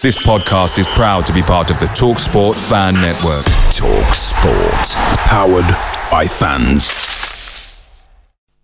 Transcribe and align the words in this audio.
This 0.00 0.16
podcast 0.24 0.78
is 0.78 0.86
proud 0.86 1.26
to 1.26 1.32
be 1.32 1.42
part 1.42 1.72
of 1.72 1.80
the 1.80 1.86
TalkSport 1.86 2.54
Fan 2.68 2.94
Network. 2.94 3.44
TalkSport, 3.74 4.94
powered 5.26 5.66
by 6.08 6.24
fans. 6.24 8.08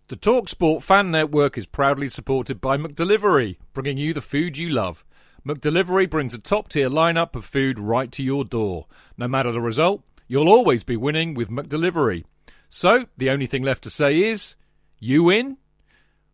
The 0.07 0.15
TalkSport 0.15 0.85
Fan 0.85 1.11
Network 1.11 1.59
is 1.59 1.67
proudly 1.67 2.09
supported 2.09 2.61
by 2.61 2.77
McDelivery, 2.77 3.57
bringing 3.73 3.99
you 3.99 4.15
the 4.15 4.21
food 4.21 4.57
you 4.57 4.69
love. 4.69 5.05
McDelivery 5.45 6.09
brings 6.09 6.35
a 6.35 6.39
top-tier 6.39 6.89
lineup 6.89 7.35
of 7.35 7.45
food 7.45 7.81
right 7.81 8.13
to 8.13 8.23
your 8.23 8.45
door. 8.45 8.87
No 9.19 9.27
matter 9.27 9.51
the 9.51 9.61
result, 9.61 10.05
you'll 10.29 10.49
always 10.49 10.85
be 10.85 10.97
winning 10.97 11.35
with 11.35 11.51
McDelivery. 11.51 12.23
So, 12.69 13.07
the 13.17 13.31
only 13.31 13.47
thing 13.47 13.65
left 13.65 13.83
to 13.83 13.91
say 13.91 14.23
is, 14.23 14.55
you 15.01 15.25
win. 15.25 15.57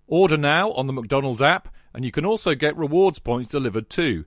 Order 0.07 0.37
now 0.37 0.73
on 0.73 0.87
the 0.87 0.93
McDonald's 0.93 1.41
app, 1.41 1.75
and 1.95 2.05
you 2.05 2.13
can 2.13 2.27
also 2.27 2.55
get 2.55 2.77
rewards 2.77 3.19
points 3.19 3.49
delivered 3.49 3.89
too 3.89 4.27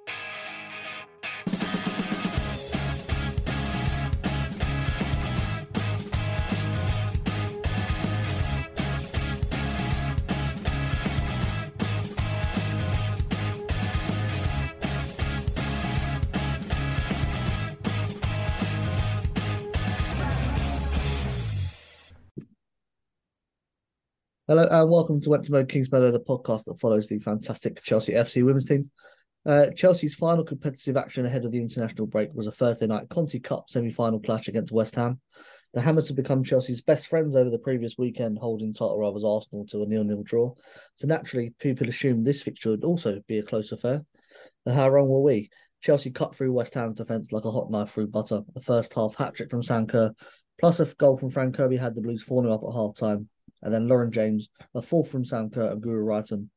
Hello 24.47 24.67
and 24.67 24.89
welcome 24.89 25.21
to 25.21 25.29
Went 25.29 25.45
to 25.45 25.51
Mode 25.51 25.69
Kingsmeadow, 25.69 26.11
the 26.11 26.19
podcast 26.19 26.65
that 26.65 26.79
follows 26.79 27.07
the 27.07 27.19
fantastic 27.19 27.79
Chelsea 27.83 28.13
FC 28.13 28.43
women's 28.43 28.65
team. 28.65 28.89
Uh, 29.45 29.67
Chelsea's 29.75 30.15
final 30.15 30.43
competitive 30.43 30.97
action 30.97 31.27
ahead 31.27 31.45
of 31.45 31.51
the 31.51 31.59
international 31.59 32.07
break 32.07 32.33
was 32.33 32.47
a 32.47 32.51
Thursday 32.51 32.87
night 32.87 33.07
Conti 33.07 33.39
Cup 33.39 33.69
semi-final 33.69 34.19
clash 34.19 34.47
against 34.47 34.71
West 34.71 34.95
Ham. 34.95 35.21
The 35.75 35.81
Hammers 35.81 36.07
have 36.07 36.17
become 36.17 36.43
Chelsea's 36.43 36.81
best 36.81 37.05
friends 37.05 37.35
over 37.35 37.51
the 37.51 37.59
previous 37.59 37.99
weekend, 37.99 38.39
holding 38.39 38.73
title 38.73 38.97
rivals 38.97 39.23
Arsenal 39.23 39.67
to 39.67 39.83
a 39.83 39.85
nil-nil 39.85 40.23
draw. 40.23 40.55
So 40.95 41.05
naturally, 41.05 41.53
people 41.59 41.87
assumed 41.87 42.25
this 42.25 42.41
fixture 42.41 42.71
would 42.71 42.83
also 42.83 43.21
be 43.27 43.37
a 43.37 43.43
close 43.43 43.71
affair. 43.71 44.03
But 44.65 44.73
how 44.73 44.89
wrong 44.89 45.07
were 45.07 45.21
we? 45.21 45.51
Chelsea 45.81 46.09
cut 46.09 46.35
through 46.35 46.51
West 46.51 46.73
Ham's 46.73 46.97
defence 46.97 47.31
like 47.31 47.45
a 47.45 47.51
hot 47.51 47.69
knife 47.69 47.91
through 47.91 48.07
butter. 48.07 48.41
A 48.55 48.61
first 48.61 48.95
half 48.95 49.15
hat 49.15 49.35
trick 49.35 49.51
from 49.51 49.61
Sam 49.61 49.85
Kerr, 49.85 50.11
plus 50.59 50.79
a 50.79 50.85
goal 50.85 51.15
from 51.15 51.29
Fran 51.29 51.53
Kirby 51.53 51.77
had 51.77 51.93
the 51.93 52.01
Blues 52.01 52.23
4 52.23 52.49
up 52.49 52.63
at 52.67 52.73
half 52.73 52.95
time. 52.95 53.29
And 53.61 53.73
then 53.73 53.87
Lauren 53.87 54.11
James, 54.11 54.49
a 54.73 54.81
fourth 54.81 55.09
from 55.09 55.25
Sam 55.25 55.49
Kerr 55.49 55.71
and 55.71 55.81
Guro 55.81 56.03
Reiten, 56.03 56.47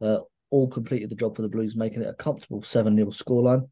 uh, 0.00 0.20
all 0.50 0.68
completed 0.68 1.10
the 1.10 1.16
job 1.16 1.36
for 1.36 1.42
the 1.42 1.48
Blues, 1.48 1.76
making 1.76 2.02
it 2.02 2.08
a 2.08 2.14
comfortable 2.14 2.62
7 2.62 2.94
0 2.96 3.08
scoreline. 3.08 3.68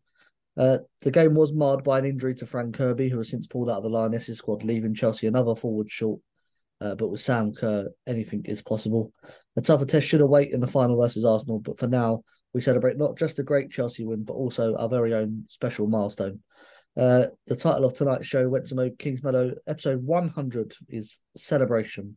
Uh, 0.57 0.79
the 1.03 1.11
game 1.11 1.35
was 1.35 1.53
marred 1.53 1.85
by 1.85 1.99
an 1.99 2.05
injury 2.05 2.35
to 2.35 2.47
Fran 2.47 2.73
Kirby, 2.73 3.09
who 3.09 3.19
has 3.19 3.29
since 3.29 3.47
pulled 3.47 3.69
out 3.69 3.79
of 3.79 3.83
the 3.83 3.91
Lionesses 3.91 4.39
squad, 4.39 4.63
leaving 4.63 4.95
Chelsea 4.95 5.27
another 5.27 5.55
forward 5.55 5.91
short. 5.91 6.21
Uh, 6.81 6.95
but 6.95 7.09
with 7.09 7.21
Sam 7.21 7.55
Kerr, 7.55 7.89
anything 8.07 8.43
is 8.45 8.63
possible. 8.63 9.13
A 9.57 9.63
tougher 9.63 9.87
test 9.87 10.07
should 10.07 10.21
await 10.21 10.53
in 10.53 10.61
the 10.61 10.67
final 10.67 11.01
versus 11.01 11.25
Arsenal, 11.25 11.59
but 11.59 11.79
for 11.79 11.87
now, 11.87 12.23
we 12.53 12.61
celebrate 12.61 12.99
not 12.99 13.19
just 13.19 13.39
a 13.39 13.43
great 13.43 13.71
Chelsea 13.71 14.05
win, 14.05 14.25
but 14.25 14.35
also 14.35 14.75
our 14.77 14.89
very 14.89 15.15
own 15.15 15.45
special 15.49 15.87
milestone. 15.87 16.41
Uh, 16.97 17.27
the 17.47 17.57
title 17.57 17.85
of 17.85 17.95
tonight's 17.95 18.27
show, 18.27 18.49
Went 18.49 18.67
to 18.67 18.91
Kings 18.99 19.23
Meadow 19.23 19.53
episode 19.67 20.03
100, 20.03 20.75
is 20.89 21.19
Celebration. 21.37 22.17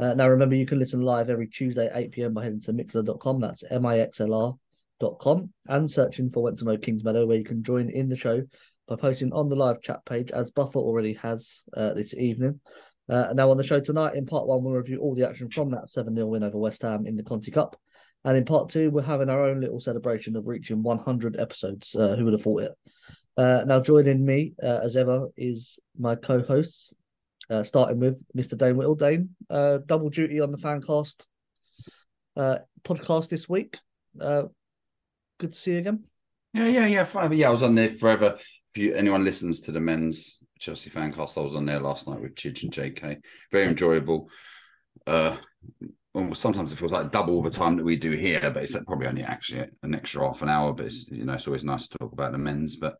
Uh, 0.00 0.14
now, 0.14 0.26
remember, 0.26 0.54
you 0.54 0.64
can 0.64 0.78
listen 0.78 1.02
live 1.02 1.28
every 1.28 1.46
Tuesday 1.46 1.86
at 1.86 1.96
8 1.96 2.12
pm 2.12 2.32
by 2.32 2.44
heading 2.44 2.60
to 2.62 2.72
mixlr.com. 2.72 3.38
That's 3.38 3.62
M 3.70 3.84
I 3.84 3.98
X 3.98 4.20
L 4.22 4.58
R.com 5.02 5.52
and 5.68 5.90
searching 5.90 6.30
for 6.30 6.42
Went 6.42 6.58
to 6.60 6.64
Mode 6.64 6.80
Kingsmeadow, 6.80 7.26
where 7.26 7.36
you 7.36 7.44
can 7.44 7.62
join 7.62 7.90
in 7.90 8.08
the 8.08 8.16
show 8.16 8.42
by 8.88 8.96
posting 8.96 9.30
on 9.34 9.50
the 9.50 9.56
live 9.56 9.82
chat 9.82 10.02
page, 10.06 10.30
as 10.30 10.50
Buffer 10.50 10.78
already 10.78 11.12
has 11.14 11.64
uh, 11.76 11.92
this 11.92 12.14
evening. 12.14 12.60
Uh, 13.10 13.34
now, 13.34 13.50
on 13.50 13.58
the 13.58 13.62
show 13.62 13.78
tonight, 13.78 14.14
in 14.14 14.24
part 14.24 14.46
one, 14.46 14.64
we'll 14.64 14.72
review 14.72 15.00
all 15.00 15.14
the 15.14 15.28
action 15.28 15.50
from 15.50 15.68
that 15.68 15.90
7 15.90 16.14
0 16.14 16.26
win 16.28 16.44
over 16.44 16.56
West 16.56 16.80
Ham 16.80 17.06
in 17.06 17.14
the 17.14 17.22
Conti 17.22 17.50
Cup. 17.50 17.78
And 18.24 18.38
in 18.38 18.46
part 18.46 18.70
two, 18.70 18.90
we're 18.90 19.02
having 19.02 19.28
our 19.28 19.44
own 19.44 19.60
little 19.60 19.80
celebration 19.80 20.34
of 20.34 20.46
reaching 20.46 20.82
100 20.82 21.38
episodes. 21.38 21.94
Uh, 21.94 22.16
who 22.16 22.24
would 22.24 22.32
have 22.32 22.42
thought 22.42 22.62
it? 22.62 22.72
Uh, 23.36 23.64
now, 23.66 23.80
joining 23.80 24.24
me, 24.24 24.54
uh, 24.62 24.80
as 24.82 24.96
ever, 24.96 25.28
is 25.36 25.78
my 25.98 26.14
co 26.14 26.40
hosts, 26.40 26.94
uh, 27.50 27.64
starting 27.64 27.98
with 27.98 28.22
Mr. 28.34 28.56
Dane 28.56 28.76
Whittle. 28.76 28.94
Dane, 28.94 29.30
uh, 29.50 29.78
double 29.84 30.08
duty 30.08 30.40
on 30.40 30.52
the 30.52 30.58
Fancast 30.58 31.24
uh, 32.36 32.58
podcast 32.84 33.28
this 33.28 33.48
week. 33.48 33.76
Uh, 34.18 34.44
good 35.38 35.52
to 35.52 35.58
see 35.58 35.72
you 35.72 35.78
again. 35.78 36.04
Yeah, 36.54 36.66
yeah, 36.66 36.86
yeah, 36.86 37.04
fine. 37.04 37.32
Yeah, 37.32 37.48
I 37.48 37.50
was 37.50 37.62
on 37.62 37.74
there 37.74 37.88
forever. 37.88 38.36
If 38.74 38.82
you 38.82 38.94
anyone 38.94 39.24
listens 39.24 39.60
to 39.62 39.72
the 39.72 39.80
men's 39.80 40.38
Chelsea 40.58 40.90
Fancast, 40.90 41.38
I 41.38 41.42
was 41.44 41.56
on 41.56 41.66
there 41.66 41.80
last 41.80 42.08
night 42.08 42.20
with 42.20 42.34
Chidge 42.34 42.62
and 42.62 42.72
JK. 42.72 43.18
Very 43.50 43.66
enjoyable. 43.66 44.30
Uh, 45.06 45.36
almost 46.14 46.42
sometimes 46.42 46.72
it 46.72 46.78
feels 46.78 46.92
like 46.92 47.12
double 47.12 47.42
the 47.42 47.50
time 47.50 47.76
that 47.76 47.84
we 47.84 47.96
do 47.96 48.12
here, 48.12 48.40
but 48.40 48.62
it's 48.62 48.76
probably 48.84 49.06
only 49.06 49.22
actually 49.22 49.68
an 49.82 49.94
extra 49.94 50.26
half 50.26 50.42
an 50.42 50.48
hour. 50.48 50.72
But 50.72 50.86
it's 50.86 51.08
you 51.08 51.24
know 51.24 51.34
it's 51.34 51.46
always 51.46 51.64
nice 51.64 51.88
to 51.88 51.98
talk 51.98 52.12
about 52.12 52.32
the 52.32 52.38
men's. 52.38 52.76
But 52.76 52.96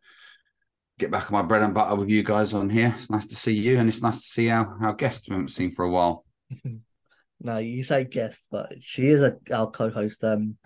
get 1.01 1.11
back 1.11 1.31
on 1.31 1.33
my 1.33 1.41
bread 1.41 1.63
and 1.63 1.73
butter 1.73 1.95
with 1.95 2.09
you 2.09 2.21
guys 2.21 2.53
on 2.53 2.69
here. 2.69 2.93
It's 2.95 3.09
nice 3.09 3.25
to 3.25 3.35
see 3.35 3.53
you, 3.53 3.79
and 3.79 3.89
it's 3.89 4.03
nice 4.03 4.17
to 4.17 4.27
see 4.27 4.49
our, 4.49 4.77
our 4.81 4.93
guests 4.93 5.27
we 5.27 5.33
haven't 5.33 5.49
seen 5.49 5.71
for 5.71 5.83
a 5.83 5.89
while. 5.89 6.23
no, 7.41 7.57
you 7.57 7.83
say 7.83 8.03
guest, 8.03 8.47
but 8.51 8.71
she 8.81 9.07
is 9.07 9.23
a, 9.23 9.35
our 9.51 9.69
co-host. 9.69 10.23
Um, 10.23 10.57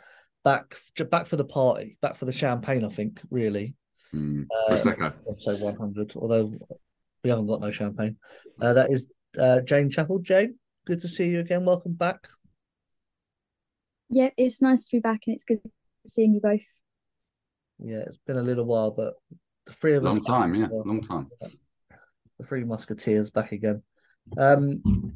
back 0.43 0.75
back 1.09 1.27
for 1.27 1.37
the 1.37 1.45
party, 1.45 1.97
back 2.01 2.17
for 2.17 2.25
the 2.25 2.33
champagne. 2.33 2.83
I 2.83 2.89
think 2.89 3.21
really. 3.31 3.75
Mm, 4.13 4.45
uh, 4.53 4.73
episode 4.75 5.61
one 5.61 5.77
hundred. 5.77 6.13
Although 6.17 6.53
we 7.23 7.29
haven't 7.29 7.47
got 7.47 7.61
no 7.61 7.71
champagne. 7.71 8.17
Uh, 8.61 8.73
that 8.73 8.91
is 8.91 9.07
uh, 9.39 9.61
Jane 9.61 9.89
Chapel. 9.89 10.19
Jane, 10.19 10.59
good 10.85 10.99
to 10.99 11.07
see 11.07 11.29
you 11.29 11.39
again. 11.39 11.63
Welcome 11.63 11.93
back. 11.93 12.27
Yeah, 14.09 14.29
it's 14.35 14.61
nice 14.61 14.85
to 14.87 14.97
be 14.97 14.99
back, 14.99 15.21
and 15.27 15.33
it's 15.33 15.45
good 15.45 15.61
seeing 16.05 16.33
you 16.33 16.41
both. 16.41 16.61
Yeah, 17.79 18.03
it's 18.05 18.19
been 18.27 18.37
a 18.37 18.43
little 18.43 18.65
while, 18.65 18.91
but 18.91 19.13
the 19.65 19.73
three 19.73 19.95
of 19.95 20.03
long 20.03 20.19
us. 20.19 20.25
time, 20.25 20.55
yeah, 20.55 20.67
long 20.71 21.01
time. 21.01 21.29
The 22.39 22.45
three 22.45 22.63
musketeers 22.63 23.29
back 23.29 23.51
again. 23.51 23.81
Um, 24.37 25.13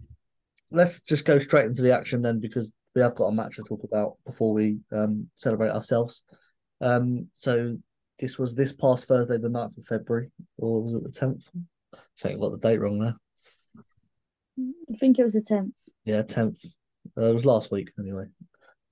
let's 0.71 1.01
just 1.01 1.25
go 1.25 1.39
straight 1.39 1.65
into 1.65 1.81
the 1.81 1.93
action 1.93 2.21
then, 2.21 2.39
because 2.39 2.71
we 2.95 3.01
have 3.01 3.15
got 3.15 3.25
a 3.25 3.31
match 3.31 3.55
to 3.55 3.63
talk 3.63 3.83
about 3.83 4.13
before 4.25 4.53
we 4.53 4.79
um, 4.91 5.29
celebrate 5.37 5.71
ourselves. 5.71 6.23
Um, 6.81 7.27
so 7.33 7.77
this 8.19 8.37
was 8.37 8.55
this 8.55 8.71
past 8.71 9.05
Thursday, 9.05 9.37
the 9.37 9.49
9th 9.49 9.77
of 9.77 9.85
February, 9.85 10.31
or 10.57 10.81
was 10.81 10.93
it 10.93 11.03
the 11.03 11.11
tenth? 11.11 11.43
I 11.93 11.97
think 12.19 12.37
I 12.37 12.41
got 12.41 12.51
the 12.51 12.57
date 12.57 12.79
wrong 12.79 12.99
there. 12.99 13.15
I 14.57 14.97
think 14.97 15.19
it 15.19 15.23
was 15.23 15.33
the 15.33 15.41
tenth. 15.41 15.73
Yeah, 16.05 16.21
tenth. 16.23 16.59
Uh, 17.17 17.25
it 17.25 17.33
was 17.33 17.45
last 17.45 17.71
week 17.71 17.91
anyway. 17.99 18.25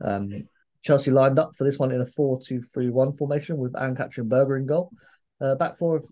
Um, 0.03 0.47
Chelsea 0.83 1.11
lined 1.11 1.39
up 1.39 1.55
for 1.55 1.63
this 1.63 1.77
one 1.77 1.91
in 1.91 1.99
a 1.99 2.05
4-2-3-1 2.05 3.17
formation 3.17 3.57
with 3.57 3.75
Ann-Katrin 3.75 4.29
Berger 4.29 4.57
in 4.57 4.65
goal. 4.65 4.91
Uh, 5.39 5.55
back 5.55 5.77
four 5.77 5.97
of 5.97 6.05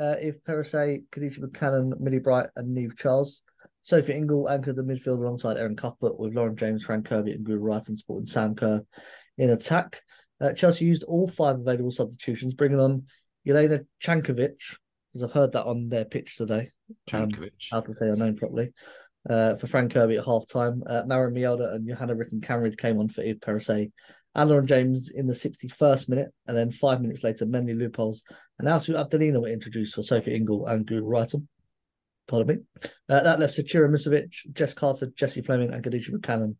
uh, 0.00 0.16
Eve 0.20 0.38
Perisset, 0.46 1.04
Kadeisha 1.10 1.40
Buchanan, 1.40 1.94
Millie 2.00 2.18
Bright, 2.18 2.48
and 2.56 2.76
Niamh 2.76 2.96
Charles. 2.96 3.42
Sophie 3.82 4.14
Ingle 4.14 4.48
anchored 4.48 4.76
the 4.76 4.82
midfield 4.82 5.18
alongside 5.18 5.56
Erin 5.56 5.76
Cuthbert 5.76 6.18
with 6.18 6.34
Lauren 6.34 6.56
James, 6.56 6.82
Fran 6.84 7.02
Kirby, 7.02 7.32
and 7.32 7.46
Guro 7.46 7.60
Reiten 7.60 7.96
supporting 7.96 8.26
Sam 8.26 8.54
Kerr 8.54 8.82
in 9.38 9.50
attack. 9.50 10.00
Uh, 10.40 10.52
Chelsea 10.52 10.86
used 10.86 11.04
all 11.04 11.28
five 11.28 11.60
available 11.60 11.90
substitutions, 11.90 12.54
bringing 12.54 12.80
on 12.80 13.04
Jelena 13.46 13.84
Cankovic, 14.02 14.56
because 15.12 15.22
I've 15.22 15.32
heard 15.32 15.52
that 15.52 15.66
on 15.66 15.88
their 15.88 16.04
pitch 16.06 16.36
today. 16.36 16.70
Cankovic. 17.08 17.42
Um, 17.42 17.50
how 17.72 17.80
to 17.82 17.94
say 17.94 18.06
her 18.06 18.16
name 18.16 18.36
properly. 18.36 18.72
uh, 19.28 19.54
for 19.56 19.66
Fran 19.66 19.88
Kirby 19.88 20.16
at 20.16 20.24
half 20.24 20.48
time. 20.48 20.82
Uh, 20.88 21.02
Maren 21.06 21.34
Mjelde 21.34 21.74
and 21.74 21.88
Johanna 21.88 22.14
Rytting 22.14 22.40
Kaneryd 22.40 22.78
came 22.78 22.98
on 22.98 23.08
for 23.08 23.22
Eve 23.22 23.38
Perisset 23.40 23.90
and 24.34 24.50
Lauren 24.50 24.66
James 24.66 25.08
in 25.10 25.26
the 25.26 25.32
61st 25.34 26.08
minute. 26.08 26.28
And 26.46 26.56
then 26.56 26.70
five 26.70 27.00
minutes 27.00 27.22
later, 27.22 27.46
Mendy 27.46 27.74
Leupolz 27.74 28.22
and 28.58 28.68
Alsu 28.68 28.94
Abdelina 28.94 29.40
were 29.40 29.48
introduced 29.48 29.94
for 29.94 30.02
Sophie 30.02 30.34
Ingle 30.34 30.66
and 30.66 30.86
Guro 30.86 31.02
Reiten. 31.02 31.46
Pardon 32.26 32.48
me. 32.56 32.88
Uh, 33.08 33.22
that 33.22 33.38
left 33.38 33.56
Zecira 33.56 33.88
Musovic, 33.88 34.32
Jess 34.52 34.74
Carter, 34.74 35.12
Jessie 35.14 35.42
Fleming, 35.42 35.72
and 35.72 35.84
Kadeisha 35.84 36.10
Buchanan. 36.10 36.56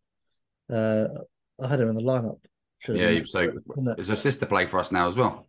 Uh, 0.71 1.07
I 1.63 1.69
had 1.69 1.79
her 1.81 1.89
in 1.89 1.95
the 1.95 2.03
lineup. 2.03 2.39
Yeah, 2.87 3.09
been- 3.13 3.25
so 3.27 3.51
it's 3.97 4.09
her 4.11 4.17
sister 4.17 4.45
play 4.45 4.67
for 4.67 4.79
us 4.79 4.93
now 4.93 5.09
as 5.09 5.17
well. 5.17 5.47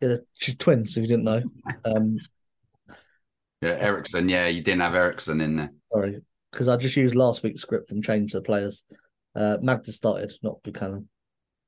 Yeah, 0.00 0.16
she's 0.38 0.56
twins, 0.56 0.96
if 0.96 1.02
you 1.02 1.08
didn't 1.08 1.24
know. 1.24 1.42
Um, 1.84 2.16
Yeah, 3.62 3.76
Eriksson. 3.78 4.30
Yeah, 4.30 4.46
you 4.46 4.62
didn't 4.62 4.80
have 4.80 4.94
Eriksson 4.94 5.42
in 5.42 5.56
there. 5.56 5.70
sorry, 5.92 6.20
because 6.50 6.68
I 6.68 6.78
just 6.78 6.96
used 6.96 7.14
last 7.14 7.42
week's 7.42 7.60
script 7.60 7.92
and 7.92 8.02
changed 8.02 8.34
the 8.34 8.40
players. 8.40 8.84
Uh, 9.36 9.58
Magda 9.60 9.92
started, 9.92 10.32
not 10.42 10.62
Buchanan. 10.62 11.08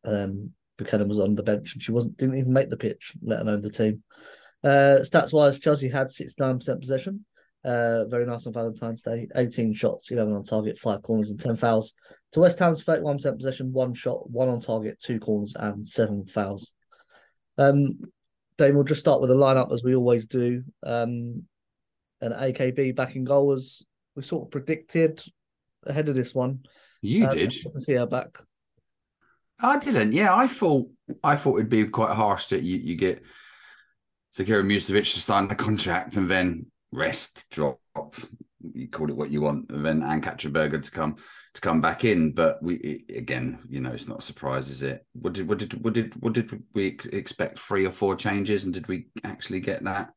Um, 0.04 0.50
Buchanan 0.78 1.08
was 1.08 1.18
on 1.18 1.34
the 1.34 1.42
bench 1.42 1.74
and 1.74 1.82
she 1.82 1.92
wasn't 1.92 2.16
didn't 2.16 2.38
even 2.38 2.52
make 2.52 2.70
the 2.70 2.76
pitch, 2.76 3.12
let 3.22 3.40
alone 3.40 3.62
the 3.62 3.70
team. 3.70 4.02
Uh, 4.64 4.98
stats 5.02 5.32
wise, 5.32 5.58
Chelsea 5.58 5.88
had 5.88 6.08
69% 6.08 6.80
possession. 6.80 7.24
Uh, 7.64 8.04
very 8.06 8.26
nice 8.26 8.46
on 8.46 8.52
Valentine's 8.52 9.02
Day. 9.02 9.28
18 9.36 9.72
shots, 9.74 10.10
11 10.10 10.32
on 10.32 10.42
target, 10.42 10.78
five 10.78 11.02
corners, 11.02 11.30
and 11.30 11.38
10 11.38 11.56
fouls. 11.56 11.94
To 12.32 12.40
West 12.40 12.58
Ham's 12.58 12.82
31% 12.84 13.36
possession, 13.36 13.72
one 13.72 13.94
shot, 13.94 14.28
one 14.30 14.48
on 14.48 14.60
target, 14.60 14.98
two 15.00 15.20
corners, 15.20 15.54
and 15.56 15.86
seven 15.86 16.26
fouls. 16.26 16.72
Um, 17.58 18.00
Dane, 18.58 18.74
we'll 18.74 18.84
just 18.84 19.00
start 19.00 19.20
with 19.20 19.30
the 19.30 19.36
lineup 19.36 19.72
as 19.72 19.84
we 19.84 19.94
always 19.94 20.26
do. 20.26 20.64
Um, 20.82 21.44
and 22.20 22.34
AKB 22.34 22.94
back 22.96 23.16
in 23.16 23.24
goal 23.24 23.52
as 23.52 23.82
we 24.16 24.22
sort 24.22 24.46
of 24.46 24.50
predicted 24.50 25.22
ahead 25.84 26.08
of 26.08 26.16
this 26.16 26.34
one. 26.34 26.60
You 27.00 27.26
Uh, 27.26 27.30
did. 27.30 27.50
To 27.50 27.80
see 27.80 27.94
her 27.94 28.06
back. 28.06 28.38
I 29.62 29.78
didn't. 29.78 30.12
Yeah, 30.12 30.34
I 30.34 30.48
thought 30.48 30.88
I 31.22 31.36
thought 31.36 31.56
it'd 31.56 31.68
be 31.68 31.84
quite 31.84 32.14
harsh 32.14 32.46
that 32.46 32.62
you, 32.62 32.78
you 32.78 32.96
get 32.96 33.22
Zecira 34.36 34.64
Musovic 34.64 35.14
to 35.14 35.20
sign 35.20 35.48
the 35.48 35.54
contract 35.54 36.16
and 36.16 36.28
then 36.28 36.66
rest 36.90 37.48
drop. 37.50 37.78
You 38.74 38.88
call 38.88 39.08
it 39.08 39.16
what 39.16 39.30
you 39.30 39.40
want, 39.40 39.70
and 39.70 39.84
then 39.84 40.02
Anne 40.02 40.20
Berger 40.20 40.78
to 40.78 40.90
come 40.90 41.16
to 41.54 41.60
come 41.60 41.80
back 41.80 42.04
in. 42.04 42.32
But 42.32 42.62
we 42.62 43.04
again, 43.14 43.58
you 43.68 43.80
know, 43.80 43.92
it's 43.92 44.08
not 44.08 44.20
a 44.20 44.22
surprise, 44.22 44.68
is 44.68 44.82
it? 44.82 45.06
What 45.12 45.34
did 45.34 45.48
what 45.48 45.58
did 45.58 45.74
what 45.82 45.94
did 45.94 46.14
what 46.20 46.32
did 46.32 46.62
we 46.74 46.98
expect? 47.12 47.58
Three 47.58 47.86
or 47.86 47.92
four 47.92 48.16
changes, 48.16 48.64
and 48.64 48.74
did 48.74 48.88
we 48.88 49.06
actually 49.24 49.60
get 49.60 49.84
that? 49.84 50.10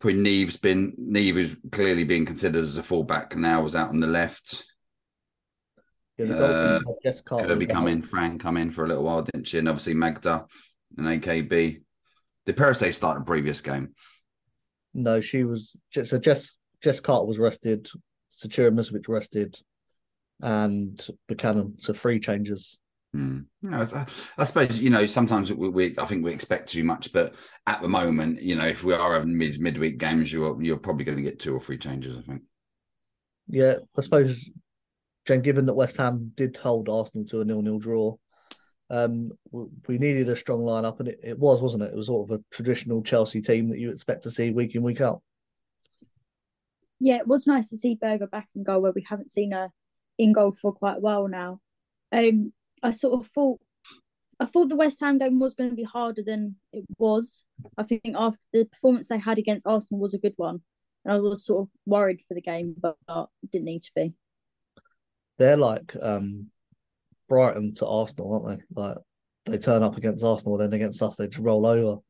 Probably 0.00 0.20
Niamh's 0.20 0.56
been 0.56 0.94
Niamh 1.00 1.36
is 1.36 1.56
clearly 1.72 2.04
being 2.04 2.24
considered 2.26 2.60
as 2.60 2.78
a 2.78 2.82
fullback 2.82 3.36
now. 3.36 3.62
Was 3.62 3.76
out 3.76 3.90
on 3.90 4.00
the 4.00 4.06
left. 4.06 4.64
Yeah, 6.18 6.26
the 6.26 6.44
Uh, 6.44 6.78
goalkeeper, 6.80 6.98
Jess 7.02 7.20
Carter 7.22 7.46
Kirby 7.48 7.66
was 7.66 7.74
come 7.74 7.88
in, 7.88 8.02
Fran 8.02 8.38
come 8.38 8.56
in 8.56 8.70
for 8.70 8.84
a 8.84 8.88
little 8.88 9.04
while, 9.04 9.22
didn't 9.22 9.46
she? 9.46 9.58
And 9.58 9.68
obviously 9.68 9.94
Magda 9.94 10.46
and 10.96 11.06
AKB. 11.06 11.82
Did 12.46 12.56
Perisset 12.56 12.94
start 12.94 13.18
the 13.18 13.24
previous 13.24 13.60
game? 13.60 13.94
No, 14.94 15.20
she 15.20 15.44
was 15.44 15.76
so 15.92 16.18
Jess 16.18 16.56
Jess 16.82 17.00
Carter 17.00 17.26
was 17.26 17.38
rested, 17.38 17.88
Zecira 18.32 18.72
Musovic 18.72 19.08
rested, 19.08 19.58
and 20.40 21.06
Buchanan. 21.28 21.76
So 21.80 21.92
three 21.92 22.18
changes. 22.20 22.78
Hmm. 23.12 23.40
No, 23.62 23.78
I, 23.78 24.06
I 24.36 24.44
suppose 24.44 24.80
you 24.80 24.90
know 24.90 25.06
sometimes 25.06 25.52
we, 25.52 25.68
we 25.68 25.94
I 25.98 26.06
think 26.06 26.24
we 26.24 26.32
expect 26.32 26.68
too 26.70 26.84
much, 26.84 27.12
but 27.12 27.34
at 27.66 27.80
the 27.80 27.88
moment, 27.88 28.42
you 28.42 28.56
know, 28.56 28.66
if 28.66 28.84
we 28.84 28.92
are 28.92 29.14
having 29.14 29.36
mid 29.36 29.60
midweek 29.60 29.98
games, 29.98 30.32
you're 30.32 30.60
you're 30.62 30.76
probably 30.78 31.04
going 31.04 31.16
to 31.16 31.22
get 31.22 31.38
two 31.38 31.54
or 31.54 31.60
three 31.60 31.78
changes. 31.78 32.16
I 32.16 32.22
think. 32.22 32.42
Yeah, 33.48 33.76
I 33.96 34.02
suppose, 34.02 34.50
Jen, 35.28 35.42
given 35.42 35.66
that 35.66 35.74
West 35.74 35.98
Ham 35.98 36.32
did 36.34 36.56
hold 36.56 36.88
Arsenal 36.88 37.26
to 37.26 37.42
a 37.42 37.44
nil-nil 37.44 37.78
draw, 37.78 38.16
um, 38.90 39.30
we 39.52 39.98
needed 39.98 40.28
a 40.30 40.34
strong 40.36 40.60
lineup, 40.60 41.00
and 41.00 41.08
it, 41.08 41.20
it 41.22 41.38
was, 41.38 41.60
wasn't 41.60 41.82
it? 41.82 41.92
It 41.92 41.96
was 41.96 42.06
sort 42.06 42.30
of 42.30 42.38
a 42.38 42.42
traditional 42.50 43.02
Chelsea 43.02 43.42
team 43.42 43.68
that 43.68 43.78
you 43.78 43.90
expect 43.90 44.22
to 44.22 44.30
see 44.30 44.50
week 44.50 44.74
in, 44.74 44.82
week 44.82 45.02
out. 45.02 45.20
Yeah, 46.98 47.16
it 47.16 47.26
was 47.26 47.46
nice 47.46 47.68
to 47.68 47.76
see 47.76 47.94
Berger 47.94 48.26
back 48.26 48.48
in 48.56 48.64
goal 48.64 48.80
where 48.80 48.92
we 48.92 49.04
haven't 49.06 49.30
seen 49.30 49.52
her 49.52 49.68
in 50.18 50.32
goal 50.32 50.56
for 50.60 50.72
quite 50.72 50.96
a 50.96 51.00
while 51.00 51.28
now. 51.28 51.60
Um, 52.10 52.54
I 52.82 52.92
sort 52.92 53.20
of 53.20 53.30
thought 53.30 53.60
I 54.40 54.46
thought 54.46 54.68
the 54.68 54.76
West 54.76 55.00
Ham 55.00 55.18
game 55.18 55.38
was 55.38 55.54
going 55.54 55.70
to 55.70 55.76
be 55.76 55.84
harder 55.84 56.22
than 56.22 56.56
it 56.72 56.84
was. 56.96 57.44
I 57.76 57.82
think 57.82 58.02
after 58.14 58.44
the 58.52 58.64
performance 58.64 59.08
they 59.08 59.18
had 59.18 59.38
against 59.38 59.66
Arsenal 59.66 60.00
was 60.00 60.14
a 60.14 60.18
good 60.18 60.34
one. 60.36 60.62
And 61.04 61.12
I 61.12 61.18
was 61.18 61.44
sort 61.44 61.62
of 61.62 61.68
worried 61.86 62.20
for 62.26 62.34
the 62.34 62.40
game, 62.40 62.74
but 62.80 62.96
it 63.08 63.50
didn't 63.50 63.66
need 63.66 63.82
to 63.82 63.90
be. 63.94 64.14
They're 65.38 65.56
like 65.56 65.94
um, 66.00 66.50
Brighton 67.28 67.74
to 67.76 67.86
Arsenal, 67.86 68.46
aren't 68.46 68.60
they? 68.60 68.80
Like 68.80 68.96
they 69.46 69.58
turn 69.58 69.82
up 69.82 69.96
against 69.96 70.24
Arsenal, 70.24 70.58
then 70.58 70.72
against 70.72 71.02
us 71.02 71.16
they 71.16 71.28
just 71.28 71.38
roll 71.38 71.66
over, 71.66 72.00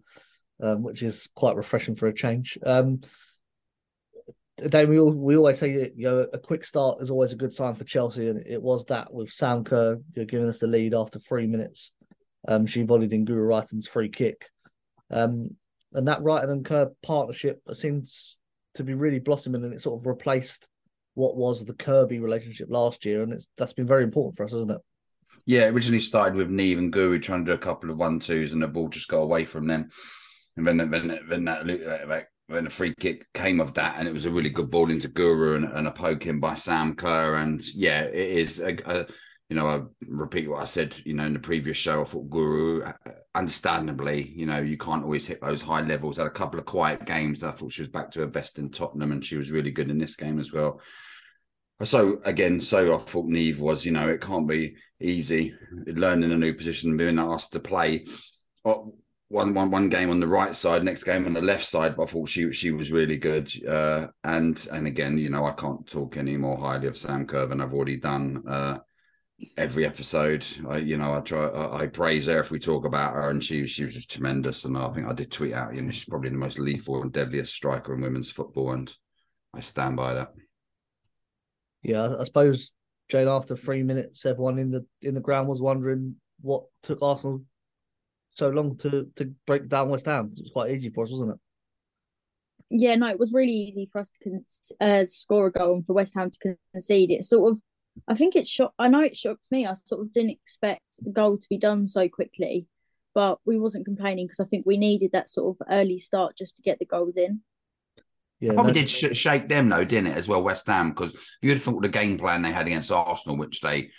um, 0.62 0.82
which 0.82 1.02
is 1.02 1.28
quite 1.34 1.56
refreshing 1.56 1.94
for 1.94 2.08
a 2.08 2.14
change. 2.14 2.58
Um, 2.64 3.00
we 4.60 4.98
all, 4.98 5.12
we 5.12 5.36
always 5.36 5.58
say 5.58 5.92
you 5.94 6.04
know 6.04 6.26
a 6.32 6.38
quick 6.38 6.64
start 6.64 7.00
is 7.00 7.10
always 7.10 7.32
a 7.32 7.36
good 7.36 7.52
sign 7.52 7.74
for 7.74 7.84
Chelsea, 7.84 8.28
and 8.28 8.44
it 8.46 8.62
was 8.62 8.84
that 8.86 9.12
with 9.12 9.30
Sam 9.30 9.64
Kerr 9.64 9.98
giving 10.14 10.48
us 10.48 10.60
the 10.60 10.66
lead 10.66 10.94
after 10.94 11.18
three 11.18 11.46
minutes. 11.46 11.92
Um, 12.46 12.66
she 12.66 12.82
volleyed 12.82 13.12
in 13.12 13.26
Guro 13.26 13.46
Reiten's 13.46 13.86
free 13.86 14.08
kick, 14.08 14.48
um, 15.10 15.50
and 15.92 16.08
that 16.08 16.20
Reiten 16.20 16.50
and 16.50 16.64
Kerr 16.64 16.90
partnership 17.02 17.60
seems 17.74 18.38
to 18.74 18.84
be 18.84 18.94
really 18.94 19.20
blossoming, 19.20 19.64
and 19.64 19.74
it 19.74 19.82
sort 19.82 20.00
of 20.00 20.06
replaced 20.06 20.66
what 21.18 21.36
was 21.36 21.64
the 21.64 21.74
Kirby 21.74 22.20
relationship 22.20 22.68
last 22.70 23.04
year, 23.04 23.22
and 23.22 23.32
it's 23.32 23.48
that's 23.58 23.72
been 23.72 23.88
very 23.88 24.04
important 24.04 24.36
for 24.36 24.44
us, 24.44 24.52
isn't 24.52 24.70
it? 24.70 24.80
Yeah, 25.46 25.62
it 25.66 25.74
originally 25.74 26.00
started 26.00 26.36
with 26.36 26.48
Niamh 26.48 26.78
and 26.78 26.92
Guro 26.92 27.20
trying 27.20 27.44
to 27.44 27.50
do 27.50 27.54
a 27.54 27.58
couple 27.58 27.90
of 27.90 27.96
one 27.96 28.20
twos, 28.20 28.52
and 28.52 28.62
the 28.62 28.68
ball 28.68 28.88
just 28.88 29.08
got 29.08 29.18
away 29.18 29.44
from 29.44 29.66
them. 29.66 29.90
And 30.56 30.66
then, 30.66 30.76
then, 30.90 31.18
then 31.28 31.44
that, 31.44 31.66
that 31.66 32.26
when 32.46 32.66
a 32.66 32.70
free 32.70 32.94
kick 32.98 33.26
came 33.34 33.60
of 33.60 33.74
that, 33.74 33.96
and 33.98 34.06
it 34.06 34.14
was 34.14 34.26
a 34.26 34.30
really 34.30 34.50
good 34.50 34.70
ball 34.70 34.90
into 34.90 35.08
Guro 35.08 35.56
and, 35.56 35.64
and 35.64 35.86
a 35.86 35.90
poke 35.90 36.26
in 36.26 36.38
by 36.38 36.54
Sam 36.54 36.94
Kerr. 36.94 37.36
And 37.36 37.62
yeah, 37.74 38.02
it 38.02 38.14
is 38.14 38.60
a, 38.60 38.76
a 38.86 39.06
you 39.48 39.56
know, 39.56 39.66
I 39.66 39.80
repeat 40.06 40.48
what 40.48 40.60
I 40.60 40.66
said, 40.66 40.94
you 41.04 41.14
know, 41.14 41.24
in 41.24 41.32
the 41.32 41.38
previous 41.38 41.76
show. 41.76 42.02
I 42.02 42.04
thought 42.04 42.28
Guro, 42.28 42.94
understandably, 43.34 44.30
you 44.36 44.44
know, 44.44 44.58
you 44.58 44.76
can't 44.76 45.02
always 45.02 45.26
hit 45.26 45.40
those 45.40 45.62
high 45.62 45.80
levels. 45.80 46.18
Had 46.18 46.26
a 46.26 46.30
couple 46.30 46.58
of 46.58 46.66
quiet 46.66 47.06
games. 47.06 47.42
I 47.42 47.52
thought 47.52 47.72
she 47.72 47.82
was 47.82 47.90
back 47.90 48.10
to 48.12 48.20
her 48.20 48.26
best 48.26 48.58
in 48.58 48.70
Tottenham, 48.70 49.12
and 49.12 49.24
she 49.24 49.36
was 49.36 49.50
really 49.50 49.70
good 49.70 49.90
in 49.90 49.98
this 49.98 50.16
game 50.16 50.38
as 50.38 50.52
well. 50.52 50.80
So 51.84 52.20
again, 52.24 52.60
so 52.60 52.94
I 52.94 52.98
thought 52.98 53.26
Niamh 53.26 53.58
was, 53.58 53.86
you 53.86 53.92
know, 53.92 54.08
it 54.08 54.20
can't 54.20 54.48
be 54.48 54.74
easy 55.00 55.54
learning 55.86 56.32
a 56.32 56.36
new 56.36 56.52
position, 56.52 56.96
being 56.96 57.20
asked 57.20 57.52
to 57.52 57.60
play 57.60 58.04
one 59.28 59.54
one 59.54 59.70
one 59.70 59.88
game 59.88 60.10
on 60.10 60.20
the 60.20 60.26
right 60.26 60.54
side, 60.54 60.82
next 60.84 61.04
game 61.04 61.26
on 61.26 61.34
the 61.34 61.40
left 61.40 61.64
side. 61.64 61.96
But 61.96 62.04
I 62.04 62.06
thought 62.06 62.28
she 62.28 62.52
she 62.52 62.72
was 62.72 62.90
really 62.90 63.16
good. 63.16 63.52
Uh, 63.64 64.08
and 64.24 64.66
and 64.72 64.86
again, 64.86 65.18
you 65.18 65.30
know, 65.30 65.44
I 65.44 65.52
can't 65.52 65.86
talk 65.88 66.16
any 66.16 66.36
more 66.36 66.58
highly 66.58 66.88
of 66.88 66.98
Sam 66.98 67.26
than 67.26 67.60
I've 67.60 67.74
already 67.74 67.98
done. 67.98 68.42
Uh, 68.46 68.78
every 69.56 69.86
episode, 69.86 70.44
I, 70.68 70.78
you 70.78 70.96
know, 70.98 71.14
I 71.14 71.20
try 71.20 71.46
I, 71.46 71.82
I 71.82 71.86
praise 71.86 72.26
her 72.26 72.40
if 72.40 72.50
we 72.50 72.58
talk 72.58 72.86
about 72.86 73.14
her, 73.14 73.30
and 73.30 73.44
she 73.44 73.66
she 73.66 73.84
was 73.84 73.94
just 73.94 74.10
tremendous. 74.10 74.64
And 74.64 74.76
I 74.76 74.92
think 74.92 75.06
I 75.06 75.12
did 75.12 75.30
tweet 75.30 75.54
out, 75.54 75.74
you 75.74 75.82
know, 75.82 75.90
she's 75.92 76.06
probably 76.06 76.30
the 76.30 76.36
most 76.36 76.58
lethal 76.58 77.02
and 77.02 77.12
deadliest 77.12 77.54
striker 77.54 77.94
in 77.94 78.00
women's 78.00 78.32
football, 78.32 78.72
and 78.72 78.92
I 79.54 79.60
stand 79.60 79.96
by 79.96 80.14
that. 80.14 80.32
Yeah, 81.88 82.16
I 82.20 82.24
suppose 82.24 82.74
Jane. 83.08 83.28
After 83.28 83.56
three 83.56 83.82
minutes, 83.82 84.26
everyone 84.26 84.58
in 84.58 84.70
the 84.70 84.84
in 85.00 85.14
the 85.14 85.20
ground 85.20 85.48
was 85.48 85.62
wondering 85.62 86.16
what 86.42 86.64
took 86.82 87.00
Arsenal 87.00 87.42
so 88.30 88.50
long 88.50 88.76
to 88.78 89.10
to 89.16 89.34
break 89.46 89.68
down 89.68 89.88
West 89.88 90.04
Ham. 90.04 90.30
It 90.36 90.42
was 90.42 90.50
quite 90.50 90.70
easy 90.70 90.90
for 90.90 91.04
us, 91.04 91.10
wasn't 91.10 91.32
it? 91.32 91.38
Yeah, 92.68 92.94
no, 92.96 93.08
it 93.08 93.18
was 93.18 93.32
really 93.32 93.54
easy 93.54 93.88
for 93.90 94.02
us 94.02 94.10
to 94.22 94.86
uh, 94.86 95.04
score 95.08 95.46
a 95.46 95.52
goal 95.52 95.76
and 95.76 95.86
for 95.86 95.94
West 95.94 96.14
Ham 96.14 96.30
to 96.30 96.56
concede 96.72 97.10
it. 97.10 97.24
Sort 97.24 97.52
of, 97.52 97.58
I 98.06 98.14
think 98.14 98.36
it 98.36 98.46
shocked. 98.46 98.74
I 98.78 98.88
know 98.88 99.00
it 99.00 99.16
shocked 99.16 99.48
me. 99.50 99.64
I 99.64 99.72
sort 99.72 100.02
of 100.02 100.12
didn't 100.12 100.32
expect 100.32 100.98
the 101.00 101.10
goal 101.10 101.38
to 101.38 101.46
be 101.48 101.56
done 101.56 101.86
so 101.86 102.06
quickly, 102.06 102.66
but 103.14 103.38
we 103.46 103.58
wasn't 103.58 103.86
complaining 103.86 104.26
because 104.26 104.40
I 104.40 104.44
think 104.44 104.66
we 104.66 104.76
needed 104.76 105.12
that 105.12 105.30
sort 105.30 105.56
of 105.56 105.66
early 105.70 105.98
start 105.98 106.36
just 106.36 106.56
to 106.56 106.62
get 106.62 106.78
the 106.78 106.84
goals 106.84 107.16
in. 107.16 107.40
Yeah, 108.40 108.52
Probably 108.54 108.72
no- 108.72 108.80
did 108.80 108.90
sh- 108.90 109.16
shake 109.16 109.48
them 109.48 109.68
though, 109.68 109.84
didn't 109.84 110.12
it, 110.12 110.16
as 110.16 110.28
well, 110.28 110.42
West 110.42 110.66
Ham? 110.66 110.90
Because 110.90 111.14
you'd 111.42 111.54
have 111.54 111.62
thought 111.62 111.82
the 111.82 111.88
game 111.88 112.18
plan 112.18 112.42
they 112.42 112.52
had 112.52 112.66
against 112.66 112.92
Arsenal, 112.92 113.36
which 113.36 113.60
they, 113.60 113.90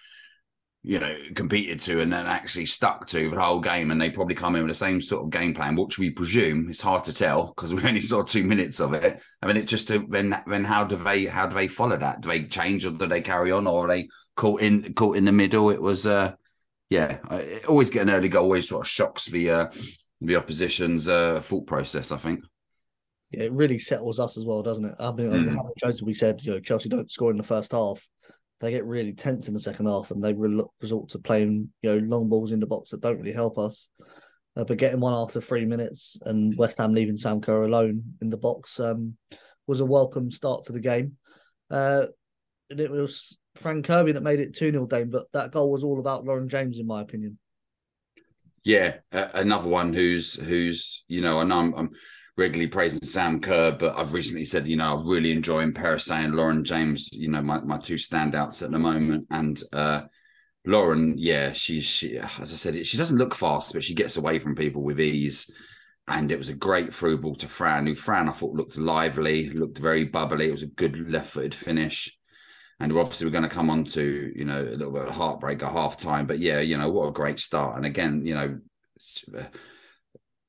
you 0.81 0.97
know, 0.97 1.13
competed 1.35 1.81
to 1.81 1.99
and 1.99 2.13
then 2.13 2.25
actually 2.25 2.65
stuck 2.65 3.05
to 3.07 3.29
the 3.31 3.39
whole 3.41 3.59
game, 3.59 3.91
and 3.91 3.99
they 3.99 4.09
probably 4.09 4.35
come 4.35 4.55
in 4.55 4.63
with 4.63 4.71
the 4.71 4.85
same 4.85 5.01
sort 5.01 5.25
of 5.25 5.29
game 5.29 5.53
plan, 5.53 5.75
which 5.75 5.99
we 5.99 6.09
presume 6.09 6.69
it's 6.69 6.79
hard 6.81 7.03
to 7.03 7.13
tell 7.13 7.47
because 7.47 7.73
we 7.73 7.83
only 7.83 7.99
saw 7.99 8.23
two 8.23 8.45
minutes 8.45 8.79
of 8.79 8.93
it. 8.93 9.21
I 9.41 9.47
mean, 9.47 9.57
it's 9.57 9.69
just 9.71 9.89
to, 9.89 10.05
then 10.09 10.41
then 10.47 10.63
how 10.63 10.85
do 10.85 10.95
they 10.95 11.25
how 11.25 11.47
do 11.47 11.55
they 11.55 11.67
follow 11.67 11.97
that? 11.97 12.21
Do 12.21 12.29
they 12.29 12.43
change 12.45 12.85
or 12.85 12.91
do 12.91 13.07
they 13.07 13.21
carry 13.21 13.51
on, 13.51 13.67
or 13.67 13.85
are 13.85 13.87
they 13.89 14.07
caught 14.37 14.61
in 14.61 14.93
caught 14.93 15.17
in 15.17 15.25
the 15.25 15.33
middle? 15.33 15.69
It 15.69 15.81
was, 15.81 16.07
uh 16.07 16.33
yeah, 16.89 17.17
I- 17.29 17.59
always 17.67 17.89
get 17.89 18.03
an 18.03 18.09
early 18.09 18.29
goal 18.29 18.43
always 18.45 18.69
sort 18.69 18.85
of 18.85 18.89
shocks 18.89 19.25
the 19.25 19.51
uh, 19.51 19.67
the 20.21 20.37
opposition's 20.37 21.09
uh, 21.09 21.41
thought 21.41 21.67
process. 21.67 22.11
I 22.13 22.17
think. 22.17 22.39
Yeah, 23.31 23.43
it 23.43 23.51
really 23.51 23.77
settles 23.77 24.19
us 24.19 24.37
as 24.37 24.45
well, 24.45 24.63
doesn't 24.63 24.85
it? 24.85 24.95
I 24.99 25.11
mean, 25.11 25.29
mm. 25.29 25.47
how 25.49 25.63
many 25.63 25.75
times 25.81 26.01
we 26.01 26.13
said, 26.13 26.41
you 26.41 26.53
know, 26.53 26.59
Chelsea 26.59 26.89
don't 26.89 27.11
score 27.11 27.31
in 27.31 27.37
the 27.37 27.43
first 27.43 27.71
half, 27.71 28.07
they 28.59 28.71
get 28.71 28.85
really 28.85 29.13
tense 29.13 29.47
in 29.47 29.53
the 29.53 29.59
second 29.59 29.85
half, 29.85 30.11
and 30.11 30.23
they 30.23 30.33
re- 30.33 30.63
resort 30.81 31.09
to 31.09 31.19
playing, 31.19 31.69
you 31.81 31.91
know, 31.91 32.07
long 32.07 32.27
balls 32.27 32.51
in 32.51 32.59
the 32.59 32.65
box 32.65 32.89
that 32.89 33.01
don't 33.01 33.17
really 33.17 33.31
help 33.31 33.57
us. 33.57 33.87
Uh, 34.57 34.63
but 34.63 34.77
getting 34.77 34.99
one 34.99 35.13
after 35.13 35.39
three 35.39 35.65
minutes 35.65 36.17
and 36.25 36.57
West 36.57 36.77
Ham 36.79 36.93
leaving 36.93 37.17
Sam 37.17 37.39
Kerr 37.39 37.63
alone 37.63 38.03
in 38.19 38.29
the 38.29 38.37
box 38.37 38.79
um, 38.79 39.15
was 39.67 39.79
a 39.79 39.85
welcome 39.85 40.31
start 40.31 40.65
to 40.65 40.73
the 40.73 40.79
game. 40.79 41.17
Uh, 41.69 42.07
and 42.69 42.79
it 42.79 42.91
was 42.91 43.37
Fran 43.55 43.83
Kirby 43.83 44.13
that 44.13 44.23
made 44.23 44.39
it 44.39 44.55
2 44.55 44.71
0 44.71 44.85
Dane, 44.87 45.09
but 45.09 45.31
that 45.33 45.51
goal 45.51 45.71
was 45.71 45.83
all 45.83 45.99
about 45.99 46.25
Lauren 46.25 46.49
James, 46.49 46.79
in 46.79 46.87
my 46.87 47.01
opinion. 47.01 47.37
Yeah, 48.63 48.95
uh, 49.11 49.29
another 49.33 49.69
one 49.69 49.93
who's 49.93 50.35
who's 50.35 51.03
you 51.07 51.21
know, 51.21 51.39
and 51.39 51.53
I'm, 51.53 51.73
I'm 51.73 51.91
regularly 52.39 52.69
praising 52.69 53.03
Sam 53.03 53.39
Kerr, 53.41 53.71
but 53.71 53.95
I've 53.97 54.13
recently 54.13 54.45
said 54.45 54.67
you 54.67 54.77
know 54.77 54.97
I'm 54.97 55.07
really 55.07 55.31
enjoying 55.31 55.73
Perisset 55.73 56.25
and 56.25 56.35
Lauren 56.35 56.63
James. 56.63 57.11
You 57.13 57.29
know, 57.29 57.41
my, 57.41 57.59
my 57.59 57.77
two 57.77 57.95
standouts 57.95 58.63
at 58.63 58.71
the 58.71 58.79
moment, 58.79 59.25
and 59.29 59.61
uh, 59.73 60.01
Lauren, 60.65 61.15
yeah, 61.17 61.51
she's 61.51 61.83
she 61.83 62.17
as 62.17 62.39
I 62.39 62.45
said, 62.45 62.85
she 62.87 62.97
doesn't 62.97 63.17
look 63.17 63.35
fast, 63.35 63.73
but 63.73 63.83
she 63.83 63.93
gets 63.93 64.17
away 64.17 64.39
from 64.39 64.55
people 64.55 64.81
with 64.81 64.99
ease. 64.99 65.49
And 66.07 66.31
it 66.31 66.39
was 66.39 66.49
a 66.49 66.55
great 66.55 66.91
through 66.91 67.19
ball 67.19 67.35
to 67.35 67.47
Fran, 67.47 67.85
who 67.85 67.93
Fran 67.93 68.29
I 68.29 68.31
thought 68.31 68.55
looked 68.55 68.79
lively, 68.79 69.51
looked 69.51 69.77
very 69.77 70.05
bubbly. 70.05 70.47
It 70.47 70.51
was 70.51 70.63
a 70.63 70.67
good 70.67 71.11
left 71.11 71.31
footed 71.31 71.53
finish 71.53 72.17
and 72.79 72.91
obviously 72.93 73.27
we're 73.27 73.31
going 73.31 73.43
to 73.43 73.49
come 73.49 73.69
on 73.69 73.83
to 73.83 74.31
you 74.35 74.45
know 74.45 74.61
a 74.61 74.75
little 74.75 74.93
bit 74.93 75.07
of 75.07 75.13
heartbreak 75.13 75.61
at 75.61 75.71
half 75.71 75.97
time 75.97 76.25
but 76.25 76.39
yeah 76.39 76.59
you 76.59 76.77
know 76.77 76.89
what 76.89 77.07
a 77.07 77.11
great 77.11 77.39
start 77.39 77.75
and 77.77 77.85
again 77.85 78.25
you 78.25 78.33
know 78.33 78.57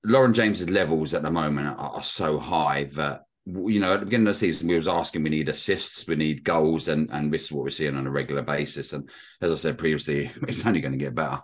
lauren 0.04 0.32
james's 0.32 0.70
levels 0.70 1.14
at 1.14 1.22
the 1.22 1.30
moment 1.30 1.68
are, 1.68 1.76
are, 1.76 2.02
so 2.02 2.38
high 2.38 2.84
that 2.84 3.22
you 3.46 3.80
know 3.80 3.94
at 3.94 4.00
the 4.00 4.06
beginning 4.06 4.26
of 4.26 4.34
the 4.34 4.38
season 4.38 4.68
we 4.68 4.76
was 4.76 4.88
asking 4.88 5.22
we 5.22 5.30
need 5.30 5.48
assists 5.48 6.06
we 6.06 6.16
need 6.16 6.44
goals 6.44 6.88
and 6.88 7.10
and 7.10 7.32
this 7.32 7.44
is 7.44 7.52
what 7.52 7.64
we're 7.64 7.70
seeing 7.70 7.96
on 7.96 8.06
a 8.06 8.10
regular 8.10 8.42
basis. 8.42 8.92
And 8.92 9.08
as 9.40 9.52
i 9.52 9.56
said 9.56 9.78
previously 9.78 10.30
it's 10.42 10.64
only 10.66 10.80
going 10.80 10.92
to 10.92 10.98
get 10.98 11.14
better. 11.14 11.40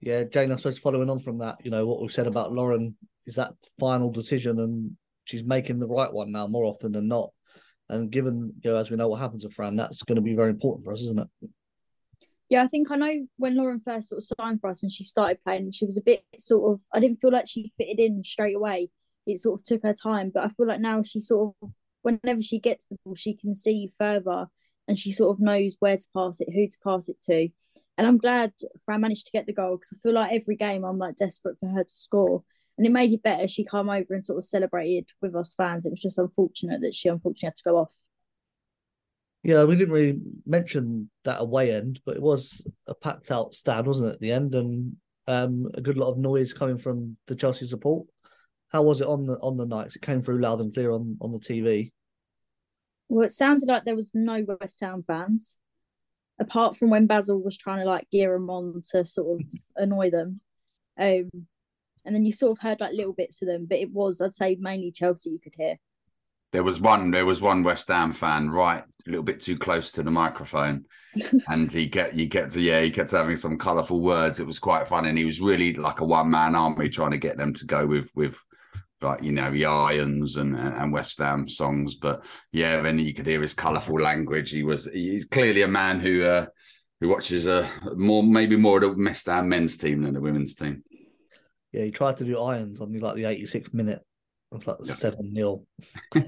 Yeah 0.00 0.24
jane 0.24 0.52
i 0.52 0.56
suppose 0.56 0.78
following 0.78 1.10
on 1.10 1.18
from 1.18 1.38
that 1.38 1.56
you 1.64 1.70
know 1.70 1.86
what 1.86 2.00
we've 2.00 2.12
said 2.12 2.26
about 2.26 2.52
lauren 2.52 2.96
is 3.26 3.34
that 3.34 3.52
final 3.78 4.10
decision 4.10 4.58
and 4.58 4.96
she's 5.28 5.44
making 5.44 5.78
the 5.78 5.86
right 5.86 6.12
one 6.12 6.32
now 6.32 6.46
more 6.46 6.64
often 6.64 6.92
than 6.92 7.06
not. 7.06 7.30
And 7.90 8.10
given, 8.10 8.54
you 8.62 8.70
know, 8.70 8.76
as 8.76 8.90
we 8.90 8.96
know 8.96 9.08
what 9.08 9.20
happens 9.20 9.44
with 9.44 9.52
Fran, 9.52 9.76
that's 9.76 10.02
going 10.02 10.16
to 10.16 10.22
be 10.22 10.34
very 10.34 10.50
important 10.50 10.84
for 10.84 10.92
us, 10.92 11.00
isn't 11.02 11.20
it? 11.20 11.50
Yeah, 12.48 12.62
I 12.62 12.68
think 12.68 12.90
I 12.90 12.96
know 12.96 13.26
when 13.36 13.56
Lauren 13.56 13.80
first 13.84 14.08
sort 14.08 14.22
of 14.22 14.30
signed 14.40 14.60
for 14.60 14.70
us 14.70 14.82
and 14.82 14.90
she 14.90 15.04
started 15.04 15.42
playing, 15.44 15.70
she 15.72 15.84
was 15.84 15.98
a 15.98 16.02
bit 16.02 16.24
sort 16.38 16.72
of, 16.72 16.80
I 16.92 17.00
didn't 17.00 17.20
feel 17.20 17.30
like 17.30 17.46
she 17.46 17.72
fitted 17.76 17.98
in 17.98 18.24
straight 18.24 18.56
away. 18.56 18.90
It 19.26 19.38
sort 19.40 19.60
of 19.60 19.64
took 19.66 19.82
her 19.82 19.92
time, 19.92 20.30
but 20.32 20.44
I 20.44 20.48
feel 20.48 20.66
like 20.66 20.80
now 20.80 21.02
she 21.02 21.20
sort 21.20 21.54
of, 21.60 21.70
whenever 22.00 22.40
she 22.40 22.58
gets 22.58 22.86
the 22.86 22.96
ball, 23.04 23.14
she 23.14 23.34
can 23.34 23.54
see 23.54 23.92
further 23.98 24.46
and 24.86 24.98
she 24.98 25.12
sort 25.12 25.36
of 25.36 25.40
knows 25.40 25.74
where 25.80 25.98
to 25.98 26.06
pass 26.16 26.40
it, 26.40 26.48
who 26.54 26.66
to 26.66 26.76
pass 26.82 27.10
it 27.10 27.20
to. 27.24 27.48
And 27.98 28.06
I'm 28.06 28.16
glad 28.16 28.52
Fran 28.86 29.02
managed 29.02 29.26
to 29.26 29.32
get 29.32 29.44
the 29.44 29.52
goal 29.52 29.76
because 29.76 29.92
I 29.92 30.00
feel 30.02 30.14
like 30.14 30.32
every 30.32 30.56
game 30.56 30.84
I'm 30.84 30.98
like 30.98 31.16
desperate 31.16 31.58
for 31.60 31.68
her 31.68 31.84
to 31.84 31.94
score 31.94 32.44
and 32.78 32.86
it 32.86 32.90
made 32.90 33.12
it 33.12 33.22
better. 33.22 33.46
She 33.46 33.64
came 33.64 33.90
over 33.90 34.14
and 34.14 34.24
sort 34.24 34.38
of 34.38 34.44
celebrated 34.44 35.08
with 35.20 35.34
us 35.34 35.52
fans. 35.52 35.84
It 35.84 35.90
was 35.90 36.00
just 36.00 36.16
unfortunate 36.16 36.80
that 36.80 36.94
she 36.94 37.10
unfortunately 37.10 37.48
had 37.48 37.56
to 37.56 37.64
go 37.64 37.76
off. 37.76 37.90
Yeah, 39.48 39.64
we 39.64 39.76
didn't 39.76 39.94
really 39.94 40.18
mention 40.44 41.08
that 41.24 41.40
away 41.40 41.74
end, 41.74 42.02
but 42.04 42.16
it 42.16 42.20
was 42.20 42.62
a 42.86 42.94
packed 42.94 43.30
out 43.30 43.54
stand, 43.54 43.86
wasn't 43.86 44.10
it, 44.10 44.12
at 44.16 44.20
the 44.20 44.30
end, 44.30 44.54
and 44.54 44.94
um, 45.26 45.70
a 45.72 45.80
good 45.80 45.96
lot 45.96 46.10
of 46.10 46.18
noise 46.18 46.52
coming 46.52 46.76
from 46.76 47.16
the 47.28 47.34
Chelsea 47.34 47.64
support. 47.64 48.06
How 48.70 48.82
was 48.82 49.00
it 49.00 49.06
on 49.06 49.24
the 49.24 49.38
on 49.40 49.56
the 49.56 49.64
nights? 49.64 49.96
It 49.96 50.02
came 50.02 50.20
through 50.20 50.42
loud 50.42 50.60
and 50.60 50.74
clear 50.74 50.92
on 50.92 51.16
on 51.22 51.32
the 51.32 51.38
TV. 51.38 51.92
Well, 53.08 53.24
it 53.24 53.32
sounded 53.32 53.68
like 53.68 53.86
there 53.86 53.96
was 53.96 54.10
no 54.14 54.44
West 54.60 54.80
Ham 54.82 55.02
fans, 55.06 55.56
apart 56.38 56.76
from 56.76 56.90
when 56.90 57.06
Basil 57.06 57.42
was 57.42 57.56
trying 57.56 57.78
to 57.78 57.86
like 57.86 58.10
gear 58.10 58.34
them 58.34 58.50
on 58.50 58.82
to 58.90 59.02
sort 59.02 59.40
of 59.40 59.46
annoy 59.76 60.10
them. 60.10 60.42
Um, 61.00 61.30
and 62.04 62.14
then 62.14 62.26
you 62.26 62.32
sort 62.32 62.52
of 62.52 62.60
heard 62.60 62.80
like 62.80 62.92
little 62.92 63.14
bits 63.14 63.40
of 63.40 63.48
them, 63.48 63.64
but 63.66 63.78
it 63.78 63.92
was 63.94 64.20
I'd 64.20 64.34
say 64.34 64.58
mainly 64.60 64.92
Chelsea 64.92 65.30
you 65.30 65.40
could 65.40 65.54
hear. 65.56 65.78
There 66.52 66.62
was 66.62 66.80
one. 66.80 67.10
There 67.10 67.26
was 67.26 67.40
one 67.40 67.62
West 67.62 67.88
Ham 67.88 68.12
fan 68.12 68.50
right 68.50 68.82
a 69.06 69.10
little 69.10 69.24
bit 69.24 69.40
too 69.40 69.56
close 69.56 69.92
to 69.92 70.02
the 70.02 70.10
microphone, 70.10 70.84
and 71.48 71.70
he 71.70 71.86
get 71.86 72.14
you 72.14 72.26
get 72.26 72.50
to 72.52 72.60
yeah 72.60 72.80
he 72.80 72.90
kept 72.90 73.10
having 73.10 73.36
some 73.36 73.58
colourful 73.58 74.00
words. 74.00 74.40
It 74.40 74.46
was 74.46 74.58
quite 74.58 74.88
fun, 74.88 75.06
and 75.06 75.18
he 75.18 75.24
was 75.24 75.40
really 75.40 75.74
like 75.74 76.00
a 76.00 76.04
one 76.04 76.30
man 76.30 76.54
army 76.54 76.88
trying 76.88 77.12
to 77.12 77.18
get 77.18 77.36
them 77.36 77.54
to 77.54 77.66
go 77.66 77.86
with 77.86 78.10
with 78.14 78.36
like 79.00 79.22
you 79.22 79.32
know 79.32 79.50
the 79.50 79.66
Irons 79.66 80.36
and 80.36 80.56
and 80.56 80.92
West 80.92 81.18
Ham 81.18 81.48
songs. 81.48 81.96
But 81.96 82.24
yeah, 82.52 82.80
then 82.80 82.98
you 82.98 83.14
could 83.14 83.26
hear 83.26 83.42
his 83.42 83.54
colourful 83.54 84.00
language. 84.00 84.50
He 84.50 84.62
was 84.62 84.86
he's 84.86 85.24
clearly 85.24 85.62
a 85.62 85.68
man 85.68 86.00
who 86.00 86.24
uh, 86.24 86.46
who 87.00 87.08
watches 87.08 87.46
a 87.46 87.64
uh, 87.64 87.94
more 87.94 88.22
maybe 88.22 88.56
more 88.56 88.82
of 88.82 88.96
the 88.96 89.02
West 89.02 89.26
Ham 89.26 89.48
men's 89.48 89.76
team 89.76 90.02
than 90.02 90.14
the 90.14 90.20
women's 90.20 90.54
team. 90.54 90.82
Yeah, 91.72 91.84
he 91.84 91.90
tried 91.90 92.16
to 92.18 92.24
do 92.24 92.40
irons 92.40 92.80
on 92.80 92.92
the 92.92 93.00
like 93.00 93.16
the 93.16 93.24
86th 93.24 93.74
minute. 93.74 94.02
Was 94.50 94.66
like 94.66 94.78
seven 94.86 95.34
0 95.34 95.62
I 96.14 96.20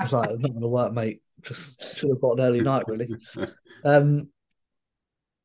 was 0.00 0.12
like, 0.12 0.30
not 0.38 0.54
gonna 0.54 0.68
work, 0.68 0.92
mate. 0.92 1.20
Just 1.42 1.98
should 1.98 2.10
have 2.10 2.20
got 2.20 2.38
an 2.38 2.44
early 2.44 2.60
night, 2.60 2.84
really. 2.86 3.08
Um, 3.84 4.28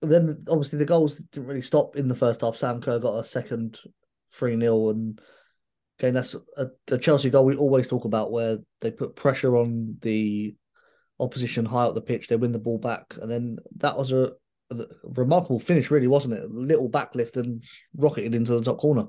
then 0.01 0.43
obviously 0.49 0.79
the 0.79 0.85
goals 0.85 1.17
didn't 1.17 1.47
really 1.47 1.61
stop 1.61 1.95
in 1.95 2.07
the 2.07 2.15
first 2.15 2.41
half. 2.41 2.55
Sam 2.55 2.81
Kerr 2.81 2.99
got 2.99 3.19
a 3.19 3.23
second 3.23 3.79
3 4.33 4.59
0 4.59 4.89
and 4.89 5.21
again 5.99 6.15
that's 6.15 6.35
a, 6.57 6.67
a, 6.89 6.97
Chelsea 6.97 7.29
goal 7.29 7.45
we 7.45 7.55
always 7.55 7.87
talk 7.87 8.05
about 8.05 8.31
where 8.31 8.57
they 8.79 8.89
put 8.89 9.15
pressure 9.15 9.57
on 9.57 9.97
the 10.01 10.55
opposition 11.21 11.65
high 11.65 11.83
up 11.83 11.93
the 11.93 12.01
pitch, 12.01 12.27
they 12.27 12.35
win 12.35 12.51
the 12.51 12.59
ball 12.59 12.79
back, 12.79 13.15
and 13.21 13.29
then 13.29 13.57
that 13.77 13.97
was 13.97 14.11
a, 14.11 14.31
a 14.71 14.75
remarkable 15.03 15.59
finish, 15.59 15.91
really, 15.91 16.07
wasn't 16.07 16.33
it? 16.33 16.43
A 16.43 16.47
little 16.47 16.89
backlift 16.89 17.37
and 17.37 17.63
rocketed 17.95 18.35
into 18.35 18.53
the 18.53 18.63
top 18.63 18.79
corner. 18.79 19.05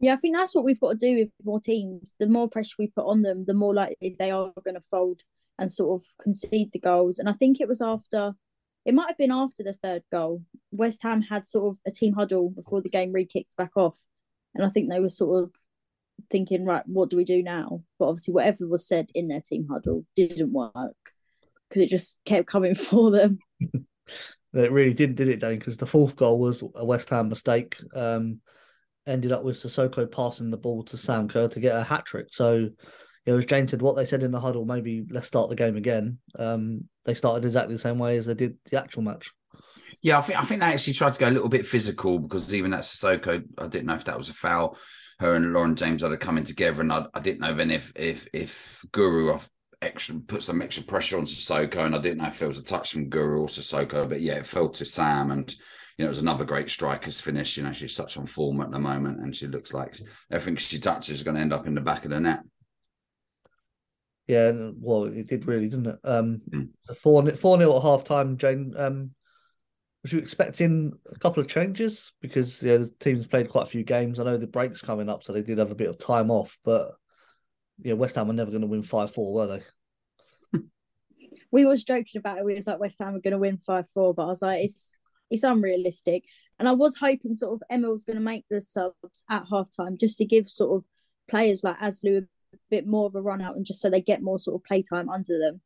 Yeah, 0.00 0.14
I 0.14 0.16
think 0.16 0.34
that's 0.34 0.54
what 0.54 0.64
we've 0.64 0.80
got 0.80 0.92
to 0.92 0.96
do 0.96 1.16
with 1.16 1.28
more 1.44 1.60
teams. 1.60 2.14
The 2.18 2.26
more 2.26 2.48
pressure 2.48 2.76
we 2.78 2.86
put 2.88 3.06
on 3.06 3.22
them, 3.22 3.44
the 3.46 3.54
more 3.54 3.74
likely 3.74 4.16
they 4.18 4.30
are 4.30 4.50
going 4.64 4.74
to 4.74 4.80
fold 4.90 5.20
and 5.58 5.70
sort 5.70 6.00
of 6.00 6.06
concede 6.22 6.70
the 6.72 6.78
goals. 6.78 7.18
And 7.18 7.28
I 7.28 7.34
think 7.34 7.60
it 7.60 7.68
was 7.68 7.82
after, 7.82 8.32
it 8.86 8.94
might 8.94 9.08
have 9.08 9.18
been 9.18 9.30
after 9.30 9.62
the 9.62 9.74
third 9.74 10.02
goal. 10.10 10.42
West 10.72 11.02
Ham 11.02 11.20
had 11.20 11.46
sort 11.46 11.74
of 11.74 11.78
a 11.86 11.90
team 11.90 12.14
huddle 12.14 12.48
before 12.48 12.80
the 12.80 12.88
game 12.88 13.12
re 13.12 13.26
kicked 13.26 13.56
back 13.58 13.76
off. 13.76 13.98
And 14.54 14.64
I 14.64 14.70
think 14.70 14.88
they 14.88 15.00
were 15.00 15.10
sort 15.10 15.44
of 15.44 15.50
thinking, 16.30 16.64
right, 16.64 16.82
what 16.86 17.10
do 17.10 17.18
we 17.18 17.24
do 17.24 17.42
now? 17.42 17.82
But 17.98 18.08
obviously, 18.08 18.32
whatever 18.32 18.66
was 18.66 18.88
said 18.88 19.10
in 19.14 19.28
their 19.28 19.42
team 19.42 19.68
huddle 19.70 20.06
didn't 20.16 20.52
work 20.52 20.96
because 21.68 21.82
it 21.82 21.90
just 21.90 22.18
kept 22.24 22.48
coming 22.48 22.74
for 22.74 23.10
them. 23.10 23.38
it 24.54 24.72
really 24.72 24.94
didn't, 24.94 25.16
did 25.16 25.28
it, 25.28 25.40
Dane? 25.40 25.58
Because 25.58 25.76
the 25.76 25.86
fourth 25.86 26.16
goal 26.16 26.40
was 26.40 26.62
a 26.74 26.84
West 26.86 27.10
Ham 27.10 27.28
mistake. 27.28 27.76
Um, 27.94 28.40
ended 29.10 29.32
up 29.32 29.42
with 29.42 29.56
Cissoko 29.56 30.10
passing 30.10 30.50
the 30.50 30.56
ball 30.56 30.82
to 30.84 30.96
Sam 30.96 31.28
Kerr 31.28 31.48
to 31.48 31.60
get 31.60 31.76
a 31.76 31.82
hat 31.82 32.06
trick. 32.06 32.28
So, 32.30 32.54
you 32.54 32.72
know, 33.26 33.36
as 33.36 33.44
Jane 33.44 33.66
said, 33.66 33.82
what 33.82 33.96
they 33.96 34.04
said 34.04 34.22
in 34.22 34.30
the 34.30 34.40
huddle, 34.40 34.64
maybe 34.64 35.04
let's 35.10 35.26
start 35.26 35.48
the 35.48 35.56
game 35.56 35.76
again. 35.76 36.18
Um, 36.38 36.88
they 37.04 37.14
started 37.14 37.44
exactly 37.44 37.74
the 37.74 37.80
same 37.80 37.98
way 37.98 38.16
as 38.16 38.26
they 38.26 38.34
did 38.34 38.56
the 38.70 38.80
actual 38.80 39.02
match. 39.02 39.32
Yeah, 40.02 40.18
I 40.18 40.22
think 40.22 40.38
I 40.38 40.44
think 40.44 40.60
they 40.60 40.66
actually 40.66 40.94
tried 40.94 41.12
to 41.12 41.20
go 41.20 41.28
a 41.28 41.30
little 41.30 41.48
bit 41.48 41.66
physical 41.66 42.18
because 42.18 42.54
even 42.54 42.70
that 42.70 42.82
Cissoko, 42.82 43.44
I 43.58 43.66
didn't 43.66 43.86
know 43.86 43.94
if 43.94 44.04
that 44.04 44.16
was 44.16 44.30
a 44.30 44.34
foul. 44.34 44.78
Her 45.18 45.34
and 45.34 45.52
Lauren 45.52 45.76
James 45.76 46.00
had 46.02 46.18
coming 46.20 46.44
together, 46.44 46.80
and 46.80 46.90
I, 46.90 47.04
I 47.12 47.20
didn't 47.20 47.40
know 47.40 47.54
then 47.54 47.70
if 47.70 47.92
if 47.94 48.26
if 48.32 48.82
Guro 48.92 49.46
extra 49.82 50.14
put 50.20 50.42
some 50.42 50.62
extra 50.62 50.82
pressure 50.84 51.18
on 51.18 51.26
Cissoko, 51.26 51.84
and 51.84 51.94
I 51.94 51.98
didn't 51.98 52.18
know 52.18 52.28
if 52.28 52.38
there 52.38 52.48
was 52.48 52.58
a 52.58 52.62
touch 52.62 52.92
from 52.92 53.10
Guro 53.10 53.42
or 53.42 53.48
Cissoko, 53.48 54.08
but 54.08 54.22
yeah, 54.22 54.34
it 54.34 54.46
fell 54.46 54.70
to 54.70 54.84
Sam, 54.86 55.30
and 55.30 55.54
you 56.00 56.06
know, 56.06 56.08
it 56.08 56.16
was 56.16 56.20
another 56.20 56.46
great 56.46 56.70
striker's 56.70 57.20
finish. 57.20 57.58
You 57.58 57.62
know, 57.62 57.74
she's 57.74 57.94
such 57.94 58.16
on 58.16 58.24
form 58.24 58.62
at 58.62 58.70
the 58.70 58.78
moment, 58.78 59.20
and 59.20 59.36
she 59.36 59.46
looks 59.46 59.74
like 59.74 60.00
everything 60.30 60.56
she 60.56 60.78
touches 60.78 61.18
is 61.18 61.22
going 61.22 61.34
to 61.34 61.42
end 61.42 61.52
up 61.52 61.66
in 61.66 61.74
the 61.74 61.82
back 61.82 62.06
of 62.06 62.10
the 62.10 62.18
net. 62.18 62.40
Yeah, 64.26 64.70
well, 64.78 65.04
it 65.04 65.28
did 65.28 65.46
really, 65.46 65.68
didn't 65.68 65.88
it? 65.88 65.98
Um, 66.02 66.40
mm. 66.48 66.68
four 66.96 67.30
four 67.32 67.58
nil 67.58 67.76
at 67.76 67.82
half 67.82 68.04
time. 68.04 68.38
Jane, 68.38 68.72
um, 68.78 69.10
was 70.02 70.14
you 70.14 70.18
expecting 70.18 70.94
a 71.12 71.18
couple 71.18 71.42
of 71.42 71.50
changes 71.50 72.12
because 72.22 72.62
yeah, 72.62 72.78
the 72.78 72.90
team's 72.98 73.26
played 73.26 73.50
quite 73.50 73.64
a 73.64 73.70
few 73.70 73.84
games? 73.84 74.18
I 74.18 74.24
know 74.24 74.38
the 74.38 74.46
break's 74.46 74.80
coming 74.80 75.10
up, 75.10 75.22
so 75.22 75.34
they 75.34 75.42
did 75.42 75.58
have 75.58 75.70
a 75.70 75.74
bit 75.74 75.90
of 75.90 75.98
time 75.98 76.30
off, 76.30 76.56
but 76.64 76.92
yeah, 77.82 77.92
West 77.92 78.16
Ham 78.16 78.30
are 78.30 78.32
never 78.32 78.50
going 78.50 78.62
to 78.62 78.66
win 78.66 78.84
five 78.84 79.10
four, 79.10 79.34
were 79.34 79.60
they? 80.54 80.60
we 81.50 81.66
was 81.66 81.84
joking 81.84 82.20
about 82.20 82.38
it. 82.38 82.46
We 82.46 82.54
was 82.54 82.66
like 82.66 82.80
West 82.80 83.00
Ham 83.00 83.16
are 83.16 83.20
going 83.20 83.32
to 83.32 83.38
win 83.38 83.58
five 83.58 83.84
four, 83.92 84.14
but 84.14 84.22
I 84.22 84.28
was 84.28 84.40
like, 84.40 84.64
it's 84.64 84.96
it's 85.30 85.42
unrealistic. 85.42 86.24
And 86.58 86.68
I 86.68 86.72
was 86.72 86.96
hoping 86.96 87.34
sort 87.34 87.54
of 87.54 87.62
Emma 87.70 87.90
was 87.90 88.04
going 88.04 88.18
to 88.18 88.22
make 88.22 88.44
the 88.50 88.60
subs 88.60 89.24
at 89.30 89.44
halftime 89.50 89.98
just 89.98 90.18
to 90.18 90.24
give 90.24 90.48
sort 90.48 90.76
of 90.76 90.84
players 91.28 91.64
like 91.64 91.78
Aslu 91.78 92.22
a 92.22 92.56
bit 92.70 92.86
more 92.86 93.06
of 93.06 93.14
a 93.14 93.22
run 93.22 93.40
out 93.40 93.56
and 93.56 93.64
just 93.64 93.80
so 93.80 93.88
they 93.88 94.02
get 94.02 94.22
more 94.22 94.38
sort 94.38 94.60
of 94.60 94.64
playtime 94.64 95.08
under 95.08 95.38
them. 95.38 95.60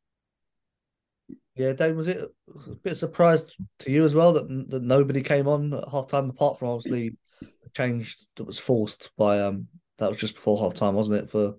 Yeah, 1.55 1.73
Dane, 1.73 1.95
was 1.95 2.07
it 2.07 2.19
a 2.67 2.75
bit 2.75 2.97
surprised 2.97 3.55
to 3.79 3.91
you 3.91 4.05
as 4.05 4.13
well 4.13 4.33
that 4.33 4.47
that 4.69 4.83
nobody 4.83 5.21
came 5.21 5.47
on 5.47 5.73
at 5.73 5.85
halftime 5.85 6.29
apart 6.29 6.59
from 6.59 6.69
obviously 6.69 7.17
a 7.41 7.69
change 7.73 8.17
that 8.35 8.43
was 8.43 8.59
forced 8.59 9.09
by 9.17 9.41
um 9.41 9.67
That 9.97 10.09
was 10.09 10.19
just 10.19 10.35
before 10.35 10.59
half 10.59 10.73
time, 10.73 10.95
wasn't 10.95 11.23
it? 11.23 11.29
For 11.29 11.55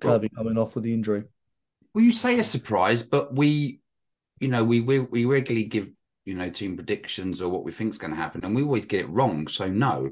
Kirby 0.00 0.28
coming 0.28 0.58
off 0.58 0.74
with 0.74 0.84
the 0.84 0.94
injury. 0.94 1.24
Well, 1.92 2.04
you 2.04 2.12
say 2.12 2.38
a 2.38 2.44
surprise, 2.44 3.02
but 3.02 3.34
we, 3.34 3.80
you 4.40 4.48
know, 4.48 4.64
we 4.64 4.80
we, 4.80 5.00
we 5.00 5.24
regularly 5.24 5.66
give 5.68 5.90
you 6.24 6.34
know 6.34 6.50
team 6.50 6.76
predictions 6.76 7.42
or 7.42 7.50
what 7.50 7.64
we 7.64 7.72
think 7.72 7.92
is 7.92 7.98
going 7.98 8.12
to 8.12 8.16
happen, 8.16 8.44
and 8.44 8.54
we 8.54 8.62
always 8.62 8.86
get 8.86 9.00
it 9.00 9.10
wrong. 9.10 9.48
So 9.48 9.68
no, 9.68 10.10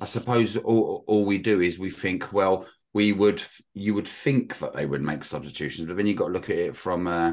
I 0.00 0.04
suppose 0.04 0.56
all, 0.56 1.04
all 1.06 1.24
we 1.24 1.38
do 1.38 1.60
is 1.60 1.78
we 1.78 1.90
think, 1.90 2.32
well, 2.32 2.66
we 2.94 3.12
would 3.12 3.42
you 3.74 3.94
would 3.94 4.08
think 4.08 4.58
that 4.58 4.74
they 4.74 4.86
would 4.86 5.02
make 5.02 5.24
substitutions, 5.24 5.86
but 5.86 5.96
then 5.96 6.06
you 6.06 6.14
got 6.14 6.28
to 6.28 6.32
look 6.32 6.50
at 6.50 6.56
it 6.56 6.76
from 6.76 7.06
uh, 7.06 7.32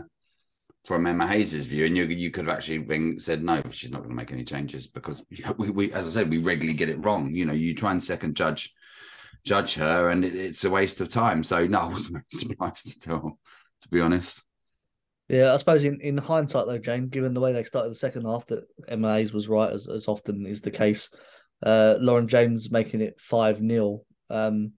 from 0.86 1.08
Emma 1.08 1.28
Hayes's 1.28 1.66
view, 1.66 1.86
and 1.86 1.96
you 1.96 2.06
you 2.06 2.32
could 2.32 2.46
have 2.48 2.56
actually 2.56 2.80
been 2.80 3.20
said 3.20 3.44
no, 3.44 3.62
she's 3.70 3.92
not 3.92 4.00
going 4.00 4.10
to 4.10 4.16
make 4.16 4.32
any 4.32 4.44
changes 4.44 4.88
because 4.88 5.24
we, 5.58 5.70
we 5.70 5.94
as 5.94 6.08
I 6.08 6.22
said 6.22 6.30
we 6.30 6.38
regularly 6.40 6.78
get 6.78 6.90
it 6.90 7.04
wrong. 7.04 7.34
You 7.34 7.46
know, 7.46 7.54
you 7.54 7.74
try 7.74 7.92
and 7.92 8.04
second 8.04 8.36
judge 8.36 8.74
judge 9.44 9.76
her, 9.76 10.10
and 10.10 10.26
it, 10.26 10.36
it's 10.36 10.64
a 10.64 10.70
waste 10.70 11.02
of 11.02 11.10
time. 11.10 11.44
So 11.44 11.66
no, 11.68 11.82
I 11.82 11.86
wasn't 11.86 12.24
surprised 12.32 13.08
at 13.08 13.14
all, 13.14 13.40
to 13.82 13.90
be 13.90 14.02
honest. 14.02 14.42
Yeah, 15.28 15.54
I 15.54 15.58
suppose 15.58 15.84
in, 15.84 16.00
in 16.02 16.18
hindsight 16.18 16.68
though, 16.68 16.78
Jane, 16.78 17.10
given 17.10 17.34
the 17.34 17.40
way 17.40 17.52
they 17.52 17.64
started 17.64 17.90
the 17.90 17.96
second 17.96 18.26
half, 18.26 18.46
that 18.48 18.66
Hayes 18.88 19.34
was 19.34 19.48
right 19.48 19.72
as, 19.72 19.88
as 19.88 20.08
often 20.08 20.46
is 20.46 20.62
the 20.62 20.72
case. 20.72 21.10
Uh, 21.64 21.96
Lauren 22.00 22.28
James 22.28 22.70
making 22.70 23.02
it 23.02 23.20
five 23.20 23.58
0 23.58 24.02
um, 24.30 24.74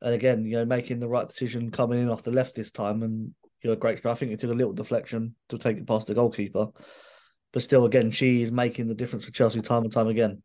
and 0.00 0.14
again, 0.14 0.44
you 0.44 0.56
know, 0.56 0.64
making 0.64 0.98
the 0.98 1.08
right 1.08 1.28
decision 1.28 1.70
coming 1.70 2.00
in 2.00 2.10
off 2.10 2.22
the 2.22 2.30
left 2.30 2.54
this 2.54 2.70
time, 2.70 3.02
and 3.02 3.32
you 3.62 3.70
know, 3.70 3.76
great. 3.76 4.04
I 4.04 4.14
think 4.14 4.32
it 4.32 4.40
took 4.40 4.50
a 4.50 4.54
little 4.54 4.72
deflection 4.72 5.34
to 5.48 5.58
take 5.58 5.76
it 5.76 5.86
past 5.86 6.08
the 6.08 6.14
goalkeeper, 6.14 6.68
but 7.52 7.62
still, 7.62 7.84
again, 7.84 8.10
she 8.10 8.42
is 8.42 8.50
making 8.50 8.88
the 8.88 8.94
difference 8.94 9.24
for 9.24 9.30
Chelsea 9.30 9.60
time 9.60 9.84
and 9.84 9.92
time 9.92 10.08
again. 10.08 10.42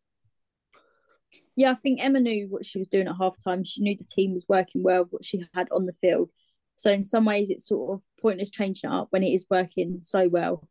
Yeah, 1.55 1.71
I 1.71 1.75
think 1.75 2.03
Emma 2.03 2.19
knew 2.19 2.47
what 2.49 2.65
she 2.65 2.77
was 2.77 2.87
doing 2.87 3.07
at 3.07 3.15
half 3.19 3.35
time. 3.43 3.63
She 3.63 3.81
knew 3.81 3.97
the 3.97 4.03
team 4.03 4.33
was 4.33 4.45
working 4.47 4.83
well, 4.83 5.07
what 5.09 5.25
she 5.25 5.43
had 5.55 5.67
on 5.71 5.85
the 5.85 5.93
field. 5.93 6.29
So 6.77 6.91
in 6.91 7.05
some 7.05 7.25
ways, 7.25 7.49
it's 7.49 7.67
sort 7.67 7.93
of 7.93 8.01
pointless 8.21 8.49
changing 8.49 8.89
it 8.89 8.93
up 8.93 9.07
when 9.09 9.23
it 9.23 9.33
is 9.33 9.47
working 9.49 9.99
so 10.01 10.27
well. 10.27 10.67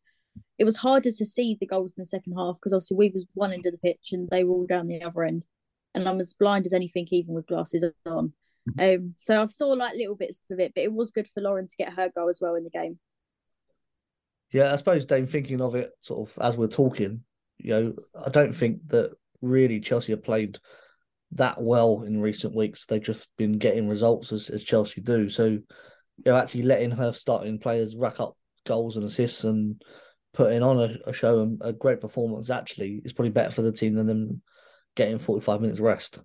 It 0.59 0.65
was 0.65 0.77
harder 0.77 1.11
to 1.11 1.25
see 1.25 1.57
the 1.59 1.67
goals 1.67 1.95
in 1.97 2.01
the 2.01 2.07
second 2.07 2.35
half 2.35 2.57
because 2.57 2.73
obviously 2.73 2.97
we 2.97 3.11
was 3.11 3.27
one 3.35 3.53
end 3.53 3.67
of 3.67 3.73
the 3.73 3.79
pitch 3.79 4.11
and 4.13 4.29
they 4.31 4.45
were 4.45 4.55
all 4.55 4.67
down 4.67 4.87
the 4.87 5.03
other 5.03 5.25
end, 5.25 5.45
and 5.95 6.09
I'm 6.09 6.21
as 6.21 6.33
blind 6.33 6.67
as 6.67 6.73
anything, 6.73 7.07
even 7.11 7.35
with 7.35 7.47
glasses 7.47 7.85
on. 8.07 8.33
Um, 8.79 9.15
so 9.17 9.41
I've 9.41 9.51
saw 9.51 9.69
like 9.69 9.95
little 9.95 10.17
bits 10.17 10.43
of 10.51 10.59
it, 10.59 10.73
but 10.75 10.83
it 10.85 10.93
was 10.93 11.13
good 11.13 11.29
for 11.29 11.41
Lauren 11.41 11.69
to 11.69 11.77
get 11.77 11.93
her 11.93 12.11
goal 12.15 12.29
as 12.29 12.41
well 12.41 12.57
in 12.57 12.65
the 12.65 12.71
game. 12.71 12.99
Yeah, 14.53 14.73
I 14.73 14.77
suppose 14.77 15.07
Dave, 15.07 15.31
thinking 15.31 15.61
of 15.61 15.75
it 15.75 15.91
sort 16.01 16.29
of 16.29 16.39
as 16.43 16.57
we're 16.57 16.69
talking, 16.69 17.23
you 17.59 17.71
know, 17.71 17.95
I 18.25 18.29
don't 18.31 18.53
think 18.53 18.89
that 18.89 19.13
really 19.43 19.81
Chelsea 19.81 20.13
have 20.13 20.25
played 20.25 20.59
that 21.33 21.61
well 21.61 22.03
in 22.03 22.21
recent 22.21 22.55
weeks. 22.55 22.87
They've 22.87 23.03
just 23.03 23.29
been 23.37 23.59
getting 23.59 23.89
results 23.89 24.33
as, 24.33 24.49
as 24.49 24.65
Chelsea 24.65 25.01
do. 25.01 25.29
So, 25.29 25.59
you 26.25 26.33
know, 26.33 26.39
actually 26.39 26.63
letting 26.63 26.91
her 26.91 27.13
starting 27.13 27.59
players 27.59 27.97
rack 27.97 28.21
up 28.21 28.37
goals 28.65 28.97
and 28.97 29.05
assists 29.05 29.45
and 29.45 29.83
putting 30.35 30.63
on 30.63 30.79
a, 30.79 31.09
a 31.09 31.13
show 31.13 31.41
and 31.41 31.61
a 31.65 31.73
great 31.73 32.01
performance 32.01 32.51
actually 32.51 33.01
is 33.05 33.13
probably 33.13 33.31
better 33.31 33.51
for 33.51 33.63
the 33.63 33.73
team 33.73 33.95
than 33.95 34.07
them 34.07 34.43
getting 34.95 35.19
45 35.19 35.61
minutes 35.61 35.81
rest. 35.81 36.21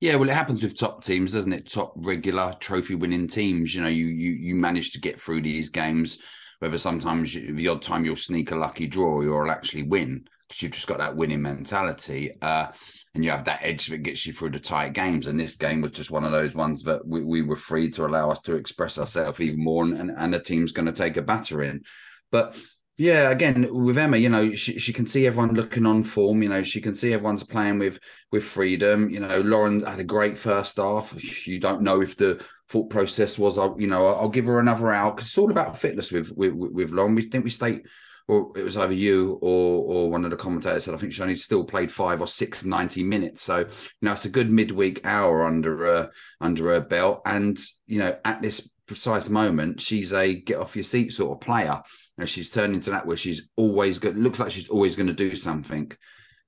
Yeah, 0.00 0.16
well, 0.16 0.28
it 0.28 0.34
happens 0.34 0.62
with 0.62 0.78
top 0.78 1.02
teams, 1.02 1.32
doesn't 1.32 1.52
it? 1.52 1.70
Top 1.70 1.94
regular 1.96 2.54
trophy 2.60 2.94
winning 2.94 3.28
teams. 3.28 3.74
You 3.74 3.82
know, 3.82 3.88
you 3.88 4.06
you 4.06 4.32
you 4.32 4.54
manage 4.54 4.92
to 4.92 5.00
get 5.00 5.20
through 5.20 5.42
these 5.42 5.70
games. 5.70 6.18
Whether 6.58 6.78
sometimes 6.78 7.34
you, 7.34 7.54
the 7.54 7.68
odd 7.68 7.82
time 7.82 8.04
you'll 8.04 8.16
sneak 8.16 8.50
a 8.50 8.56
lucky 8.56 8.86
draw, 8.86 9.20
you'll 9.22 9.50
actually 9.50 9.84
win 9.84 10.24
because 10.48 10.62
you've 10.62 10.72
just 10.72 10.86
got 10.86 10.98
that 10.98 11.16
winning 11.16 11.42
mentality, 11.42 12.32
uh, 12.42 12.68
and 13.14 13.24
you 13.24 13.30
have 13.30 13.44
that 13.44 13.60
edge 13.62 13.88
that 13.88 13.98
gets 13.98 14.24
you 14.26 14.32
through 14.32 14.50
the 14.50 14.58
tight 14.58 14.94
games. 14.94 15.26
And 15.26 15.38
this 15.38 15.56
game 15.56 15.82
was 15.82 15.92
just 15.92 16.10
one 16.10 16.24
of 16.24 16.32
those 16.32 16.54
ones 16.54 16.82
that 16.84 17.06
we, 17.06 17.22
we 17.22 17.42
were 17.42 17.56
free 17.56 17.90
to 17.90 18.06
allow 18.06 18.30
us 18.30 18.40
to 18.42 18.56
express 18.56 18.98
ourselves 18.98 19.40
even 19.40 19.62
more, 19.62 19.84
and, 19.84 20.10
and, 20.10 20.34
the 20.34 20.40
team's 20.40 20.72
going 20.72 20.86
to 20.86 20.92
take 20.92 21.16
a 21.16 21.22
batter 21.22 21.62
in. 21.62 21.82
But 22.30 22.56
yeah, 22.96 23.30
again 23.30 23.68
with 23.72 23.98
Emma, 23.98 24.16
you 24.16 24.28
know, 24.28 24.54
she, 24.54 24.78
she 24.78 24.92
can 24.92 25.06
see 25.06 25.26
everyone 25.26 25.54
looking 25.54 25.86
on 25.86 26.04
form. 26.04 26.42
You 26.42 26.48
know, 26.48 26.62
she 26.62 26.80
can 26.80 26.94
see 26.94 27.12
everyone's 27.12 27.42
playing 27.42 27.78
with 27.78 27.98
with 28.30 28.44
freedom. 28.44 29.10
You 29.10 29.20
know, 29.20 29.40
Lauren 29.40 29.84
had 29.84 30.00
a 30.00 30.04
great 30.04 30.38
first 30.38 30.76
half. 30.76 31.14
You 31.46 31.58
don't 31.58 31.82
know 31.82 32.00
if 32.00 32.16
the 32.16 32.44
thought 32.68 32.90
process 32.90 33.38
was, 33.38 33.58
I'll, 33.58 33.76
you 33.78 33.86
know, 33.86 34.06
I'll 34.06 34.28
give 34.28 34.46
her 34.46 34.58
another 34.58 34.90
out 34.92 35.16
because 35.16 35.28
it's 35.28 35.38
all 35.38 35.50
about 35.50 35.76
fitness 35.76 36.12
with 36.12 36.32
with 36.36 36.52
with 36.54 36.90
Lauren. 36.90 37.14
We 37.14 37.22
think 37.22 37.44
we 37.44 37.50
stayed, 37.50 37.82
or 38.28 38.52
it 38.56 38.64
was 38.64 38.76
either 38.76 38.92
you 38.92 39.38
or 39.42 39.84
or 39.84 40.10
one 40.10 40.24
of 40.24 40.30
the 40.30 40.36
commentators 40.36 40.84
said 40.84 40.94
I 40.94 40.96
think 40.96 41.12
she 41.12 41.22
only 41.22 41.36
still 41.36 41.64
played 41.64 41.90
five 41.90 42.20
or 42.20 42.26
six 42.26 42.64
90 42.64 43.02
minutes. 43.04 43.42
So 43.42 43.60
you 43.60 43.66
know, 44.02 44.12
it's 44.12 44.24
a 44.24 44.30
good 44.30 44.50
midweek 44.50 45.04
hour 45.04 45.44
under 45.44 45.76
her 45.78 46.10
under 46.40 46.70
her 46.70 46.80
belt, 46.80 47.22
and 47.24 47.58
you 47.86 47.98
know, 47.98 48.16
at 48.24 48.42
this 48.42 48.68
precise 48.86 49.28
moment, 49.28 49.80
she's 49.80 50.12
a 50.12 50.34
get 50.34 50.58
off 50.58 50.76
your 50.76 50.84
seat 50.84 51.12
sort 51.12 51.32
of 51.32 51.40
player. 51.40 51.80
And 52.18 52.28
she's 52.28 52.50
turned 52.50 52.74
into 52.74 52.90
that 52.90 53.06
where 53.06 53.16
she's 53.16 53.48
always 53.56 53.98
good. 53.98 54.18
Looks 54.18 54.38
like 54.38 54.50
she's 54.50 54.68
always 54.68 54.96
going 54.96 55.06
to 55.06 55.14
do 55.14 55.34
something. 55.34 55.90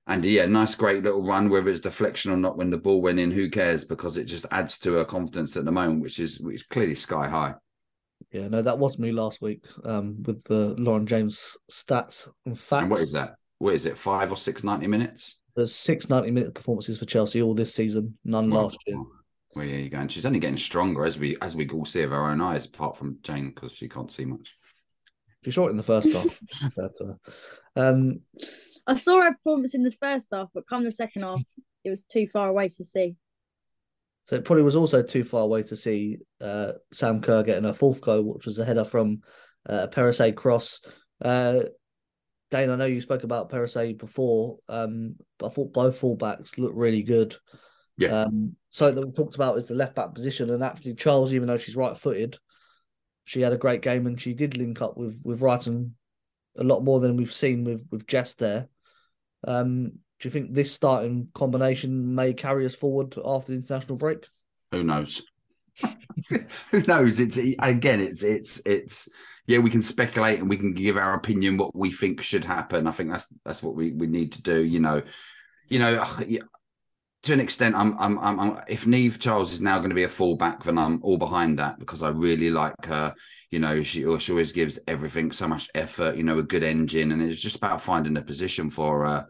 And 0.06 0.22
yeah, 0.24 0.44
nice, 0.44 0.74
great 0.74 1.02
little 1.02 1.24
run, 1.24 1.48
whether 1.48 1.70
it's 1.70 1.80
deflection 1.80 2.30
or 2.30 2.36
not. 2.36 2.58
When 2.58 2.68
the 2.68 2.76
ball 2.76 3.00
went 3.00 3.18
in, 3.18 3.30
who 3.30 3.48
cares? 3.48 3.86
Because 3.86 4.18
it 4.18 4.24
just 4.24 4.44
adds 4.50 4.78
to 4.80 4.94
her 4.94 5.04
confidence 5.04 5.56
at 5.56 5.64
the 5.64 5.72
moment, 5.72 6.02
which 6.02 6.20
is 6.20 6.38
which 6.38 6.56
is 6.56 6.62
clearly 6.64 6.94
sky 6.94 7.28
high. 7.28 7.54
Yeah, 8.34 8.48
no, 8.48 8.62
that 8.62 8.78
was 8.80 8.98
me 8.98 9.12
last 9.12 9.40
week 9.40 9.64
um, 9.84 10.20
with 10.24 10.42
the 10.42 10.74
Lauren 10.76 11.06
James 11.06 11.56
stats 11.70 12.28
and 12.44 12.58
facts. 12.58 12.82
And 12.82 12.90
what 12.90 13.00
is 13.00 13.12
that? 13.12 13.36
What 13.58 13.74
is 13.74 13.86
it? 13.86 13.96
Five 13.96 14.32
or 14.32 14.36
six 14.36 14.64
90 14.64 14.88
minutes? 14.88 15.40
There's 15.54 15.72
six 15.72 16.10
90 16.10 16.32
minute 16.32 16.52
performances 16.52 16.98
for 16.98 17.04
Chelsea 17.04 17.40
all 17.40 17.54
this 17.54 17.72
season, 17.72 18.18
none 18.24 18.50
well, 18.50 18.64
last 18.64 18.78
year. 18.88 18.98
Well, 19.54 19.64
yeah, 19.64 19.76
you 19.76 19.88
go. 19.88 19.98
And 19.98 20.10
she's 20.10 20.26
only 20.26 20.40
getting 20.40 20.56
stronger 20.56 21.04
as 21.04 21.16
we 21.16 21.36
as 21.40 21.54
we 21.54 21.68
all 21.68 21.84
see 21.84 22.02
of 22.02 22.12
our 22.12 22.28
own 22.28 22.40
eyes, 22.40 22.66
apart 22.66 22.96
from 22.96 23.18
Jane 23.22 23.52
because 23.54 23.70
she 23.70 23.88
can't 23.88 24.10
see 24.10 24.24
much. 24.24 24.58
She 25.44 25.52
saw 25.52 25.68
it 25.68 25.70
in 25.70 25.76
the 25.76 25.84
first 25.84 26.12
half. 26.12 26.40
uh, 26.76 26.90
um, 27.80 28.20
I 28.84 28.96
saw 28.96 29.22
her 29.22 29.32
performance 29.34 29.76
in 29.76 29.84
the 29.84 29.92
first 29.92 30.30
half, 30.32 30.48
but 30.52 30.66
come 30.66 30.82
the 30.82 30.90
second 30.90 31.22
half, 31.22 31.40
it 31.84 31.90
was 31.90 32.02
too 32.02 32.26
far 32.26 32.48
away 32.48 32.68
to 32.70 32.82
see. 32.82 33.14
So 34.24 34.36
it 34.36 34.44
probably 34.44 34.62
was 34.62 34.76
also 34.76 35.02
too 35.02 35.24
far 35.24 35.42
away 35.42 35.62
to 35.64 35.76
see 35.76 36.18
uh, 36.40 36.72
Sam 36.92 37.20
Kerr 37.20 37.42
getting 37.42 37.66
a 37.66 37.74
fourth 37.74 38.00
goal, 38.00 38.22
which 38.22 38.46
was 38.46 38.58
a 38.58 38.64
header 38.64 38.84
from 38.84 39.20
uh, 39.68 39.86
Perisset 39.90 40.34
cross. 40.34 40.80
Uh, 41.22 41.60
Dane, 42.50 42.70
I 42.70 42.76
know 42.76 42.86
you 42.86 43.00
spoke 43.00 43.24
about 43.24 43.50
Perisset 43.50 43.98
before, 43.98 44.58
um, 44.68 45.16
but 45.38 45.46
I 45.46 45.50
thought 45.50 45.72
both 45.72 46.00
fullbacks 46.00 46.56
looked 46.56 46.76
really 46.76 47.02
good. 47.02 47.36
Yeah. 47.96 48.22
Um, 48.22 48.56
something 48.70 48.94
that 48.96 49.06
we 49.06 49.12
talked 49.12 49.34
about 49.34 49.58
is 49.58 49.68
the 49.68 49.74
left 49.74 49.94
back 49.94 50.14
position, 50.14 50.50
and 50.50 50.62
actually 50.62 50.94
Charles, 50.94 51.32
even 51.32 51.48
though 51.48 51.58
she's 51.58 51.76
right 51.76 51.96
footed, 51.96 52.38
she 53.24 53.40
had 53.40 53.52
a 53.52 53.58
great 53.58 53.82
game 53.82 54.06
and 54.06 54.20
she 54.20 54.34
did 54.34 54.56
link 54.56 54.80
up 54.82 54.96
with 54.96 55.20
with 55.24 55.40
Reiten 55.40 55.92
a 56.58 56.64
lot 56.64 56.84
more 56.84 57.00
than 57.00 57.16
we've 57.16 57.32
seen 57.32 57.64
with 57.64 57.86
with 57.90 58.06
Jess 58.06 58.34
there. 58.34 58.68
Um, 59.46 59.98
do 60.20 60.28
you 60.28 60.32
think 60.32 60.54
this 60.54 60.72
starting 60.72 61.28
combination 61.34 62.14
may 62.14 62.32
carry 62.32 62.66
us 62.66 62.74
forward 62.74 63.14
after 63.24 63.52
the 63.52 63.58
international 63.58 63.96
break? 63.96 64.26
Who 64.72 64.84
knows? 64.84 65.22
Who 66.70 66.82
knows? 66.82 67.20
It's 67.20 67.36
again, 67.36 68.00
it's 68.00 68.22
it's 68.22 68.62
it's 68.64 69.08
yeah. 69.46 69.58
We 69.58 69.70
can 69.70 69.82
speculate 69.82 70.38
and 70.38 70.48
we 70.48 70.56
can 70.56 70.72
give 70.72 70.96
our 70.96 71.14
opinion 71.14 71.56
what 71.56 71.74
we 71.74 71.90
think 71.90 72.22
should 72.22 72.44
happen. 72.44 72.86
I 72.86 72.92
think 72.92 73.10
that's 73.10 73.32
that's 73.44 73.62
what 73.62 73.74
we 73.74 73.92
we 73.92 74.06
need 74.06 74.32
to 74.32 74.42
do. 74.42 74.64
You 74.64 74.80
know, 74.80 75.02
you 75.68 75.78
know. 75.78 76.04
To 77.24 77.32
an 77.32 77.40
extent, 77.40 77.74
I'm, 77.74 77.98
I'm, 77.98 78.18
I'm, 78.18 78.38
I'm 78.38 78.60
if 78.68 78.84
Niamh 78.84 79.18
Charles 79.18 79.54
is 79.54 79.62
now 79.62 79.78
going 79.78 79.88
to 79.88 79.94
be 79.94 80.02
a 80.02 80.10
fullback, 80.10 80.62
then 80.62 80.76
I'm 80.76 81.02
all 81.02 81.16
behind 81.16 81.58
that 81.58 81.78
because 81.78 82.02
I 82.02 82.10
really 82.10 82.50
like 82.50 82.84
her. 82.84 83.14
You 83.50 83.60
know, 83.60 83.82
she, 83.82 84.04
oh, 84.04 84.18
she 84.18 84.32
always 84.32 84.52
gives 84.52 84.78
everything 84.86 85.32
so 85.32 85.48
much 85.48 85.70
effort. 85.74 86.16
You 86.16 86.22
know, 86.22 86.38
a 86.38 86.42
good 86.42 86.62
engine, 86.62 87.12
and 87.12 87.22
it's 87.22 87.40
just 87.40 87.56
about 87.56 87.80
finding 87.80 88.18
a 88.18 88.22
position 88.22 88.68
for 88.68 89.06
her 89.06 89.26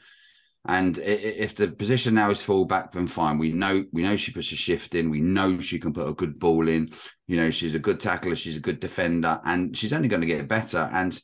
and 0.67 0.97
if 0.99 1.55
the 1.55 1.69
position 1.69 2.15
now 2.15 2.31
is 2.31 2.43
fullback, 2.43 2.93
then 2.93 3.07
fine. 3.07 3.37
We 3.37 3.53
know 3.53 3.85
we 3.93 4.03
know 4.03 4.17
she 4.17 4.33
puts 4.33 4.51
a 4.53 4.57
shift 4.57 4.95
in. 4.95 5.11
We 5.11 5.21
know 5.21 5.59
she 5.59 5.79
can 5.79 5.93
put 5.93 6.09
a 6.09 6.15
good 6.15 6.39
ball 6.39 6.69
in. 6.69 6.91
You 7.27 7.37
know, 7.37 7.51
she's 7.51 7.75
a 7.75 7.79
good 7.79 8.01
tackler. 8.01 8.35
She's 8.35 8.57
a 8.57 8.61
good 8.61 8.81
defender, 8.81 9.41
and 9.45 9.77
she's 9.77 9.93
only 9.93 10.09
going 10.09 10.23
to 10.23 10.27
get 10.27 10.49
better. 10.49 10.89
And 10.93 11.19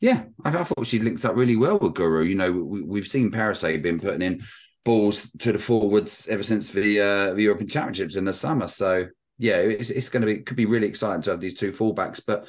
yeah, 0.00 0.24
I, 0.42 0.60
I 0.60 0.64
thought 0.64 0.86
she 0.86 1.00
linked 1.00 1.24
up 1.26 1.36
really 1.36 1.56
well 1.56 1.78
with 1.78 1.94
Guro. 1.94 2.26
You 2.26 2.34
know, 2.34 2.50
we, 2.52 2.98
have 3.00 3.08
seen 3.08 3.30
Perisset 3.30 3.82
been 3.82 4.00
putting 4.00 4.22
in 4.22 4.42
balls 4.86 5.30
to 5.40 5.52
the 5.52 5.58
forwards 5.58 6.26
ever 6.28 6.42
since 6.42 6.70
the 6.70 7.00
uh, 7.00 7.34
the 7.34 7.42
European 7.42 7.68
Championships 7.68 8.16
in 8.16 8.24
the 8.24 8.32
summer. 8.32 8.68
So 8.68 9.06
yeah, 9.36 9.56
it's, 9.56 9.90
it's 9.90 10.08
going 10.08 10.22
to 10.22 10.26
be 10.26 10.38
could 10.38 10.56
be 10.56 10.66
really 10.66 10.88
exciting 10.88 11.22
to 11.22 11.32
have 11.32 11.40
these 11.40 11.58
two 11.58 11.72
fullbacks, 11.72 12.22
but 12.26 12.46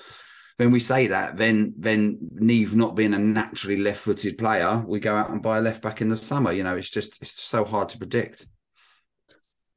when 0.59 0.71
we 0.71 0.81
say 0.81 1.07
that, 1.07 1.37
then 1.37 1.73
then 1.77 2.19
Niamh 2.35 2.73
not 2.73 2.93
being 2.93 3.13
a 3.13 3.17
naturally 3.17 3.77
left-footed 3.77 4.37
player, 4.37 4.83
we 4.85 4.99
go 4.99 5.15
out 5.15 5.29
and 5.29 5.41
buy 5.41 5.57
a 5.57 5.61
left 5.61 5.81
back 5.81 6.01
in 6.01 6.09
the 6.09 6.17
summer. 6.17 6.51
You 6.51 6.65
know, 6.65 6.75
it's 6.75 6.89
just 6.89 7.17
it's 7.21 7.41
so 7.41 7.63
hard 7.63 7.87
to 7.89 7.97
predict. 7.97 8.45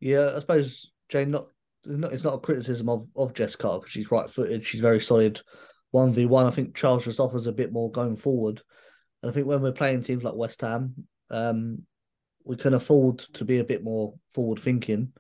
Yeah, 0.01 0.33
I 0.35 0.41
suppose 0.41 0.91
Jane. 1.09 1.31
Not, 1.31 1.47
it's 1.85 2.25
not 2.25 2.35
a 2.35 2.41
criticism 2.41 2.89
of 2.89 3.07
of 3.15 3.33
Jess 3.33 3.55
Carter 3.55 3.79
because 3.79 3.93
she's 3.93 4.11
right-footed. 4.11 4.67
She's 4.67 4.81
very 4.81 5.01
solid, 5.01 5.41
one 5.93 6.11
v 6.11 6.27
one. 6.27 6.47
I 6.47 6.51
think 6.51 6.75
Charles 6.75 7.05
just 7.05 7.21
offers 7.21 7.47
a 7.47 7.53
bit 7.53 7.71
more 7.71 7.89
going 7.93 8.17
forward, 8.17 8.61
and 9.23 9.31
I 9.31 9.33
think 9.33 9.47
when 9.47 9.63
we're 9.63 9.71
playing 9.71 10.03
teams 10.03 10.25
like 10.25 10.35
West 10.35 10.63
Ham, 10.63 11.07
um, 11.31 11.87
we 12.45 12.57
can 12.57 12.75
afford 12.75 13.21
to 13.35 13.45
be 13.45 13.61
a 13.61 13.65
bit 13.65 13.85
more 13.85 14.15
forward 14.35 14.59
thinking. 14.59 15.13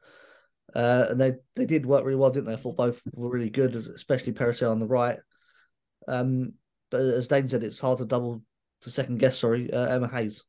Uh, 0.75 1.07
and 1.11 1.20
they, 1.20 1.33
they 1.55 1.66
did 1.66 1.87
work 1.87 2.03
really 2.03 2.16
well, 2.16 2.31
didn't 2.31 2.46
they? 2.46 2.55
I 2.55 2.57
thought 2.57 2.79
both 2.79 3.01
were 3.12 3.29
really 3.29 3.51
good, 3.51 3.77
especially 3.77 4.33
Perisset 4.33 4.70
on 4.70 4.81
the 4.81 4.87
right. 4.87 5.18
Um, 6.08 6.54
but 6.90 7.00
as 7.00 7.28
Dane 7.28 7.48
said, 7.48 7.62
it's 7.62 7.80
hard 7.80 7.98
to 7.98 8.04
double 8.04 8.42
to 8.82 8.90
second 8.90 9.18
guess. 9.18 9.38
Sorry, 9.38 9.72
uh, 9.72 9.86
Emma 9.86 10.08
Hayes. 10.08 10.44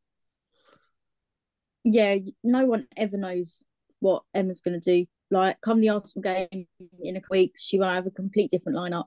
Yeah, 1.83 2.17
no 2.43 2.65
one 2.65 2.87
ever 2.95 3.17
knows 3.17 3.63
what 3.99 4.23
Emma's 4.33 4.61
going 4.61 4.79
to 4.79 4.97
do. 4.97 5.05
Like, 5.31 5.59
come 5.61 5.81
the 5.81 5.89
Arsenal 5.89 6.23
game 6.23 6.67
in 7.01 7.17
a 7.17 7.21
week, 7.29 7.55
she 7.57 7.77
will 7.79 7.87
have 7.87 8.05
a 8.07 8.11
complete 8.11 8.51
different 8.51 8.77
lineup, 8.77 9.05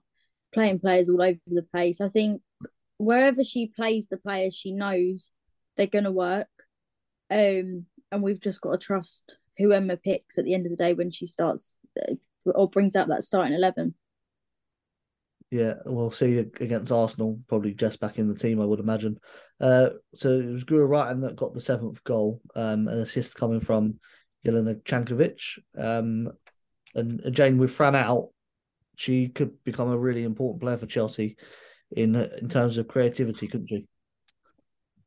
playing 0.53 0.81
players 0.81 1.09
all 1.09 1.23
over 1.23 1.39
the 1.47 1.63
place. 1.63 2.01
I 2.01 2.09
think 2.09 2.43
wherever 2.99 3.45
she 3.45 3.67
plays 3.67 4.09
the 4.09 4.17
players, 4.17 4.55
she 4.55 4.73
knows 4.73 5.33
they're 5.77 5.87
going 5.87 6.05
to 6.05 6.11
work. 6.11 6.49
Um, 7.31 7.87
and 8.13 8.23
we've 8.23 8.41
just 8.41 8.61
got 8.61 8.73
to 8.73 8.79
trust 8.79 9.37
who 9.59 9.73
Emma 9.73 9.97
picks 9.97 10.39
at 10.39 10.45
the 10.45 10.55
end 10.55 10.67
of 10.67 10.71
the 10.71 10.77
day 10.77 10.95
when 10.95 11.11
she 11.11 11.27
starts 11.27 11.79
uh, 12.01 12.15
or 12.45 12.69
brings 12.69 12.95
out 12.95 13.09
that 13.09 13.25
starting 13.25 13.55
eleven. 13.55 13.95
Yeah, 15.57 15.75
we'll 15.87 16.11
see 16.11 16.37
against 16.37 16.93
Arsenal, 16.93 17.41
probably 17.49 17.73
just 17.73 17.99
back 17.99 18.19
in 18.19 18.29
the 18.29 18.35
team, 18.35 18.61
I 18.61 18.67
would 18.67 18.79
imagine. 18.79 19.19
Uh, 19.59 19.91
so 20.15 20.33
it 20.33 20.53
was 20.53 20.65
Guro 20.65 20.87
Reiten 20.87 21.23
that 21.23 21.35
got 21.35 21.55
the 21.55 21.63
seventh 21.63 22.05
goal, 22.05 22.43
um, 22.55 22.89
an 22.89 22.99
assist 22.99 23.37
coming 23.37 23.61
from 23.61 23.99
Jelena 24.47 24.83
Cankovic. 24.83 25.41
Um, 25.79 26.31
and 26.95 27.23
Jane, 27.33 27.57
with 27.57 27.71
Fran 27.71 27.95
out, 27.95 28.29
she 28.97 29.29
could 29.29 29.65
become 29.65 29.91
a 29.91 29.99
really 29.99 30.25
important 30.25 30.61
player 30.61 30.77
for 30.77 30.85
Chelsea 30.85 31.37
in 31.91 32.15
in 32.17 32.51
terms 32.51 32.77
of 32.77 32.89
creativity, 32.89 33.47
couldn't 33.47 33.69
she? 33.69 33.87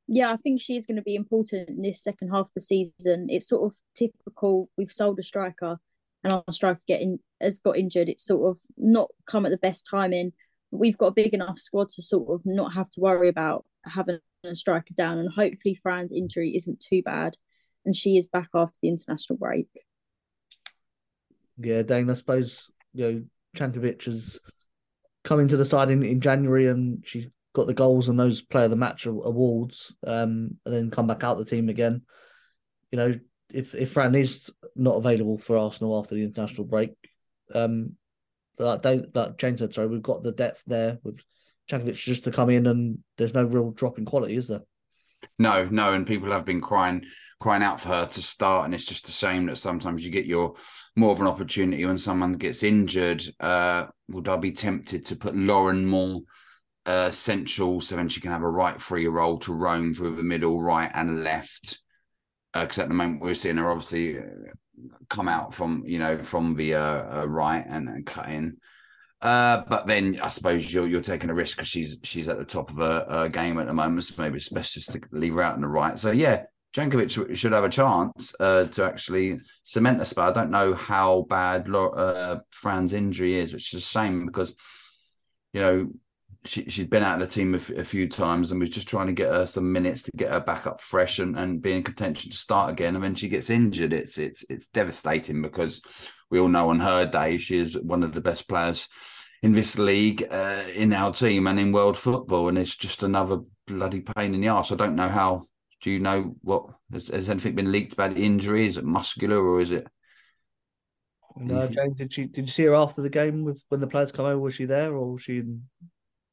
Yeah, 0.07 0.31
I 0.31 0.37
think 0.37 0.61
she 0.61 0.77
is 0.77 0.87
going 0.87 0.95
to 0.95 1.03
be 1.03 1.13
important 1.15 1.69
in 1.69 1.83
this 1.83 2.01
second 2.01 2.29
half 2.29 2.47
of 2.47 2.53
the 2.55 2.61
season. 2.61 3.27
It's 3.29 3.47
sort 3.47 3.71
of 3.71 3.77
typical. 3.93 4.67
We've 4.77 4.91
sold 4.91 5.19
a 5.19 5.23
striker, 5.23 5.77
and 6.23 6.33
our 6.33 6.43
striker 6.51 6.81
getting 6.87 7.19
has 7.41 7.59
got 7.59 7.77
injured. 7.77 8.09
It's 8.09 8.25
sort 8.25 8.49
of 8.49 8.61
not 8.77 9.09
come 9.25 9.45
at 9.45 9.51
the 9.51 9.57
best 9.57 9.87
timing. 9.89 10.33
We've 10.71 10.97
got 10.97 11.07
a 11.07 11.11
big 11.11 11.33
enough 11.33 11.59
squad 11.59 11.89
to 11.89 12.01
sort 12.01 12.29
of 12.33 12.41
not 12.45 12.73
have 12.73 12.89
to 12.91 12.99
worry 12.99 13.29
about 13.29 13.65
having 13.85 14.19
a 14.43 14.55
striker 14.55 14.93
down, 14.95 15.17
and 15.17 15.31
hopefully 15.31 15.79
Fran's 15.81 16.13
injury 16.13 16.55
isn't 16.55 16.83
too 16.87 17.01
bad, 17.03 17.37
and 17.85 17.95
she 17.95 18.17
is 18.17 18.27
back 18.27 18.49
after 18.53 18.75
the 18.81 18.89
international 18.89 19.37
break. 19.37 19.67
Yeah, 21.57 21.81
Dane, 21.81 22.09
I 22.09 22.13
suppose 22.13 22.69
you 22.93 23.03
know 23.03 23.23
Cankovic 23.55 24.05
has 24.05 24.39
come 25.23 25.39
into 25.39 25.57
the 25.57 25.65
side 25.65 25.91
in, 25.91 26.03
in 26.03 26.21
January, 26.21 26.67
and 26.67 27.03
she 27.05 27.29
got 27.53 27.67
the 27.67 27.73
goals 27.73 28.09
and 28.09 28.19
those 28.19 28.41
player 28.41 28.65
of 28.65 28.69
the 28.69 28.75
match 28.75 29.05
awards, 29.05 29.93
um, 30.05 30.57
and 30.65 30.75
then 30.75 30.91
come 30.91 31.07
back 31.07 31.23
out 31.23 31.37
the 31.37 31.45
team 31.45 31.69
again. 31.69 32.03
You 32.91 32.97
know, 32.97 33.19
if 33.53 33.75
if 33.75 33.93
Fran 33.93 34.15
is 34.15 34.49
not 34.75 34.95
available 34.95 35.37
for 35.37 35.57
Arsenal 35.57 35.97
after 35.99 36.15
the 36.15 36.23
international 36.23 36.67
break, 36.67 36.91
um, 37.53 37.95
like 38.57 38.81
they 38.81 39.03
like 39.13 39.37
James 39.37 39.59
said, 39.59 39.73
sorry, 39.73 39.87
we've 39.87 40.01
got 40.01 40.23
the 40.23 40.31
depth 40.31 40.63
there 40.67 40.99
with 41.03 41.19
Cankovic 41.69 41.95
just 41.95 42.25
to 42.25 42.31
come 42.31 42.49
in, 42.49 42.67
and 42.67 42.99
there's 43.17 43.33
no 43.33 43.43
real 43.43 43.71
drop 43.71 43.97
in 43.97 44.05
quality, 44.05 44.35
is 44.35 44.47
there? 44.47 44.61
No, 45.37 45.65
no, 45.65 45.93
and 45.93 46.07
people 46.07 46.31
have 46.31 46.45
been 46.45 46.61
crying 46.61 47.05
crying 47.39 47.63
out 47.63 47.79
for 47.79 47.89
her 47.89 48.05
to 48.05 48.21
start, 48.21 48.65
and 48.65 48.73
it's 48.73 48.85
just 48.85 49.07
a 49.07 49.11
shame 49.11 49.45
that 49.45 49.57
sometimes 49.57 50.03
you 50.03 50.11
get 50.11 50.25
your 50.25 50.55
more 50.95 51.11
of 51.11 51.21
an 51.21 51.27
opportunity 51.27 51.85
when 51.85 51.97
someone 51.97 52.33
gets 52.33 52.63
injured. 52.63 53.23
Uh, 53.39 53.85
would 54.09 54.27
I 54.27 54.37
be 54.37 54.51
tempted 54.51 55.05
to 55.05 55.15
put 55.15 55.35
Lauren 55.35 55.85
more 55.85 56.21
uh, 56.85 57.11
central 57.11 57.79
so 57.79 57.95
then 57.95 58.09
she 58.09 58.21
can 58.21 58.31
have 58.31 58.41
a 58.41 58.49
right 58.49 58.81
free 58.81 59.07
role 59.07 59.37
to 59.39 59.53
roam 59.53 59.93
through 59.93 60.15
the 60.15 60.23
middle, 60.23 60.61
right 60.61 60.91
and 60.93 61.23
left? 61.23 61.79
Because 62.53 62.79
uh, 62.79 62.83
at 62.83 62.87
the 62.87 62.95
moment 62.95 63.21
we're 63.21 63.33
seeing 63.33 63.57
her 63.57 63.71
obviously 63.71 64.17
uh, 64.17 64.23
come 65.09 65.27
out 65.27 65.53
from 65.53 65.83
you 65.85 65.99
know 65.99 66.17
from 66.17 66.55
the 66.55 66.75
uh, 66.75 67.21
uh, 67.21 67.25
right 67.27 67.65
and, 67.67 67.89
and 67.89 68.05
cut 68.05 68.29
in. 68.29 68.57
Uh, 69.21 69.63
but 69.67 69.85
then 69.85 70.19
I 70.21 70.29
suppose 70.29 70.71
you're 70.71 70.87
you're 70.87 71.01
taking 71.01 71.29
a 71.29 71.33
risk 71.33 71.57
because 71.57 71.67
she's 71.67 71.99
she's 72.03 72.29
at 72.29 72.37
the 72.37 72.45
top 72.45 72.71
of 72.71 72.77
her, 72.77 73.29
game 73.29 73.59
at 73.59 73.67
the 73.67 73.73
moment, 73.73 74.03
so 74.03 74.21
maybe 74.21 74.37
it's 74.37 74.49
best 74.49 74.73
just 74.73 74.93
to 74.93 75.01
leave 75.11 75.33
her 75.33 75.41
out 75.41 75.55
on 75.55 75.61
the 75.61 75.67
right. 75.67 75.99
So 75.99 76.11
yeah, 76.11 76.43
Cankovic 76.73 77.35
should 77.35 77.51
have 77.51 77.65
a 77.65 77.69
chance 77.69 78.33
uh, 78.39 78.65
to 78.65 78.85
actually 78.85 79.37
cement 79.65 79.99
the 79.99 80.05
spot. 80.05 80.29
I 80.29 80.41
don't 80.41 80.51
know 80.51 80.73
how 80.73 81.25
bad 81.29 81.67
Fran's 82.51 82.93
injury 82.93 83.35
is, 83.35 83.53
which 83.53 83.73
is 83.73 83.83
a 83.83 83.85
shame 83.85 84.25
because 84.25 84.55
you 85.51 85.61
know 85.61 85.89
she, 86.45 86.69
she's 86.69 86.87
been 86.87 87.03
out 87.03 87.21
of 87.21 87.27
the 87.27 87.33
team 87.33 87.53
a, 87.53 87.57
f- 87.57 87.69
a 87.71 87.83
few 87.83 88.07
times 88.07 88.51
and 88.51 88.59
was 88.59 88.69
just 88.69 88.87
trying 88.87 89.07
to 89.07 89.13
get 89.13 89.29
her 89.29 89.45
some 89.45 89.71
minutes 89.71 90.03
to 90.03 90.11
get 90.15 90.31
her 90.31 90.39
back 90.39 90.67
up 90.67 90.79
fresh 90.79 91.19
and, 91.19 91.37
and 91.37 91.61
be 91.61 91.73
in 91.73 91.83
contention 91.83 92.31
to 92.31 92.37
start 92.37 92.71
again. 92.71 92.95
And 92.95 93.03
when 93.03 93.15
she 93.15 93.27
gets 93.27 93.49
injured, 93.49 93.91
it's 93.91 94.17
it's 94.17 94.45
it's 94.49 94.67
devastating 94.67 95.41
because 95.41 95.81
we 96.31 96.39
all 96.39 96.47
know 96.47 96.69
on 96.69 96.79
her 96.79 97.05
day 97.05 97.37
she 97.37 97.57
is 97.57 97.77
one 97.77 98.03
of 98.03 98.13
the 98.13 98.21
best 98.21 98.47
players 98.47 98.87
in 99.41 99.53
this 99.53 99.77
league, 99.77 100.27
uh, 100.31 100.63
in 100.73 100.93
our 100.93 101.13
team, 101.13 101.47
and 101.47 101.59
in 101.59 101.71
world 101.71 101.97
football. 101.97 102.47
And 102.47 102.57
it's 102.57 102.75
just 102.75 103.03
another 103.03 103.39
bloody 103.67 104.01
pain 104.01 104.33
in 104.33 104.41
the 104.41 104.47
ass. 104.47 104.71
I 104.71 104.75
don't 104.75 104.95
know 104.95 105.09
how. 105.09 105.47
Do 105.81 105.91
you 105.91 105.99
know 105.99 106.35
what 106.41 106.65
has, 106.91 107.07
has 107.07 107.29
anything 107.29 107.55
been 107.55 107.71
leaked 107.71 107.93
about 107.93 108.15
the 108.15 108.23
injury? 108.23 108.67
Is 108.67 108.77
it 108.77 108.83
muscular 108.83 109.41
or 109.41 109.61
is 109.61 109.71
it? 109.71 109.87
No, 111.37 111.67
James. 111.67 111.97
Did 111.97 112.11
she 112.11 112.25
did 112.25 112.41
you 112.41 112.51
see 112.51 112.63
her 112.63 112.75
after 112.75 113.01
the 113.01 113.09
game 113.09 113.43
with 113.45 113.63
when 113.69 113.79
the 113.79 113.87
players 113.87 114.11
come 114.11 114.25
over? 114.25 114.39
Was 114.39 114.55
she 114.55 114.65
there 114.65 114.93
or 114.93 115.13
was 115.13 115.21
she 115.21 115.37
in 115.37 115.63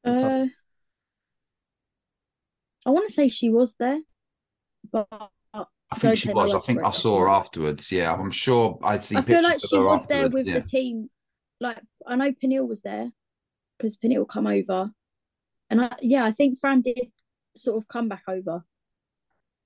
uh, 0.07 0.45
I 2.85 2.89
want 2.89 3.07
to 3.07 3.13
say 3.13 3.29
she 3.29 3.49
was 3.49 3.75
there, 3.75 3.99
but 4.91 5.07
I 5.89 5.95
think 5.95 6.17
she 6.17 6.29
was. 6.29 6.53
I 6.53 6.59
think 6.59 6.83
I 6.83 6.91
saw 6.91 7.19
her 7.19 7.29
afterwards. 7.29 7.91
Yeah, 7.91 8.13
I'm 8.13 8.31
sure 8.31 8.79
I'd 8.83 9.03
see. 9.03 9.15
I 9.15 9.21
feel 9.21 9.43
like 9.43 9.59
she 9.59 9.77
was 9.77 10.05
there 10.07 10.29
with 10.29 10.47
yeah. 10.47 10.59
the 10.59 10.61
team. 10.61 11.09
Like 11.59 11.79
I 12.05 12.15
know 12.15 12.31
Pernille 12.31 12.67
was 12.67 12.81
there 12.81 13.11
because 13.77 13.97
Pernille 13.97 14.27
come 14.27 14.47
over, 14.47 14.91
and 15.69 15.81
I, 15.81 15.91
yeah, 16.01 16.25
I 16.25 16.31
think 16.31 16.59
Fran 16.59 16.81
did 16.81 17.11
sort 17.55 17.77
of 17.77 17.87
come 17.87 18.09
back 18.09 18.23
over. 18.27 18.63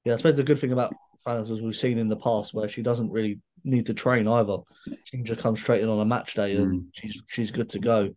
Yeah, 0.06 0.14
I 0.14 0.18
suppose 0.18 0.38
the 0.38 0.44
good 0.44 0.60
thing 0.60 0.72
about 0.72 0.94
Fran 1.24 1.38
is 1.38 1.62
we've 1.62 1.76
seen 1.76 1.98
in 1.98 2.08
the 2.08 2.18
past 2.18 2.54
where 2.54 2.70
she 2.70 2.82
doesn't 2.82 3.12
really 3.12 3.40
need 3.64 3.86
to 3.88 3.94
train 3.94 4.28
either. 4.28 4.58
She 5.06 5.18
can 5.18 5.26
just 5.26 5.40
come 5.40 5.56
straight 5.56 5.82
in 5.82 5.90
on 5.90 6.00
a 6.00 6.06
match 6.06 6.34
day 6.34 6.56
and 6.56 6.82
mm. 6.82 6.86
she's 6.94 7.22
she's 7.28 7.52
good 7.52 7.70
to 7.70 7.80
go. 7.80 8.10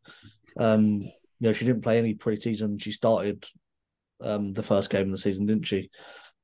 Um, 0.59 1.03
you 1.41 1.49
know, 1.49 1.53
she 1.53 1.65
didn't 1.65 1.83
play 1.83 1.99
any 1.99 2.15
preseason. 2.15 2.81
She 2.81 2.93
started 2.93 3.45
um, 4.23 4.53
the 4.53 4.63
first 4.63 4.91
game 4.91 5.07
of 5.07 5.13
the 5.13 5.19
season, 5.19 5.47
didn't 5.47 5.67
she? 5.67 5.91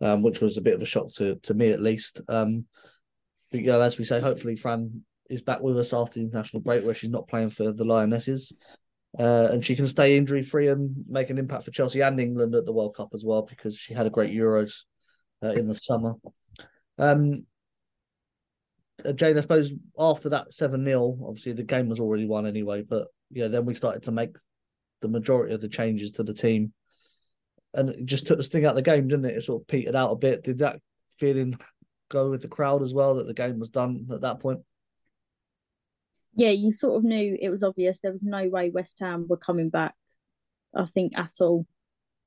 Um, 0.00 0.22
which 0.22 0.40
was 0.40 0.56
a 0.56 0.62
bit 0.62 0.74
of 0.74 0.82
a 0.82 0.86
shock 0.86 1.12
to 1.14 1.36
to 1.36 1.54
me 1.54 1.70
at 1.70 1.82
least. 1.82 2.20
Um, 2.28 2.66
but 3.50 3.60
you 3.60 3.66
know, 3.66 3.80
as 3.80 3.98
we 3.98 4.04
say, 4.04 4.20
hopefully 4.20 4.56
Fran 4.56 5.02
is 5.28 5.42
back 5.42 5.60
with 5.60 5.78
us 5.78 5.92
after 5.92 6.18
the 6.18 6.24
international 6.24 6.62
break, 6.62 6.84
where 6.84 6.94
she's 6.94 7.10
not 7.10 7.28
playing 7.28 7.50
for 7.50 7.72
the 7.72 7.84
Lionesses, 7.84 8.52
uh, 9.18 9.48
and 9.50 9.64
she 9.64 9.76
can 9.76 9.86
stay 9.86 10.16
injury 10.16 10.42
free 10.42 10.68
and 10.68 10.94
make 11.08 11.30
an 11.30 11.38
impact 11.38 11.64
for 11.64 11.70
Chelsea 11.70 12.00
and 12.00 12.18
England 12.18 12.54
at 12.54 12.64
the 12.64 12.72
World 12.72 12.96
Cup 12.96 13.10
as 13.14 13.24
well, 13.24 13.42
because 13.42 13.76
she 13.76 13.94
had 13.94 14.06
a 14.06 14.10
great 14.10 14.34
Euros 14.34 14.84
uh, 15.42 15.50
in 15.50 15.66
the 15.66 15.74
summer. 15.74 16.14
Um, 16.98 17.46
uh, 19.04 19.12
Jane, 19.12 19.36
I 19.36 19.40
suppose 19.40 19.72
after 19.98 20.30
that 20.30 20.52
seven 20.52 20.84
0 20.84 21.18
obviously 21.26 21.52
the 21.52 21.62
game 21.62 21.88
was 21.88 22.00
already 22.00 22.26
won 22.26 22.46
anyway, 22.46 22.82
but 22.82 23.08
yeah, 23.30 23.48
then 23.48 23.64
we 23.64 23.74
started 23.74 24.02
to 24.04 24.12
make 24.12 24.36
the 25.00 25.08
majority 25.08 25.54
of 25.54 25.60
the 25.60 25.68
changes 25.68 26.12
to 26.12 26.22
the 26.22 26.34
team, 26.34 26.72
and 27.74 27.90
it 27.90 28.06
just 28.06 28.26
took 28.26 28.38
the 28.38 28.44
sting 28.44 28.64
out 28.64 28.70
of 28.70 28.76
the 28.76 28.82
game, 28.82 29.08
didn't 29.08 29.24
it? 29.24 29.36
It 29.36 29.44
sort 29.44 29.62
of 29.62 29.68
petered 29.68 29.94
out 29.94 30.12
a 30.12 30.16
bit. 30.16 30.44
Did 30.44 30.58
that 30.58 30.80
feeling 31.18 31.58
go 32.08 32.30
with 32.30 32.42
the 32.42 32.48
crowd 32.48 32.82
as 32.82 32.92
well 32.92 33.16
that 33.16 33.26
the 33.26 33.34
game 33.34 33.58
was 33.58 33.70
done 33.70 34.08
at 34.12 34.22
that 34.22 34.40
point? 34.40 34.60
Yeah, 36.34 36.50
you 36.50 36.72
sort 36.72 36.96
of 36.96 37.04
knew 37.04 37.36
it 37.40 37.50
was 37.50 37.62
obvious 37.62 38.00
there 38.00 38.12
was 38.12 38.22
no 38.22 38.48
way 38.48 38.70
West 38.70 38.98
Ham 39.00 39.26
were 39.28 39.36
coming 39.36 39.68
back. 39.68 39.94
I 40.74 40.86
think 40.86 41.12
at 41.16 41.34
all. 41.40 41.66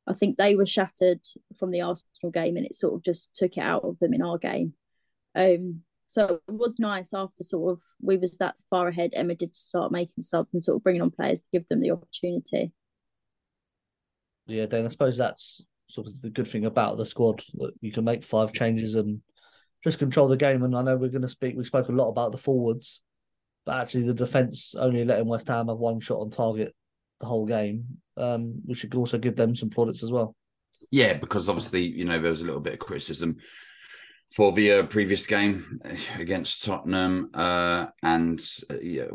I 0.06 0.14
think 0.14 0.38
they 0.38 0.56
were 0.56 0.66
shattered 0.66 1.22
from 1.58 1.72
the 1.72 1.82
Arsenal 1.82 2.32
game, 2.32 2.58
and 2.58 2.66
it 2.66 2.76
sort 2.76 2.96
of 2.96 3.04
just 3.04 3.34
took 3.34 3.58
it 3.58 3.62
out 3.62 3.86
of 3.86 4.00
them 4.00 4.14
in 4.14 4.22
our 4.22 4.38
game. 4.38 4.74
Um, 5.34 5.84
so 6.08 6.40
it 6.48 6.54
was 6.54 6.80
nice 6.80 7.14
after 7.14 7.44
sort 7.44 7.74
of 7.74 7.82
we 8.02 8.18
was 8.18 8.38
that 8.38 8.56
far 8.70 8.88
ahead. 8.88 9.12
Emma 9.14 9.36
did 9.36 9.56
start 9.56 9.92
making 9.92 10.22
subs 10.22 10.50
and 10.54 10.64
sort 10.64 10.78
of 10.78 10.84
bringing 10.84 11.02
on 11.02 11.12
players 11.12 11.40
to 11.40 11.48
give 11.52 11.68
them 11.70 11.82
the 11.82 11.92
opportunity. 11.92 12.72
Yeah, 14.46 14.66
Dan, 14.66 14.86
I 14.86 14.90
suppose 14.90 15.18
that's 15.18 15.64
sort 15.90 16.08
of 16.08 16.22
the 16.22 16.30
good 16.30 16.48
thing 16.48 16.66
about 16.66 16.98
the 16.98 17.06
squad 17.06 17.44
that 17.56 17.74
you 17.82 17.92
can 17.92 18.04
make 18.04 18.24
five 18.24 18.52
changes 18.52 18.96
and 18.96 19.22
just 19.84 20.00
control 20.00 20.28
the 20.28 20.38
game. 20.38 20.64
And 20.64 20.76
I 20.76 20.82
know 20.82 20.98
we're 20.98 21.10
going 21.10 21.22
to 21.22 21.30
speak. 21.30 21.56
We 21.56 21.64
spoke 21.64 21.90
a 21.90 21.94
lot 21.94 22.10
about 22.10 22.32
the 22.32 22.38
forwards, 22.38 23.02
but 23.66 23.78
actually 23.78 24.04
the 24.04 24.14
defense 24.14 24.76
only 24.78 25.06
letting 25.06 25.28
West 25.28 25.48
Ham 25.48 25.68
have 25.68 25.78
one 25.78 26.00
shot 26.00 26.20
on 26.20 26.32
target 26.32 26.74
the 27.20 27.26
whole 27.26 27.46
game. 27.46 27.86
Um, 28.18 28.62
we 28.66 28.76
should 28.76 28.94
also 28.96 29.18
give 29.18 29.36
them 29.36 29.56
some 29.56 29.70
plaudits 29.70 30.04
as 30.04 30.12
well. 30.12 30.36
Yeah, 30.92 31.14
because 31.14 31.50
obviously 31.50 31.84
you 31.84 32.06
know 32.06 32.20
there 32.20 32.32
was 32.32 32.42
a 32.42 32.46
little 32.46 32.62
bit 32.62 32.74
of 32.74 32.80
criticism 32.80 33.36
for 34.34 34.52
the 34.52 34.72
uh, 34.72 34.84
previous 34.84 35.28
game 35.28 35.80
against 36.18 36.64
Tottenham, 36.64 37.30
uh, 37.36 37.86
and 38.02 38.44
uh, 38.72 38.80
yeah, 38.82 39.06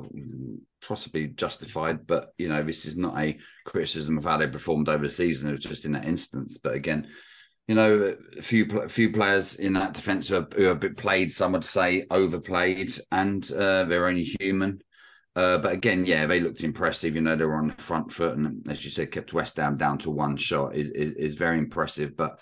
possibly 0.80 1.26
justified. 1.26 2.06
But 2.06 2.32
you 2.38 2.48
know, 2.48 2.62
this 2.62 2.86
is 2.86 2.96
not 2.96 3.18
a 3.18 3.36
criticism 3.64 4.16
of 4.16 4.24
how 4.24 4.36
they 4.36 4.46
performed 4.46 4.88
over 4.88 5.04
the 5.04 5.10
season. 5.10 5.48
It 5.48 5.52
was 5.52 5.64
just 5.64 5.84
in 5.84 5.92
that 5.92 6.04
instance. 6.04 6.58
But 6.58 6.74
again, 6.74 7.08
you 7.66 7.74
know, 7.74 8.16
a 8.36 8.42
few 8.42 8.66
a 8.78 8.88
few 8.88 9.12
players 9.12 9.56
in 9.56 9.72
that 9.72 9.92
defence 9.92 10.28
who, 10.28 10.36
have, 10.36 10.52
who 10.52 10.72
been 10.76 10.94
played. 10.94 11.32
Some 11.32 11.52
would 11.52 11.64
say 11.64 12.06
overplayed, 12.12 12.92
and 13.10 13.50
uh, 13.52 13.84
they're 13.84 14.06
only 14.06 14.24
human. 14.40 14.80
Uh, 15.34 15.58
but 15.58 15.72
again, 15.72 16.06
yeah, 16.06 16.26
they 16.26 16.38
looked 16.38 16.62
impressive. 16.62 17.16
You 17.16 17.22
know, 17.22 17.34
they 17.34 17.44
were 17.44 17.56
on 17.56 17.68
the 17.68 17.82
front 17.82 18.12
foot, 18.12 18.36
and 18.36 18.64
as 18.70 18.84
you 18.84 18.92
said, 18.92 19.10
kept 19.10 19.32
West 19.32 19.56
Ham 19.56 19.76
down 19.76 19.98
to 19.98 20.10
one 20.10 20.36
shot 20.36 20.76
is 20.76 20.90
is, 20.90 21.12
is 21.14 21.34
very 21.34 21.58
impressive. 21.58 22.16
But 22.16 22.38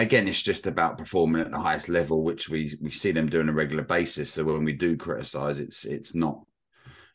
again, 0.00 0.28
it's 0.28 0.42
just 0.42 0.66
about 0.66 0.98
performing 0.98 1.42
at 1.42 1.50
the 1.50 1.58
highest 1.58 1.88
level, 1.88 2.22
which 2.22 2.48
we 2.48 2.76
we 2.80 2.90
see 2.90 3.12
them 3.12 3.28
do 3.28 3.40
on 3.40 3.48
a 3.48 3.52
regular 3.52 3.82
basis. 3.82 4.32
So 4.32 4.44
when 4.44 4.64
we 4.64 4.72
do 4.72 4.96
criticise, 4.96 5.60
it's 5.60 5.84
it's 5.84 6.14
not 6.14 6.44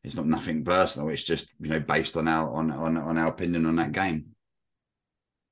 it's 0.04 0.15
not 0.15 0.28
nothing 0.28 0.63
personal. 0.63 1.10
It's 1.10 1.24
just 1.24 1.48
you 1.60 1.69
know 1.69 1.80
based 1.80 2.17
on 2.17 2.28
our 2.28 2.54
on 2.54 2.71
on, 2.71 2.98
on 2.98 3.17
our 3.17 3.28
opinion 3.28 3.65
on 3.65 3.76
that 3.78 3.91
game. 3.91 4.28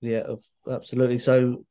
Yeah, 0.02 0.24
absolutely. 0.70 1.18
So 1.18 1.66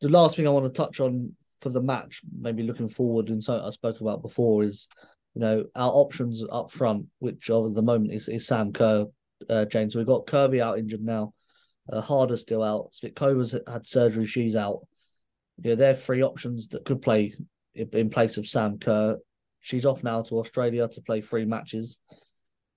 the 0.00 0.08
last 0.08 0.36
thing 0.36 0.46
I 0.46 0.50
want 0.50 0.66
to 0.66 0.72
touch 0.72 1.00
on 1.00 1.34
for 1.60 1.70
the 1.70 1.80
match, 1.80 2.20
maybe 2.38 2.62
looking 2.62 2.88
forward, 2.88 3.30
and 3.30 3.42
something 3.42 3.66
I 3.66 3.70
spoke 3.70 4.00
about 4.00 4.22
before 4.22 4.62
is, 4.62 4.86
you 5.34 5.40
know, 5.40 5.64
our 5.74 5.90
options 5.90 6.44
up 6.52 6.70
front, 6.70 7.06
which 7.18 7.50
of 7.50 7.74
the 7.74 7.82
moment 7.82 8.12
is, 8.12 8.28
is 8.28 8.46
Sam 8.46 8.72
Kerr, 8.72 9.06
uh, 9.48 9.64
James. 9.64 9.96
We've 9.96 10.06
got 10.06 10.26
Kirby 10.26 10.60
out 10.60 10.78
injured 10.78 11.02
now, 11.02 11.32
uh, 11.90 12.00
Harder 12.00 12.36
still 12.36 12.62
out. 12.62 12.92
Svitkova's 12.92 13.54
had 13.66 13.86
surgery, 13.86 14.26
she's 14.26 14.56
out. 14.56 14.80
Yeah, 15.60 15.74
they're 15.74 15.94
three 15.94 16.22
options 16.22 16.68
that 16.68 16.84
could 16.84 17.02
play 17.02 17.34
in 17.74 18.10
place 18.10 18.36
of 18.36 18.46
Sam 18.46 18.78
Kerr. 18.78 19.16
She's 19.60 19.86
off 19.86 20.04
now 20.04 20.22
to 20.22 20.38
Australia 20.38 20.88
to 20.88 21.00
play 21.00 21.20
three 21.20 21.44
matches. 21.44 21.98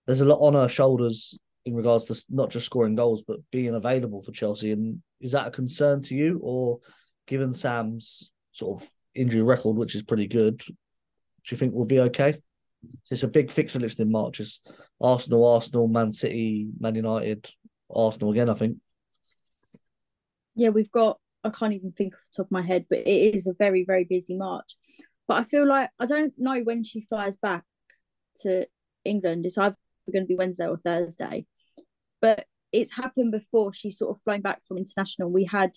There's 0.05 0.21
a 0.21 0.25
lot 0.25 0.39
on 0.39 0.53
her 0.53 0.67
shoulders 0.67 1.37
in 1.65 1.75
regards 1.75 2.05
to 2.05 2.23
not 2.29 2.49
just 2.49 2.65
scoring 2.65 2.95
goals 2.95 3.23
but 3.27 3.37
being 3.51 3.75
available 3.75 4.23
for 4.23 4.31
Chelsea. 4.31 4.71
And 4.71 5.01
is 5.19 5.33
that 5.33 5.47
a 5.47 5.51
concern 5.51 6.01
to 6.03 6.15
you, 6.15 6.39
or 6.41 6.79
given 7.27 7.53
Sam's 7.53 8.31
sort 8.51 8.81
of 8.81 8.89
injury 9.13 9.43
record, 9.43 9.77
which 9.77 9.95
is 9.95 10.03
pretty 10.03 10.27
good, 10.27 10.57
do 10.57 10.73
you 11.49 11.57
think 11.57 11.73
we'll 11.73 11.85
be 11.85 11.99
okay? 11.99 12.41
It's 13.11 13.23
a 13.23 13.27
big 13.27 13.51
fixture 13.51 13.79
list 13.79 13.99
in 13.99 14.11
March. 14.11 14.39
It's 14.39 14.61
Arsenal, 14.99 15.47
Arsenal, 15.47 15.87
Man 15.87 16.13
City, 16.13 16.67
Man 16.79 16.95
United, 16.95 17.47
Arsenal 17.93 18.31
again. 18.31 18.49
I 18.49 18.55
think. 18.55 18.77
Yeah, 20.55 20.69
we've 20.69 20.91
got. 20.91 21.19
I 21.43 21.49
can't 21.49 21.73
even 21.73 21.91
think 21.91 22.13
off 22.13 22.19
the 22.31 22.43
top 22.43 22.47
of 22.47 22.51
my 22.51 22.61
head, 22.61 22.85
but 22.89 22.99
it 22.99 23.35
is 23.35 23.47
a 23.47 23.53
very, 23.53 23.83
very 23.83 24.03
busy 24.03 24.35
March. 24.35 24.75
But 25.27 25.37
I 25.37 25.43
feel 25.43 25.67
like 25.67 25.89
I 25.99 26.05
don't 26.05 26.33
know 26.37 26.59
when 26.59 26.83
she 26.83 27.01
flies 27.01 27.37
back 27.37 27.63
to 28.41 28.67
England. 29.03 29.45
It's 29.45 29.57
either 29.57 29.75
going 30.11 30.23
to 30.23 30.27
be 30.27 30.35
Wednesday 30.35 30.67
or 30.67 30.77
Thursday. 30.77 31.47
But 32.21 32.45
it's 32.71 32.95
happened 32.95 33.31
before. 33.31 33.73
She's 33.73 33.97
sort 33.97 34.15
of 34.15 34.21
flown 34.23 34.41
back 34.41 34.63
from 34.63 34.77
international. 34.77 35.31
We 35.31 35.45
had, 35.45 35.71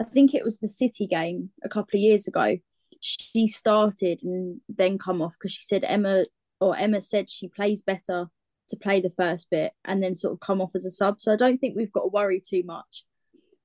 I 0.00 0.04
think 0.04 0.34
it 0.34 0.44
was 0.44 0.58
the 0.58 0.68
City 0.68 1.06
game 1.06 1.50
a 1.62 1.68
couple 1.68 1.98
of 1.98 2.02
years 2.02 2.26
ago. 2.26 2.58
She 3.00 3.46
started 3.48 4.20
and 4.22 4.60
then 4.68 4.98
come 4.98 5.20
off 5.20 5.32
because 5.38 5.52
she 5.52 5.64
said 5.64 5.84
Emma 5.84 6.24
or 6.60 6.76
Emma 6.76 7.02
said 7.02 7.28
she 7.28 7.48
plays 7.48 7.82
better 7.82 8.26
to 8.68 8.76
play 8.76 9.00
the 9.00 9.12
first 9.16 9.50
bit 9.50 9.72
and 9.84 10.02
then 10.02 10.14
sort 10.14 10.34
of 10.34 10.40
come 10.40 10.60
off 10.60 10.70
as 10.74 10.84
a 10.84 10.90
sub. 10.90 11.20
So 11.20 11.32
I 11.32 11.36
don't 11.36 11.58
think 11.58 11.76
we've 11.76 11.92
got 11.92 12.02
to 12.02 12.08
worry 12.08 12.40
too 12.40 12.62
much. 12.64 13.04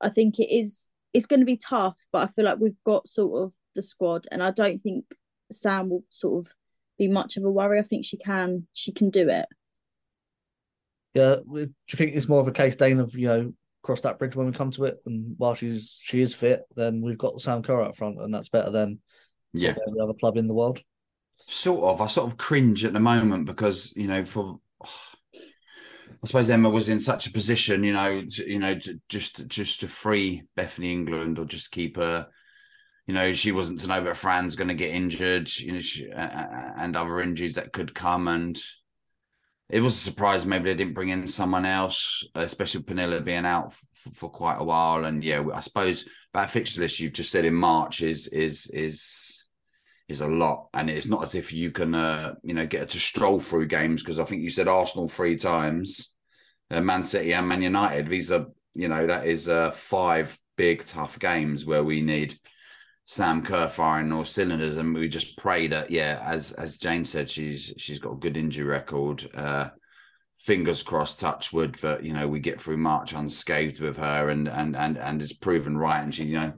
I 0.01 0.09
think 0.09 0.39
it 0.39 0.53
is 0.53 0.89
it's 1.13 1.25
going 1.25 1.39
to 1.39 1.45
be 1.45 1.57
tough, 1.57 1.97
but 2.11 2.27
I 2.27 2.31
feel 2.31 2.45
like 2.45 2.59
we've 2.59 2.83
got 2.85 3.07
sort 3.07 3.43
of 3.43 3.53
the 3.75 3.81
squad, 3.81 4.27
and 4.31 4.43
I 4.43 4.51
don't 4.51 4.79
think 4.79 5.05
Sam 5.51 5.89
will 5.89 6.03
sort 6.09 6.45
of 6.45 6.53
be 6.97 7.07
much 7.07 7.37
of 7.37 7.43
a 7.43 7.51
worry. 7.51 7.79
I 7.79 7.83
think 7.83 8.05
she 8.05 8.17
can 8.17 8.67
she 8.73 8.91
can 8.91 9.09
do 9.09 9.29
it. 9.29 9.45
Yeah, 11.13 11.37
do 11.37 11.59
you 11.61 11.97
think 11.97 12.15
it's 12.15 12.29
more 12.29 12.41
of 12.41 12.47
a 12.47 12.51
case, 12.51 12.75
Dane, 12.75 12.99
of 12.99 13.15
you 13.15 13.27
know 13.27 13.53
cross 13.81 14.01
that 14.01 14.19
bridge 14.19 14.35
when 14.35 14.47
we 14.47 14.53
come 14.53 14.71
to 14.71 14.85
it, 14.85 14.97
and 15.05 15.35
while 15.37 15.55
she's 15.55 15.99
she 16.03 16.21
is 16.21 16.33
fit, 16.33 16.63
then 16.75 17.01
we've 17.01 17.17
got 17.17 17.41
Sam 17.41 17.63
Kerr 17.63 17.81
up 17.81 17.95
front, 17.95 18.21
and 18.21 18.33
that's 18.33 18.49
better 18.49 18.71
than 18.71 18.99
yeah 19.53 19.75
every 19.87 19.99
other 20.01 20.13
club 20.13 20.37
in 20.37 20.47
the 20.47 20.53
world. 20.53 20.81
Sort 21.47 21.83
of, 21.83 22.01
I 22.01 22.07
sort 22.07 22.29
of 22.29 22.37
cringe 22.37 22.83
at 22.83 22.93
the 22.93 22.99
moment 22.99 23.45
because 23.45 23.93
you 23.95 24.07
know 24.07 24.25
for. 24.25 24.59
I 26.23 26.27
suppose 26.27 26.49
Emma 26.49 26.69
was 26.69 26.89
in 26.89 26.99
such 26.99 27.27
a 27.27 27.31
position, 27.31 27.83
you 27.83 27.93
know, 27.93 28.23
to, 28.23 28.49
you 28.49 28.59
know, 28.59 28.77
to, 28.79 28.99
just 29.07 29.47
just 29.47 29.81
to 29.81 29.87
free 29.87 30.43
Bethany 30.55 30.91
England 30.91 31.37
or 31.39 31.45
just 31.45 31.71
keep 31.71 31.97
her. 31.97 32.27
You 33.05 33.13
know, 33.13 33.31
she 33.33 33.51
wasn't 33.53 33.79
to 33.81 33.87
know 33.87 34.03
that 34.03 34.17
Fran's 34.17 34.55
going 34.55 34.67
to 34.67 34.73
get 34.73 34.93
injured, 34.93 35.49
you 35.57 35.71
know, 35.71 35.79
she, 35.79 36.11
uh, 36.11 36.27
and 36.77 36.95
other 36.95 37.21
injuries 37.21 37.55
that 37.55 37.71
could 37.71 37.95
come, 37.95 38.27
and 38.27 38.59
it 39.69 39.79
was 39.79 39.95
a 39.95 39.99
surprise. 39.99 40.45
Maybe 40.45 40.65
they 40.65 40.75
didn't 40.75 40.93
bring 40.93 41.09
in 41.09 41.27
someone 41.27 41.65
else, 41.65 42.27
especially 42.35 42.81
Pernille 42.81 43.23
being 43.23 43.45
out 43.45 43.73
for, 43.93 44.11
for 44.13 44.29
quite 44.29 44.57
a 44.57 44.63
while. 44.63 45.05
And 45.05 45.23
yeah, 45.23 45.43
I 45.53 45.61
suppose 45.61 46.05
that 46.33 46.49
fixture 46.49 46.81
list 46.81 46.99
you've 46.99 47.13
just 47.13 47.31
said 47.31 47.45
in 47.45 47.53
March 47.53 48.01
is 48.01 48.27
is 48.27 48.67
is 48.73 49.36
is 50.07 50.21
a 50.21 50.27
lot, 50.27 50.69
and 50.73 50.89
it's 50.89 51.07
not 51.07 51.23
as 51.23 51.35
if 51.35 51.51
you 51.51 51.71
can 51.71 51.93
uh, 51.93 52.35
you 52.43 52.53
know 52.53 52.65
get 52.65 52.89
to 52.89 52.99
stroll 52.99 53.39
through 53.39 53.67
games 53.67 54.01
because 54.01 54.19
I 54.19 54.23
think 54.23 54.41
you 54.41 54.49
said 54.49 54.67
Arsenal 54.67 55.07
three 55.07 55.37
times, 55.37 56.15
uh, 56.71 56.81
Man 56.81 57.03
City 57.03 57.33
and 57.33 57.47
Man 57.47 57.61
United. 57.61 58.09
These 58.09 58.31
are 58.31 58.47
you 58.73 58.87
know 58.87 59.07
that 59.07 59.25
is 59.25 59.49
uh, 59.49 59.71
five 59.71 60.37
big 60.55 60.85
tough 60.85 61.19
games 61.19 61.65
where 61.65 61.83
we 61.83 62.01
need 62.01 62.37
Sam 63.05 63.41
Kerr 63.41 63.67
firing 63.67 64.11
all 64.11 64.25
cylinders, 64.25 64.77
and 64.77 64.93
we 64.93 65.07
just 65.09 65.37
pray 65.37 65.67
that 65.67 65.91
yeah, 65.91 66.21
as 66.25 66.51
as 66.53 66.77
Jane 66.77 67.05
said, 67.05 67.29
she's 67.29 67.73
she's 67.77 67.99
got 67.99 68.13
a 68.13 68.17
good 68.17 68.37
injury 68.37 68.65
record. 68.65 69.27
Uh, 69.33 69.69
fingers 70.37 70.83
crossed, 70.83 71.19
touch 71.19 71.51
wood 71.51 71.75
that 71.75 72.03
you 72.03 72.13
know 72.13 72.27
we 72.27 72.39
get 72.39 72.61
through 72.61 72.77
March 72.77 73.13
unscathed 73.13 73.81
with 73.81 73.97
her, 73.97 74.29
and 74.29 74.47
and 74.47 74.75
and 74.75 74.97
and 74.97 75.21
it's 75.21 75.33
proven 75.33 75.77
right, 75.77 76.01
and 76.01 76.15
she 76.15 76.25
you 76.25 76.39
know 76.39 76.53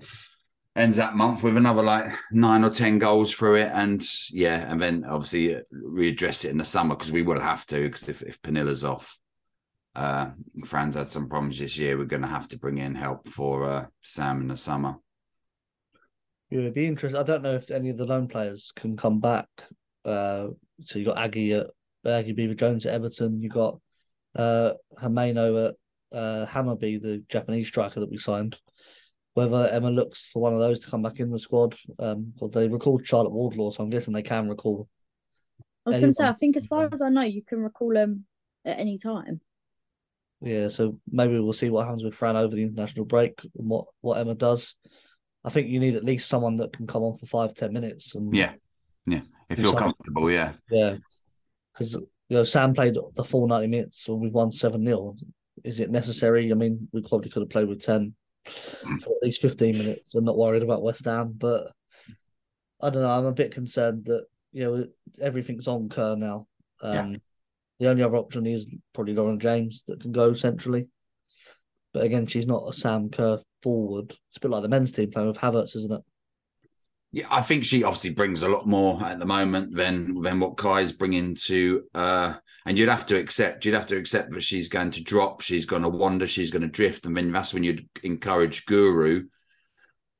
ends 0.75 0.97
that 0.97 1.15
month 1.15 1.43
with 1.43 1.57
another 1.57 1.83
like 1.83 2.11
nine 2.31 2.63
or 2.63 2.69
ten 2.69 2.97
goals 2.99 3.31
through 3.31 3.55
it, 3.55 3.71
and 3.73 4.05
yeah, 4.29 4.71
and 4.71 4.81
then 4.81 5.05
obviously 5.05 5.57
readdress 5.73 6.45
it 6.45 6.51
in 6.51 6.57
the 6.57 6.65
summer 6.65 6.95
because 6.95 7.11
we 7.11 7.23
will 7.23 7.39
have 7.39 7.65
to 7.67 7.81
because 7.81 8.07
if 8.09 8.21
if 8.21 8.41
Pernille's 8.41 8.83
off. 8.83 9.17
Uh, 9.95 10.29
Fran's 10.65 10.95
had 10.95 11.09
some 11.09 11.27
problems 11.27 11.59
this 11.59 11.77
year. 11.77 11.97
We're 11.97 12.05
going 12.05 12.21
to 12.21 12.27
have 12.27 12.47
to 12.49 12.59
bring 12.59 12.77
in 12.77 12.95
help 12.95 13.27
for 13.27 13.65
uh, 13.65 13.85
Sam 14.01 14.39
in 14.41 14.47
the 14.47 14.55
summer. 14.55 14.95
Yeah, 16.49 16.59
it'd 16.59 16.73
be 16.73 16.85
interesting. 16.85 17.19
I 17.19 17.23
don't 17.23 17.43
know 17.43 17.55
if 17.55 17.69
any 17.69 17.89
of 17.89 17.97
the 17.97 18.05
loan 18.05 18.27
players 18.27 18.71
can 18.75 18.95
come 18.95 19.19
back. 19.19 19.47
Uh, 20.05 20.49
so 20.85 20.99
you 20.99 21.05
got 21.05 21.17
Aggie 21.17 21.53
at 21.53 21.67
Aggie 22.05 22.33
Beever-Jones 22.33 22.85
at 22.85 22.93
Everton. 22.93 23.41
You 23.41 23.49
got 23.49 23.79
uh 24.35 24.73
Hamano 25.01 25.69
at 25.69 25.75
uh, 26.17 26.45
Hammarby, 26.45 27.01
the 27.01 27.23
Japanese 27.27 27.67
striker 27.67 27.99
that 27.99 28.11
we 28.11 28.17
signed. 28.17 28.57
Whether 29.39 29.69
Emma 29.69 29.89
looks 29.89 30.25
for 30.33 30.41
one 30.41 30.51
of 30.51 30.59
those 30.59 30.81
to 30.81 30.89
come 30.89 31.01
back 31.01 31.21
in 31.21 31.31
the 31.31 31.39
squad, 31.39 31.73
um, 31.97 32.33
well, 32.41 32.49
they 32.49 32.67
recalled 32.67 33.07
Charlotte 33.07 33.31
Wardlaw, 33.31 33.71
so 33.71 33.81
I'm 33.81 33.89
guessing 33.89 34.13
they 34.13 34.21
can 34.21 34.49
recall. 34.49 34.89
I 35.85 35.91
was 35.91 35.99
going 36.01 36.09
to 36.09 36.13
say, 36.13 36.27
I 36.27 36.33
think 36.33 36.57
as 36.57 36.67
far 36.67 36.89
as 36.91 37.01
I 37.01 37.07
know, 37.07 37.21
you 37.21 37.41
can 37.41 37.59
recall 37.59 37.93
them 37.93 38.25
at 38.65 38.77
any 38.77 38.97
time. 38.97 39.39
Yeah, 40.41 40.67
so 40.67 40.99
maybe 41.09 41.39
we'll 41.39 41.53
see 41.53 41.69
what 41.69 41.85
happens 41.85 42.03
with 42.03 42.15
Fran 42.15 42.35
over 42.35 42.53
the 42.53 42.63
international 42.63 43.05
break 43.05 43.39
and 43.57 43.69
what 43.69 43.85
what 44.01 44.17
Emma 44.17 44.35
does. 44.35 44.75
I 45.45 45.49
think 45.51 45.69
you 45.69 45.79
need 45.79 45.95
at 45.95 46.03
least 46.03 46.27
someone 46.27 46.57
that 46.57 46.73
can 46.73 46.85
come 46.85 47.03
on 47.03 47.17
for 47.17 47.25
five 47.25 47.53
ten 47.53 47.71
minutes. 47.71 48.15
And 48.15 48.35
yeah, 48.35 48.51
yeah, 49.05 49.21
if 49.49 49.59
you're 49.59 49.73
comfortable, 49.73 50.29
yeah, 50.29 50.51
yeah, 50.69 50.97
because 51.71 51.93
you 51.93 52.09
know 52.27 52.43
Sam 52.43 52.73
played 52.73 52.97
the 53.15 53.23
full 53.23 53.47
ninety 53.47 53.67
minutes 53.67 54.05
when 54.09 54.19
we 54.19 54.27
won 54.27 54.51
seven 54.51 54.85
0 54.85 55.15
Is 55.63 55.79
it 55.79 55.91
necessary? 55.91 56.51
I 56.51 56.55
mean, 56.55 56.89
we 56.91 57.01
probably 57.03 57.29
could 57.29 57.43
have 57.43 57.49
played 57.49 57.69
with 57.69 57.81
ten 57.81 58.15
for 58.45 59.11
at 59.15 59.23
least 59.23 59.41
fifteen 59.41 59.77
minutes 59.77 60.15
and 60.15 60.25
not 60.25 60.37
worried 60.37 60.63
about 60.63 60.83
West 60.83 61.05
Ham. 61.05 61.33
But 61.37 61.71
I 62.81 62.89
don't 62.89 63.01
know. 63.01 63.09
I'm 63.09 63.25
a 63.25 63.31
bit 63.31 63.53
concerned 63.53 64.05
that 64.05 64.25
you 64.51 64.63
know 64.63 64.87
everything's 65.21 65.67
on 65.67 65.89
Kerr 65.89 66.15
now. 66.15 66.47
Um, 66.81 67.11
yeah. 67.13 67.17
The 67.79 67.89
only 67.89 68.03
other 68.03 68.17
option 68.17 68.45
is 68.45 68.67
probably 68.93 69.13
Lauren 69.13 69.39
James 69.39 69.83
that 69.87 70.01
can 70.01 70.11
go 70.11 70.33
centrally. 70.33 70.87
But 71.93 72.03
again, 72.03 72.27
she's 72.27 72.45
not 72.45 72.67
a 72.67 72.73
Sam 72.73 73.09
Kerr 73.09 73.39
forward. 73.63 74.11
It's 74.11 74.37
a 74.37 74.39
bit 74.41 74.51
like 74.51 74.61
the 74.61 74.69
men's 74.69 74.91
team 74.91 75.11
playing 75.11 75.29
with 75.29 75.37
Havertz, 75.37 75.75
isn't 75.75 75.93
it? 75.93 76.01
Yeah, 77.11 77.25
I 77.31 77.41
think 77.41 77.65
she 77.65 77.83
obviously 77.83 78.11
brings 78.11 78.43
a 78.43 78.49
lot 78.49 78.67
more 78.67 79.03
at 79.03 79.17
the 79.17 79.25
moment 79.25 79.75
than 79.75 80.21
than 80.21 80.39
what 80.39 80.57
Kai's 80.57 80.91
bringing 80.91 81.35
to. 81.45 81.83
Uh, 81.95 82.35
and 82.65 82.77
you'd 82.77 82.89
have 82.89 83.07
to 83.07 83.17
accept, 83.17 83.65
you'd 83.65 83.73
have 83.73 83.87
to 83.87 83.97
accept 83.97 84.31
that 84.31 84.43
she's 84.43 84.69
going 84.69 84.91
to 84.91 85.03
drop, 85.03 85.41
she's 85.41 85.65
going 85.65 85.81
to 85.81 85.89
wander, 85.89 86.27
she's 86.27 86.51
going 86.51 86.61
to 86.61 86.67
drift, 86.67 87.07
and 87.07 87.17
then 87.17 87.31
that's 87.31 87.53
when 87.53 87.63
you'd 87.63 87.87
encourage 88.03 88.65
Guro 88.65 89.23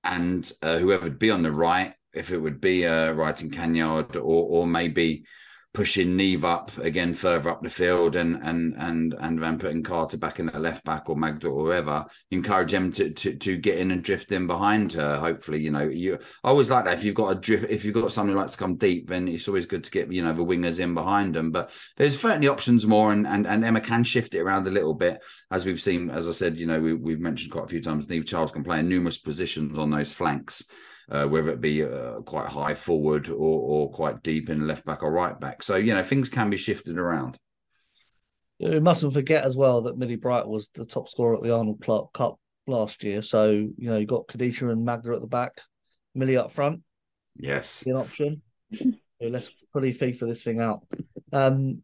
and 0.04 0.52
uh, 0.62 0.80
whoever 0.80 1.04
would 1.04 1.19
be 1.19 1.30
on 1.30 1.43
the 1.43 1.52
right, 1.52 1.93
if 2.13 2.32
it 2.32 2.38
would 2.38 2.60
be 2.60 2.86
uh, 2.86 3.13
Rytting 3.13 3.52
Kaneryd 3.52 4.15
or 4.15 4.21
or 4.21 4.65
maybe 4.65 5.25
pushing 5.74 6.18
Niamh 6.18 6.44
up 6.44 6.76
again 6.80 7.14
further 7.14 7.50
up 7.50 7.62
the 7.62 7.70
field 7.70 8.16
and 8.16 8.42
and 8.42 8.74
and 8.78 9.14
and 9.20 9.42
then 9.42 9.60
putting 9.60 9.84
Carter 9.84 10.18
back 10.18 10.40
in 10.40 10.48
the 10.48 10.58
left 10.58 10.84
back 10.84 11.10
or 11.10 11.16
Magda 11.16 11.48
or 11.48 11.66
whoever, 11.66 12.06
encourage 12.32 12.72
them 12.72 12.92
to, 12.94 13.12
to 13.12 13.36
to 13.36 13.58
get 13.58 13.78
in 13.78 13.92
and 13.92 14.04
drift 14.04 14.32
in 14.32 14.48
behind 14.48 14.94
her. 14.94 15.20
Hopefully, 15.20 15.62
you 15.62 15.70
know, 15.70 15.88
you 15.88 16.18
I 16.44 16.50
always 16.50 16.72
like 16.72 16.86
that. 16.86 16.98
If 16.98 17.04
you've 17.04 17.16
got 17.16 17.30
a 17.30 17.36
drift, 17.36 17.66
if 17.70 17.86
you've 17.86 17.94
got 17.94 18.12
somebody 18.12 18.34
who 18.34 18.40
likes 18.40 18.54
to 18.54 18.58
come 18.58 18.78
deep, 18.78 19.10
then 19.10 19.28
it's 19.28 19.48
always 19.48 19.68
good 19.68 19.84
to 19.84 19.92
get 19.92 20.12
you 20.12 20.24
know 20.24 20.34
the 20.34 20.44
wingers 20.44 20.80
in 20.80 20.96
behind 20.96 21.36
them. 21.36 21.52
But 21.52 21.72
there's 21.98 22.20
certainly 22.20 22.48
options 22.48 22.88
more, 22.88 23.12
and 23.12 23.28
and, 23.28 23.46
and 23.46 23.64
Emma 23.64 23.82
can 23.82 24.04
shift 24.04 24.34
it 24.34 24.42
around 24.42 24.66
a 24.68 24.72
little 24.72 24.96
bit 24.96 25.24
as 25.52 25.66
we've 25.66 25.82
seen. 25.82 26.10
As 26.10 26.28
I 26.28 26.32
said, 26.32 26.58
you 26.58 26.66
know, 26.66 26.80
we, 26.80 26.94
we've 26.94 27.20
mentioned 27.20 27.52
quite 27.52 27.66
a 27.66 27.70
few 27.70 27.82
times. 27.82 28.08
Niamh 28.08 28.26
Charles 28.26 28.52
can 28.52 28.64
play 28.64 28.80
in 28.80 28.90
numerous 28.90 29.20
positions 29.20 29.78
on 29.78 29.92
those 29.92 30.14
flanks 30.14 30.66
uh, 31.12 31.26
whether 31.26 31.50
it 31.50 31.62
be 31.62 31.84
uh, 31.84 32.19
quite 32.26 32.48
high 32.48 32.76
forward 32.76 33.30
or, 33.30 33.34
or 33.34 33.91
quite 33.91 34.22
deep 34.24 34.50
in 34.50 34.67
left 34.67 34.86
back 34.86 35.04
or 35.04 35.12
right 35.12 35.39
back. 35.39 35.63
So, 35.63 35.76
you 35.76 35.93
know, 35.93 36.04
things 36.04 36.30
can 36.30 36.50
be 36.50 36.58
shifted 36.58 36.98
around. 36.98 37.38
We 38.60 38.80
mustn't 38.80 39.13
forget 39.13 39.45
as 39.45 39.56
well 39.56 39.84
that 39.84 39.98
Millie 39.98 40.17
Bright 40.17 40.48
was 40.48 40.69
the 40.74 40.86
top 40.86 41.10
scorer 41.10 41.36
at 41.36 41.43
the 41.43 41.56
Arnold 41.56 41.82
Clark 41.82 42.13
Cup 42.13 42.39
last 42.67 43.04
year. 43.04 43.22
So, 43.22 43.50
you 43.50 43.89
know, 43.89 43.98
you 43.98 44.06
got 44.06 44.28
Kadeisha 44.28 44.69
and 44.72 44.84
Magda 44.84 45.13
at 45.13 45.22
the 45.22 45.28
back, 45.28 45.62
Millie 46.13 46.38
up 46.38 46.52
front. 46.52 46.82
Yes. 47.38 47.86
An 47.86 47.95
option. 47.95 48.41
so 48.74 48.91
let's 49.22 49.50
fully 49.72 49.93
FIFA 49.93 50.28
this 50.28 50.43
thing 50.43 50.60
out. 50.60 50.86
Um, 51.32 51.82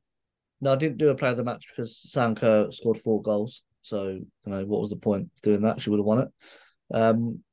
no, 0.61 0.73
I 0.73 0.75
didn't 0.75 0.97
do 0.97 1.09
a 1.09 1.15
player 1.15 1.31
of 1.31 1.37
the 1.37 1.43
match 1.43 1.65
because 1.69 1.97
Sam 1.97 2.35
Kerr 2.35 2.71
scored 2.71 2.97
four 2.97 3.21
goals. 3.21 3.61
So, 3.81 4.07
you 4.09 4.25
know, 4.45 4.65
what 4.65 4.81
was 4.81 4.89
the 4.89 4.95
point 4.97 5.23
of 5.23 5.41
doing 5.41 5.61
that? 5.61 5.81
She 5.81 5.89
would 5.89 5.99
have 5.99 6.05
won 6.05 6.19
it. 6.19 6.95
Um, 6.95 7.43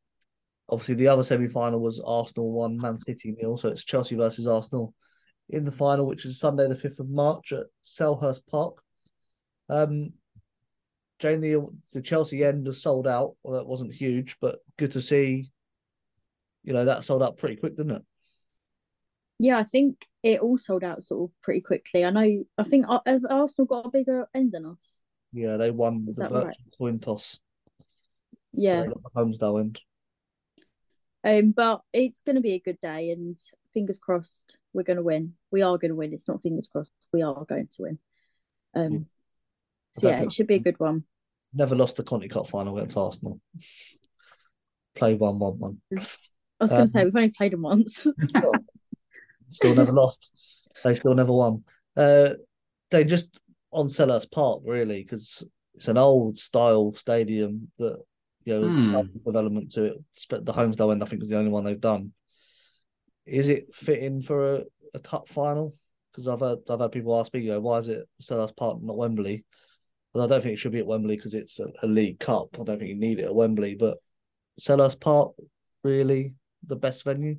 Obviously, 0.68 0.94
the 0.94 1.09
other 1.09 1.22
semi 1.22 1.48
final 1.48 1.81
was 1.81 2.01
Arsenal 2.05 2.53
1, 2.53 2.79
Man 2.79 2.98
City 2.98 3.35
nil. 3.37 3.57
So 3.57 3.68
it's 3.68 3.85
Chelsea 3.85 4.16
versus 4.16 4.46
Arsenal 4.46 4.94
in 5.48 5.64
the 5.64 5.72
final, 5.72 6.07
which 6.07 6.25
is 6.25 6.38
Sunday, 6.38 6.68
the 6.68 6.75
5th 6.75 7.01
of 7.01 7.11
March 7.11 7.53
at 7.53 7.66
Selhurst 7.85 8.46
Park. 8.51 8.83
Um, 9.68 10.12
Jane, 11.18 11.40
the, 11.40 11.66
the 11.92 12.01
Chelsea 12.01 12.44
end 12.44 12.66
was 12.66 12.83
sold 12.83 13.07
out. 13.07 13.35
Well, 13.42 13.55
that 13.55 13.66
wasn't 13.66 13.92
huge, 13.92 14.37
but 14.40 14.59
good 14.79 14.92
to 14.92 15.01
see, 15.01 15.51
you 16.64 16.72
know, 16.72 16.87
that 16.87 17.05
sold 17.05 17.22
out 17.22 17.37
pretty 17.37 17.57
quick, 17.57 17.77
didn't 17.77 17.96
it? 17.96 18.03
Yeah, 19.38 19.59
I 19.59 19.64
think 19.64 20.07
it 20.22 20.40
all 20.40 20.59
sold 20.59 20.85
out 20.85 21.03
sort 21.03 21.31
of 21.31 21.42
pretty 21.42 21.61
quickly. 21.61 22.05
I 22.05 22.11
know, 22.11 22.44
I 22.57 22.62
think 22.62 22.87
Arsenal 22.88 23.66
got 23.66 23.87
a 23.87 23.90
bigger 23.90 24.27
end 24.35 24.53
than 24.53 24.66
us. 24.66 25.01
Yeah, 25.33 25.57
they 25.57 25.70
won 25.70 26.07
Is 26.09 26.16
the 26.16 26.25
virtual 26.25 26.44
right? 26.44 26.57
coin 26.79 26.98
toss. 26.98 27.38
Yeah. 28.53 28.85
So 28.85 29.01
the 29.03 29.20
Holmesdale 29.20 29.61
end. 29.61 29.81
Um, 31.24 31.52
but 31.52 31.82
it's 31.92 32.20
going 32.20 32.37
to 32.37 32.42
be 32.42 32.54
a 32.54 32.61
good 32.61 32.80
day, 32.80 33.11
and 33.11 33.38
fingers 33.72 33.98
crossed, 33.98 34.58
we're 34.72 34.82
going 34.82 34.96
to 34.96 35.02
win. 35.02 35.35
We 35.50 35.62
are 35.62 35.78
going 35.78 35.90
to 35.90 35.96
win. 35.96 36.12
It's 36.12 36.28
not 36.28 36.42
fingers 36.42 36.68
crossed. 36.68 36.92
We 37.12 37.22
are 37.22 37.44
going 37.44 37.68
to 37.72 37.82
win. 37.82 37.98
Um, 38.74 39.06
so 39.92 40.08
yeah, 40.08 40.22
it 40.22 40.32
should 40.32 40.46
be 40.46 40.56
a 40.56 40.61
good 40.61 40.80
one. 40.80 41.04
Never 41.54 41.76
lost 41.76 41.96
the 41.96 42.02
Conti 42.02 42.28
Cup 42.28 42.46
final 42.46 42.76
against 42.78 42.96
Arsenal. 42.96 43.40
Play 44.94 45.14
one, 45.14 45.38
one, 45.38 45.58
one. 45.58 45.78
I 45.92 46.00
was 46.61 46.70
going 46.70 46.78
to 46.78 46.82
um, 46.82 46.87
say 46.87 47.04
we've 47.04 47.16
only 47.16 47.30
played 47.30 47.52
them 47.52 47.62
once. 47.62 48.06
still 49.50 49.74
never 49.74 49.92
lost. 49.92 50.68
They 50.82 50.94
still 50.94 51.14
never 51.14 51.32
won. 51.32 51.64
Uh, 51.96 52.30
they 52.90 53.04
just 53.04 53.38
on 53.70 53.88
Selhurst 53.88 54.30
Park 54.30 54.62
really 54.64 55.02
because 55.02 55.44
it's 55.74 55.88
an 55.88 55.98
old 55.98 56.38
style 56.38 56.94
stadium 56.94 57.70
that 57.78 58.02
you 58.44 58.61
know, 58.61 58.68
mm. 58.68 58.92
some 58.92 59.11
development 59.24 59.72
to 59.72 59.85
it. 59.85 59.94
but 60.28 60.44
The 60.44 60.52
Holmesdale 60.52 60.92
end, 60.92 61.02
I 61.02 61.07
think, 61.07 61.22
is 61.22 61.28
the 61.28 61.38
only 61.38 61.50
one 61.50 61.64
they've 61.64 61.81
done. 61.81 62.12
Is 63.26 63.48
it 63.48 63.74
fitting 63.74 64.22
for 64.22 64.55
a, 64.55 64.62
a 64.94 64.98
cup 64.98 65.28
final? 65.28 65.76
Because 66.11 66.28
I've 66.28 66.40
heard 66.40 66.59
I've 66.68 66.81
had 66.81 66.92
people 66.92 67.18
ask 67.18 67.33
me, 67.33 67.40
you 67.40 67.52
know, 67.52 67.61
why 67.61 67.78
is 67.78 67.88
it 67.88 68.07
Selhurst 68.20 68.57
Park 68.57 68.83
not 68.83 68.96
Wembley? 68.96 69.44
Well, 70.12 70.24
I 70.24 70.28
don't 70.28 70.42
think 70.42 70.55
it 70.55 70.59
should 70.59 70.72
be 70.72 70.81
at 70.81 70.87
Wembley 70.87 71.16
because 71.16 71.35
it's 71.35 71.59
a, 71.59 71.68
a, 71.83 71.87
league 71.87 72.18
cup. 72.18 72.48
I 72.61 72.64
don't 72.64 72.78
think 72.78 72.90
you 72.90 72.98
need 72.98 73.18
it 73.18 73.24
at 73.24 73.35
Wembley, 73.35 73.76
but 73.76 73.96
Selhurst 74.61 75.00
Park 75.00 75.33
really 75.83 76.35
the 76.66 76.76
best 76.76 77.05
venue. 77.05 77.38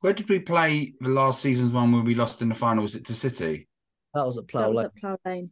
Where 0.00 0.12
did 0.12 0.28
we 0.28 0.40
play 0.40 0.94
the 1.00 1.08
last 1.08 1.40
season's 1.40 1.72
one 1.72 1.92
where 1.92 2.02
we 2.02 2.14
lost 2.14 2.42
in 2.42 2.48
the 2.48 2.54
final? 2.54 2.82
Was 2.82 2.96
it 2.96 3.06
to 3.06 3.14
City? 3.14 3.68
That 4.12 4.26
was 4.26 4.38
at 4.38 4.48
Plough 4.48 4.70
Lane. 4.70 4.86
At 4.86 4.96
Plough 4.96 5.18
Lane. 5.24 5.50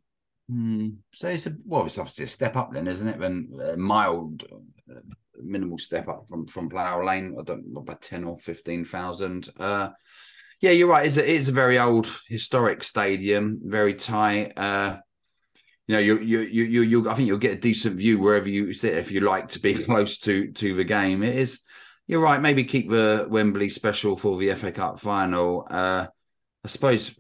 Hmm. 0.51 0.89
So 1.13 1.29
it's 1.29 1.47
a 1.47 1.57
well, 1.65 1.87
it's 1.87 1.99
obviously 1.99 2.25
a 2.25 2.29
step 2.29 2.57
up 2.57 2.73
then, 2.73 2.89
isn't 2.89 3.09
it? 3.09 3.19
Then 3.19 3.49
a 3.63 3.77
mild, 3.77 4.45
uh, 4.91 5.01
minimal 5.43 5.79
step 5.79 6.09
up 6.09 6.27
from 6.29 6.47
from 6.47 6.69
Plough 6.69 7.05
Lane. 7.05 7.37
I 7.39 7.43
don't 7.43 7.73
know 7.73 7.81
about 7.81 8.03
ten 8.03 8.25
or 8.25 8.37
fifteen 8.37 8.85
thousand. 8.85 9.49
Uh, 9.59 9.91
yeah, 10.61 10.71
you're 10.71 10.89
right. 10.89 11.07
It's 11.07 11.17
a, 11.17 11.35
it's 11.35 11.49
a 11.49 11.53
very 11.53 11.79
old 11.79 12.09
historic 12.29 12.83
stadium, 12.85 13.61
very 13.65 13.95
tight. 13.95 14.53
Uh, 14.57 14.99
you 15.87 15.95
know, 15.95 16.01
you 16.01 16.19
you 16.21 16.41
you 16.41 16.83
you. 16.83 17.11
I 17.11 17.15
think 17.15 17.29
you'll 17.29 17.39
get 17.39 17.55
a 17.55 17.61
decent 17.61 17.97
view 17.97 18.21
wherever 18.21 18.49
you 18.49 18.73
sit 18.73 18.97
if 18.97 19.11
you 19.11 19.21
like 19.21 19.49
to 19.51 19.61
be 19.61 19.75
close 19.85 20.19
to 20.21 20.53
to 20.53 20.75
the 20.75 20.85
game. 20.85 21.23
It 21.23 21.37
is. 21.37 21.61
You're 22.07 22.21
right. 22.21 22.41
Maybe 22.41 22.65
keep 22.65 22.91
the 22.91 23.27
Wembley 23.29 23.69
special 23.69 24.17
for 24.17 24.39
the 24.39 24.55
FA 24.55 24.73
Cup 24.73 25.01
final. 25.01 25.67
Uh, 25.71 26.07
I 26.65 26.69
suppose 26.69 27.15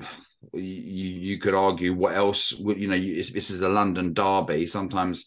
you, 0.53 0.61
you 0.63 1.39
could 1.39 1.55
argue 1.55 1.93
what 1.93 2.15
else 2.15 2.53
would 2.55 2.79
you 2.79 2.89
know 2.89 2.95
you, 2.95 3.17
this 3.17 3.51
is 3.51 3.61
a 3.63 3.69
London 3.69 4.13
derby 4.13 4.67
sometimes 4.67 5.27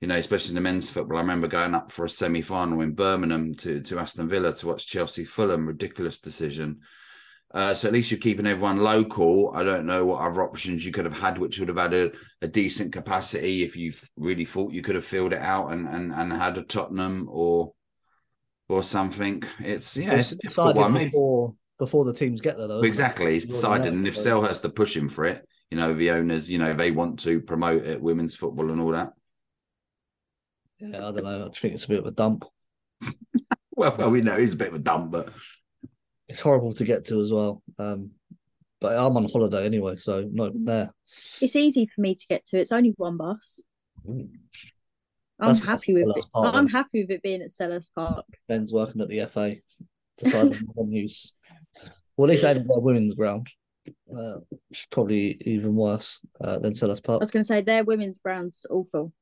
you 0.00 0.08
know 0.08 0.16
especially 0.16 0.50
in 0.50 0.54
the 0.56 0.60
men's 0.60 0.90
football 0.90 1.18
I 1.18 1.20
remember 1.20 1.48
going 1.48 1.74
up 1.74 1.90
for 1.90 2.04
a 2.04 2.10
semi-final 2.10 2.80
in 2.80 2.92
Birmingham 2.92 3.54
to 3.56 3.80
to 3.82 3.98
Aston 3.98 4.28
Villa 4.28 4.54
to 4.54 4.66
watch 4.66 4.86
Chelsea 4.86 5.24
Fulham 5.24 5.66
ridiculous 5.66 6.20
decision 6.20 6.80
uh, 7.54 7.72
so 7.72 7.88
at 7.88 7.94
least 7.94 8.10
you're 8.10 8.20
keeping 8.20 8.46
everyone 8.46 8.82
local. 8.82 9.52
I 9.54 9.62
don't 9.62 9.86
know 9.86 10.04
what 10.04 10.20
other 10.20 10.42
options 10.42 10.84
you 10.84 10.92
could 10.92 11.04
have 11.04 11.18
had, 11.18 11.38
which 11.38 11.58
would 11.58 11.68
have 11.68 11.78
had 11.78 11.94
a, 11.94 12.12
a 12.42 12.48
decent 12.48 12.92
capacity 12.92 13.62
if 13.62 13.76
you 13.76 13.92
really 14.16 14.44
thought 14.44 14.72
you 14.72 14.82
could 14.82 14.96
have 14.96 15.04
filled 15.04 15.32
it 15.32 15.40
out 15.40 15.72
and, 15.72 15.88
and, 15.88 16.12
and 16.12 16.32
had 16.32 16.58
a 16.58 16.62
Tottenham 16.62 17.28
or 17.30 17.72
or 18.68 18.82
something. 18.82 19.42
It's 19.60 19.96
yeah, 19.96 20.14
it's, 20.14 20.32
it's 20.32 20.44
a 20.44 20.48
difficult 20.48 20.76
one. 20.76 20.94
Before, 20.94 21.54
before 21.78 22.04
the 22.04 22.12
teams 22.12 22.40
get 22.40 22.56
there, 22.56 22.68
though. 22.68 22.80
Exactly, 22.80 23.32
he's 23.32 23.46
decided, 23.46 23.92
and 23.92 24.06
if 24.06 24.16
Selhurst 24.16 24.64
are 24.64 24.70
pushing 24.70 25.08
for 25.08 25.24
it, 25.24 25.46
you 25.70 25.76
know, 25.76 25.94
the 25.94 26.10
owners, 26.10 26.50
you 26.50 26.58
know, 26.58 26.74
they 26.74 26.90
want 26.90 27.20
to 27.20 27.40
promote 27.40 27.84
it, 27.84 28.00
women's 28.00 28.36
football 28.36 28.70
and 28.70 28.80
all 28.80 28.92
that. 28.92 29.12
Yeah, 30.78 31.08
I 31.08 31.12
don't 31.12 31.24
know. 31.24 31.46
I 31.46 31.48
just 31.48 31.60
think 31.60 31.74
it's 31.74 31.84
a 31.84 31.88
bit 31.88 32.00
of 32.00 32.06
a 32.06 32.10
dump. 32.10 32.44
well, 33.72 33.94
well, 33.98 34.10
we 34.10 34.20
know 34.20 34.36
it's 34.36 34.52
a 34.52 34.56
bit 34.56 34.68
of 34.68 34.74
a 34.74 34.78
dump, 34.78 35.10
but 35.10 35.32
it's 36.28 36.40
horrible 36.40 36.74
to 36.74 36.84
get 36.84 37.06
to 37.06 37.20
as 37.20 37.32
well. 37.32 37.62
Um, 37.78 38.10
but 38.80 38.96
I'm 38.96 39.16
on 39.16 39.28
holiday 39.28 39.64
anyway, 39.64 39.96
so 39.96 40.28
not 40.30 40.52
there. 40.54 40.92
It's 41.40 41.56
easy 41.56 41.86
for 41.86 42.00
me 42.00 42.14
to 42.14 42.26
get 42.28 42.44
to. 42.46 42.58
It's 42.58 42.72
only 42.72 42.94
one 42.96 43.16
bus. 43.16 43.62
Mm. 44.06 44.30
I'm 45.38 45.48
That's 45.48 45.64
happy 45.64 45.94
with 45.94 46.16
it. 46.16 46.24
Park, 46.32 46.54
I'm 46.54 46.68
happy 46.68 47.02
with 47.02 47.10
it 47.10 47.22
being 47.22 47.42
at 47.42 47.48
Selhurst 47.48 47.94
Park. 47.94 48.24
Ben's 48.48 48.72
working 48.72 49.02
at 49.02 49.08
the 49.08 49.26
FA, 49.26 49.56
deciding 50.16 50.66
on 50.76 50.90
use 50.90 51.34
well, 52.16 52.30
at 52.30 52.32
least 52.32 52.44
a 52.44 52.64
women's 52.66 53.14
ground, 53.14 53.50
uh, 53.86 54.36
which 54.48 54.80
is 54.80 54.86
probably 54.90 55.36
even 55.42 55.74
worse 55.74 56.20
uh, 56.40 56.58
than 56.58 56.74
Selhurst 56.74 57.04
Park. 57.04 57.20
I 57.20 57.24
was 57.24 57.30
going 57.30 57.42
to 57.42 57.46
say 57.46 57.60
their 57.60 57.84
women's 57.84 58.18
ground's 58.18 58.66
awful. 58.70 59.12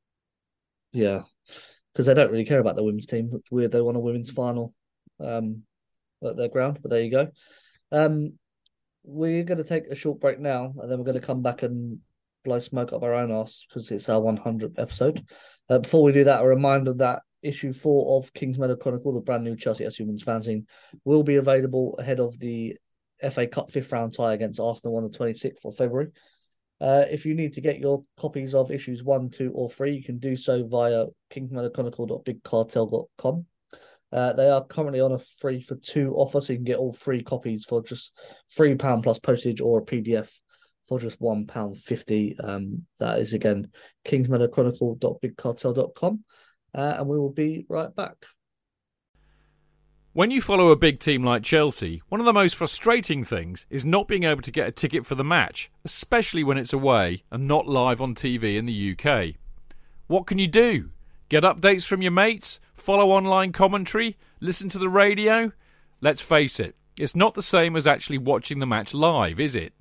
Yeah, 0.93 1.23
because 1.93 2.07
they 2.07 2.15
don't 2.15 2.31
really 2.31 2.45
care 2.45 2.61
about 2.61 2.77
the 2.77 2.85
women's 2.85 3.07
team. 3.07 3.31
It's 3.35 3.51
weird 3.51 3.73
they 3.73 3.81
won 3.81 3.97
a 3.97 4.01
women's 4.01 4.31
final 4.31 4.75
um, 5.21 5.63
at 6.23 6.37
their 6.37 6.49
ground, 6.49 6.79
but 6.83 6.91
there 6.91 7.03
you 7.03 7.11
go. 7.11 7.29
Um, 7.91 8.35
we're 9.03 9.45
going 9.45 9.59
to 9.59 9.65
take 9.65 9.87
a 9.89 9.97
short 9.97 10.21
break 10.21 10.39
now, 10.39 10.73
and 10.81 10.91
then 10.91 10.99
we're 10.99 11.05
going 11.05 11.21
to 11.21 11.27
come 11.27 11.43
back 11.43 11.63
and 11.63 11.99
blow 12.45 12.61
smoke 12.61 12.93
up 12.93 13.03
our 13.03 13.15
own 13.15 13.33
ass 13.33 13.65
because 13.69 13.91
it's 13.91 14.09
our 14.09 14.21
100th 14.21 14.79
episode. 14.79 15.25
Uh, 15.69 15.79
before 15.79 16.03
we 16.03 16.13
do 16.13 16.25
that, 16.25 16.43
a 16.43 16.47
reminder 16.47 16.95
that 16.95 17.21
issue 17.43 17.73
four 17.73 18.19
of 18.19 18.33
Kings 18.33 18.59
Meadow 18.59 18.77
Chronicle, 18.77 19.13
the 19.13 19.21
brand 19.21 19.45
new 19.45 19.57
Chelsea 19.57 19.85
FC 19.85 20.01
Women's 20.01 20.25
fanzine, 20.25 20.65
will 21.05 21.23
be 21.23 21.37
available 21.37 21.97
ahead 21.99 22.21
of 22.21 22.39
the 22.39 22.77
FA 23.31 23.47
Cup 23.47 23.71
fifth 23.71 23.93
round 23.93 24.13
tie 24.13 24.35
against 24.35 24.61
Arsenal 24.61 24.97
on 24.97 25.05
the 25.05 25.11
26th 25.11 25.65
of 25.65 25.77
February. 25.77 26.09
Uh, 26.81 27.05
if 27.11 27.25
you 27.25 27.35
need 27.35 27.53
to 27.55 27.61
get 27.61 27.79
your 27.79 28.05
copies 28.17 28.55
of 28.55 28.71
issues 28.71 29.03
one, 29.03 29.29
two, 29.31 29.51
or 29.55 29.69
three, 29.71 29.95
you 29.95 30.03
can 30.03 30.19
do 30.19 30.37
so 30.37 30.67
via 30.67 31.07
kingsmeadowchronicle.bigcartel.com. 31.33 33.47
Uh, 34.13 34.33
they 34.35 34.49
are 34.49 34.65
currently 34.65 35.01
on 35.01 35.13
a 35.13 35.19
free 35.41 35.61
for 35.61 35.75
two 35.77 36.13
offer, 36.15 36.41
so 36.41 36.53
you 36.53 36.59
can 36.59 36.65
get 36.65 36.79
all 36.79 36.93
three 36.93 37.23
copies 37.23 37.65
for 37.65 37.83
just 37.83 38.13
three 38.55 38.75
pound 38.75 39.03
plus 39.03 39.19
postage 39.19 39.61
or 39.61 39.79
a 39.79 39.85
PDF 39.85 40.31
for 40.89 41.01
just 41.01 41.21
one 41.21 41.47
pound 41.47 41.79
fifty. 41.79 42.39
Um, 42.39 42.87
that 43.01 43.19
is 43.19 43.35
again 43.35 43.69
kingsmeadowchronicle.bigcartel.com, 44.07 46.25
uh, 46.75 46.95
and 46.99 47.09
we 47.09 47.19
will 47.19 47.33
be 47.33 47.67
right 47.69 47.93
back. 47.95 48.15
When 50.15 50.31
you 50.31 50.41
follow 50.41 50.69
a 50.69 50.77
big 50.77 51.01
team 51.01 51.25
like 51.25 51.43
Chelsea, 51.43 52.01
one 52.09 52.21
of 52.21 52.25
the 52.25 52.33
most 52.33 52.55
frustrating 52.55 53.25
things 53.25 53.67
is 53.69 53.85
not 53.85 54.07
being 54.07 54.23
able 54.23 54.43
to 54.43 54.53
get 54.53 54.69
a 54.69 54.71
ticket 54.71 55.05
for 55.05 55.17
the 55.17 55.25
match, 55.25 55.73
especially 55.85 56.45
when 56.45 56.57
it's 56.57 56.73
away 56.73 57.25
and 57.33 57.49
not 57.49 57.67
live 57.67 58.01
on 58.01 58.15
TV 58.15 58.57
in 58.57 58.65
the 58.65 58.97
UK. 58.97 59.35
What 60.07 60.29
can 60.29 60.39
you 60.39 60.47
do? 60.47 60.91
Get 61.29 61.43
updates 61.43 61.85
from 61.85 62.01
your 62.01 62.13
mates? 62.13 62.61
Follow 62.77 63.11
online 63.11 63.51
commentary? 63.51 64.17
Listen 64.39 64.69
to 64.69 64.79
the 64.79 64.89
radio? 64.89 65.51
Let's 66.01 66.21
face 66.21 66.61
it, 66.61 66.77
it's 66.97 67.17
not 67.17 67.35
the 67.35 67.43
same 67.43 67.75
as 67.75 67.85
actually 67.85 68.19
watching 68.19 68.61
the 68.61 68.67
match 68.67 68.95
live, 68.95 69.41
is 69.41 69.57
it? 69.57 69.73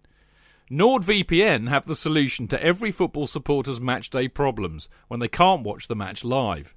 NordVPN 0.72 1.70
have 1.70 1.86
the 1.86 1.96
solution 1.96 2.48
to 2.48 2.64
every 2.64 2.90
football 2.90 3.28
supporter's 3.28 3.80
matchday 3.80 4.34
problems 4.34 4.90
when 5.10 5.20
they 5.20 5.28
can't 5.28 5.62
watch 5.62 5.88
the 5.88 5.96
match 5.96 6.24
live. 6.24 6.74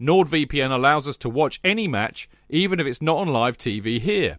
NordVPN 0.00 0.70
allows 0.70 1.06
us 1.06 1.18
to 1.18 1.28
watch 1.28 1.60
any 1.62 1.86
match, 1.86 2.28
even 2.48 2.80
if 2.80 2.86
it's 2.86 3.02
not 3.02 3.18
on 3.18 3.28
live 3.28 3.58
TV 3.58 4.00
here. 4.00 4.38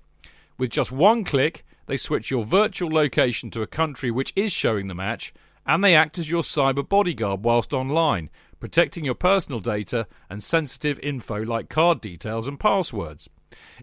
With 0.58 0.72
just 0.72 0.92
one 0.92 1.24
click, 1.24 1.64
they 1.86 1.98
switch 1.98 2.32
your 2.32 2.44
virtual 2.44 2.90
location 2.90 3.52
to 3.52 3.62
a 3.62 3.68
country 3.68 4.10
which 4.10 4.34
is 4.36 4.52
showing 4.52 4.88
the 4.88 4.96
match, 4.96 5.34
and 5.68 5.84
they 5.84 5.94
act 5.94 6.18
as 6.18 6.32
your 6.32 6.42
cyber 6.42 6.88
bodyguard 6.88 7.44
whilst 7.44 7.74
online, 7.74 8.32
protecting 8.60 9.06
your 9.06 9.14
personal 9.14 9.60
data 9.60 10.08
and 10.32 10.42
sensitive 10.42 11.00
info 11.02 11.44
like 11.44 11.70
card 11.70 12.02
details 12.02 12.48
and 12.48 12.60
passwords. 12.60 13.30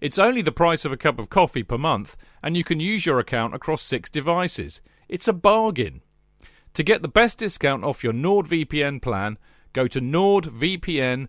It's 0.00 0.18
only 0.18 0.42
the 0.42 0.50
price 0.50 0.84
of 0.84 0.92
a 0.92 0.96
cup 0.96 1.20
of 1.20 1.28
coffee 1.28 1.62
per 1.62 1.78
month, 1.78 2.16
and 2.42 2.56
you 2.56 2.64
can 2.64 2.80
use 2.80 3.06
your 3.06 3.20
account 3.20 3.54
across 3.54 3.82
six 3.82 4.10
devices. 4.10 4.80
It's 5.08 5.28
a 5.28 5.32
bargain. 5.32 6.02
To 6.74 6.82
get 6.82 7.02
the 7.02 7.08
best 7.08 7.38
discount 7.38 7.84
off 7.84 8.02
your 8.02 8.12
NordVPN 8.12 9.00
plan, 9.00 9.38
go 9.72 9.86
to 9.86 10.00
nordvpn.com 10.00 11.28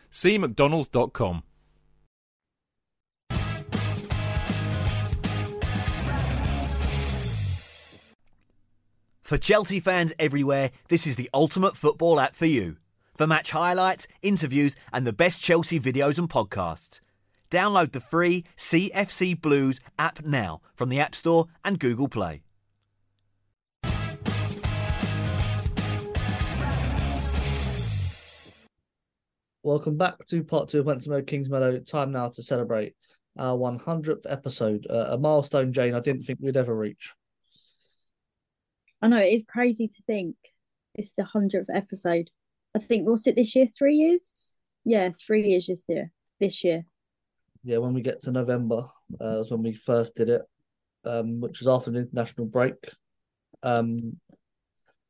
See 0.11 0.37
mcdonalds.com. 0.37 1.43
For 9.23 9.37
Chelsea 9.37 9.79
fans 9.79 10.13
everywhere, 10.19 10.71
this 10.89 11.07
is 11.07 11.15
the 11.15 11.29
ultimate 11.33 11.77
football 11.77 12.19
app 12.19 12.35
for 12.35 12.45
you. 12.45 12.75
For 13.15 13.25
match 13.25 13.51
highlights, 13.51 14.05
interviews, 14.21 14.75
and 14.91 15.07
the 15.07 15.13
best 15.13 15.41
Chelsea 15.41 15.79
videos 15.79 16.19
and 16.19 16.29
podcasts. 16.29 16.99
Download 17.49 17.93
the 17.93 18.01
free 18.01 18.43
CFC 18.57 19.39
Blues 19.39 19.79
app 19.97 20.25
now 20.25 20.59
from 20.75 20.89
the 20.89 20.99
App 20.99 21.15
Store 21.15 21.47
and 21.63 21.79
Google 21.79 22.09
Play. 22.09 22.43
Welcome 29.63 29.95
back 29.95 30.25
to 30.25 30.43
part 30.43 30.69
two 30.69 30.79
of 30.79 30.87
Wentworth 30.87 31.27
Kings 31.27 31.47
Meadow. 31.47 31.77
Time 31.77 32.11
now 32.11 32.29
to 32.29 32.41
celebrate 32.41 32.95
our 33.37 33.55
100th 33.55 34.25
episode, 34.27 34.87
uh, 34.89 35.09
a 35.11 35.19
milestone, 35.19 35.71
Jane, 35.71 35.93
I 35.93 35.99
didn't 35.99 36.23
think 36.23 36.39
we'd 36.41 36.57
ever 36.57 36.75
reach. 36.75 37.11
I 39.03 39.07
know 39.07 39.19
it 39.19 39.31
is 39.31 39.45
crazy 39.47 39.87
to 39.87 40.03
think 40.07 40.35
it's 40.95 41.13
the 41.13 41.25
hundredth 41.25 41.69
episode. 41.71 42.31
I 42.75 42.79
think 42.79 43.07
what's 43.07 43.27
it 43.27 43.35
this 43.35 43.55
year? 43.55 43.67
Three 43.67 43.97
years? 43.97 44.57
Yeah, 44.83 45.09
three 45.23 45.47
years 45.47 45.67
this 45.67 45.85
year. 45.87 46.11
This 46.39 46.63
year. 46.63 46.85
Yeah, 47.63 47.77
when 47.77 47.93
we 47.93 48.01
get 48.01 48.23
to 48.23 48.31
November, 48.31 48.85
uh, 49.13 49.37
was 49.37 49.51
when 49.51 49.61
we 49.61 49.73
first 49.73 50.15
did 50.15 50.29
it, 50.29 50.41
um, 51.05 51.39
which 51.39 51.59
was 51.59 51.67
after 51.67 51.91
the 51.91 51.99
international 51.99 52.47
break. 52.47 52.77
Um, 53.61 53.97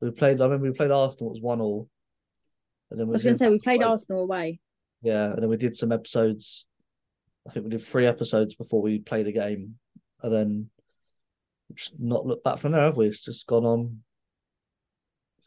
we 0.02 0.12
played. 0.12 0.42
I 0.42 0.44
remember 0.44 0.70
we 0.70 0.76
played 0.76 0.92
Arsenal. 0.92 1.30
It 1.30 1.36
was 1.36 1.42
one 1.42 1.62
all. 1.62 1.88
And 2.92 3.00
then 3.00 3.08
I 3.08 3.12
was 3.12 3.24
going 3.24 3.34
to 3.34 3.38
say 3.38 3.50
we 3.50 3.60
played 3.60 3.82
Arsenal 3.82 4.22
away. 4.22 4.60
Yeah, 5.02 5.32
and 5.32 5.42
then 5.42 5.50
we 5.50 5.58
did 5.58 5.76
some 5.76 5.92
episodes. 5.92 6.66
I 7.48 7.52
think 7.52 7.64
we 7.64 7.72
did 7.72 7.82
three 7.82 8.06
episodes 8.06 8.54
before 8.54 8.82
we 8.82 9.00
played 9.00 9.28
a 9.28 9.32
game, 9.32 9.76
and 10.22 10.32
then 10.32 10.70
just 11.74 12.00
not 12.00 12.26
looked 12.26 12.44
back 12.44 12.58
from 12.58 12.74
there, 12.74 12.84
have 12.84 12.98
we? 12.98 13.08
It's 13.08 13.24
just 13.24 13.48
gone 13.48 13.66
on 13.66 14.00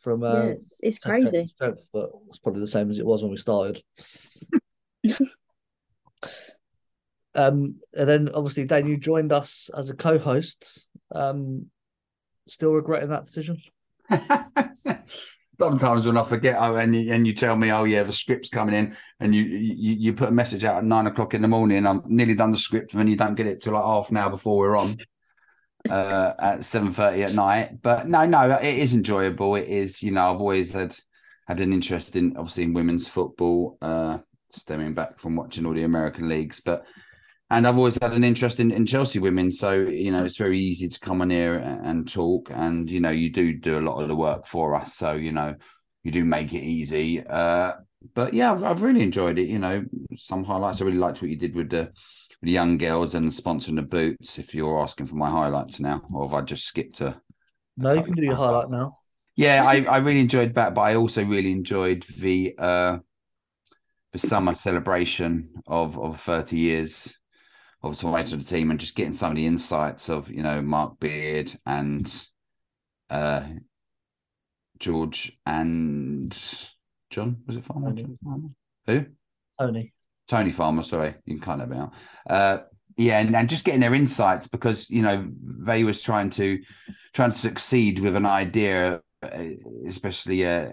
from. 0.00 0.24
Uh, 0.24 0.34
yeah, 0.34 0.44
it's, 0.50 0.80
it's 0.82 0.98
crazy. 0.98 1.52
Strength, 1.54 1.86
but 1.92 2.10
it's 2.28 2.38
probably 2.38 2.62
the 2.62 2.66
same 2.66 2.90
as 2.90 2.98
it 2.98 3.06
was 3.06 3.22
when 3.22 3.30
we 3.30 3.36
started. 3.36 3.82
um, 7.34 7.76
and 7.92 8.08
then 8.08 8.30
obviously, 8.34 8.64
Dan, 8.64 8.86
you 8.86 8.96
joined 8.96 9.32
us 9.32 9.70
as 9.76 9.90
a 9.90 9.94
co-host. 9.94 10.88
Um, 11.14 11.66
still 12.46 12.72
regretting 12.72 13.10
that 13.10 13.26
decision? 13.26 13.60
Sometimes 15.58 16.06
when 16.06 16.16
I 16.16 16.28
forget, 16.28 16.56
oh, 16.58 16.76
and 16.76 16.94
you, 16.94 17.12
and 17.12 17.26
you 17.26 17.32
tell 17.32 17.56
me, 17.56 17.70
oh 17.70 17.84
yeah, 17.84 18.02
the 18.02 18.12
script's 18.12 18.48
coming 18.48 18.74
in, 18.74 18.96
and 19.20 19.34
you, 19.34 19.42
you 19.42 19.94
you 19.94 20.12
put 20.12 20.28
a 20.28 20.32
message 20.32 20.64
out 20.64 20.78
at 20.78 20.84
nine 20.84 21.06
o'clock 21.06 21.34
in 21.34 21.42
the 21.42 21.48
morning. 21.48 21.86
I'm 21.86 22.02
nearly 22.06 22.34
done 22.34 22.50
the 22.50 22.58
script, 22.58 22.92
and 22.92 23.00
then 23.00 23.08
you 23.08 23.16
don't 23.16 23.34
get 23.34 23.46
it 23.46 23.62
till 23.62 23.74
like 23.74 23.84
half 23.84 24.10
an 24.10 24.16
hour 24.16 24.30
before 24.30 24.56
we're 24.56 24.76
on 24.76 24.96
uh, 25.88 26.32
at 26.38 26.64
seven 26.64 26.90
thirty 26.90 27.22
at 27.22 27.34
night. 27.34 27.80
But 27.82 28.08
no, 28.08 28.26
no, 28.26 28.50
it 28.50 28.78
is 28.78 28.94
enjoyable. 28.94 29.54
It 29.54 29.68
is, 29.68 30.02
you 30.02 30.10
know, 30.10 30.32
I've 30.32 30.40
always 30.40 30.72
had 30.72 30.94
had 31.46 31.60
an 31.60 31.72
interest 31.72 32.16
in 32.16 32.36
obviously 32.36 32.64
in 32.64 32.72
women's 32.72 33.06
football, 33.06 33.78
uh, 33.80 34.18
stemming 34.50 34.94
back 34.94 35.18
from 35.18 35.36
watching 35.36 35.66
all 35.66 35.74
the 35.74 35.84
American 35.84 36.28
leagues, 36.28 36.60
but 36.60 36.86
and 37.50 37.66
I've 37.66 37.76
always 37.76 37.98
had 38.00 38.12
an 38.12 38.24
interest 38.24 38.58
in, 38.58 38.70
in 38.70 38.86
Chelsea 38.86 39.18
women. 39.18 39.52
So 39.52 39.72
you 39.72 40.10
know, 40.10 40.24
it's 40.24 40.36
very 40.36 40.58
easy 40.58 40.88
to 40.88 41.00
come 41.00 41.20
on 41.20 41.30
here 41.30 41.56
and, 41.56 42.10
talk, 42.10 42.50
and 42.52 42.90
you 42.90 43.00
know, 43.00 43.10
you 43.10 43.30
do 43.30 43.52
do 43.52 43.78
a 43.78 43.86
lot 43.86 44.00
of 44.00 44.08
the 44.08 44.16
work 44.16 44.46
for 44.46 44.74
us. 44.74 44.94
So 44.94 45.12
you 45.12 45.32
know, 45.32 45.54
you 46.02 46.10
do 46.10 46.24
make 46.24 46.52
it 46.52 46.62
easy. 46.62 47.24
Uh, 47.24 47.72
but 48.14 48.34
yeah, 48.34 48.52
I've, 48.52 48.64
I've 48.64 48.82
really 48.82 49.02
enjoyed 49.02 49.38
it. 49.38 49.48
You 49.48 49.58
know, 49.58 49.84
some 50.16 50.44
highlights. 50.44 50.80
I 50.80 50.84
really 50.84 50.98
liked 50.98 51.20
what 51.20 51.30
you 51.30 51.38
did 51.38 51.54
with 51.54 51.70
the 51.70 51.92
the 52.42 52.50
young 52.50 52.76
girls 52.78 53.14
and 53.14 53.30
sponsoring 53.30 53.76
the 53.76 53.82
boots. 53.82 54.38
If 54.38 54.54
you're 54.54 54.80
asking 54.80 55.06
for 55.06 55.16
my 55.16 55.30
highlights 55.30 55.80
now, 55.80 56.02
or 56.12 56.26
have 56.26 56.34
I 56.34 56.42
just 56.42 56.64
skipped 56.64 57.00
a? 57.00 57.20
No, 57.76 57.92
you 57.92 58.02
can 58.02 58.14
do 58.14 58.22
your 58.22 58.36
highlight 58.36 58.70
now. 58.70 58.98
Yeah, 59.36 59.64
I, 59.66 59.84
I 59.84 59.96
really 59.98 60.20
enjoyed 60.20 60.54
that, 60.54 60.74
but 60.74 60.82
I 60.82 60.94
also 60.94 61.24
really 61.24 61.50
enjoyed 61.50 62.04
the 62.18 62.54
uh 62.58 62.98
the 64.12 64.18
summer 64.18 64.54
celebration 64.54 65.50
of 65.66 65.98
of 65.98 66.20
30 66.20 66.56
years 66.56 67.18
of 67.92 67.98
formation 67.98 68.38
of 68.38 68.46
the 68.46 68.50
team 68.50 68.70
and 68.70 68.80
just 68.80 68.96
getting 68.96 69.14
some 69.14 69.32
of 69.32 69.36
the 69.36 69.46
insights 69.46 70.08
of 70.08 70.30
you 70.30 70.42
know 70.42 70.62
Mark 70.62 70.98
Beard 71.00 71.52
and 71.66 72.26
uh 73.10 73.42
George 74.78 75.38
and 75.46 76.36
John 77.10 77.42
was 77.46 77.56
it 77.56 77.64
Farmer? 77.64 77.92
John 77.92 78.18
Farmer? 78.22 78.48
Who? 78.86 79.06
Tony. 79.58 79.92
Tony 80.26 80.52
Farmer, 80.52 80.82
sorry, 80.82 81.14
you 81.26 81.34
can 81.34 81.42
cut 81.42 81.68
that 81.68 81.76
out. 81.76 81.92
Uh, 82.28 82.62
yeah, 82.96 83.18
and, 83.18 83.34
and 83.34 83.48
just 83.48 83.64
getting 83.64 83.80
their 83.80 83.94
insights 83.94 84.48
because 84.48 84.88
you 84.88 85.02
know 85.02 85.28
they 85.36 85.84
was 85.84 86.02
trying 86.02 86.30
to 86.30 86.60
trying 87.12 87.30
to 87.30 87.38
succeed 87.38 87.98
with 87.98 88.16
an 88.16 88.26
idea, 88.26 89.00
uh, 89.22 89.44
especially 89.86 90.46
uh, 90.46 90.70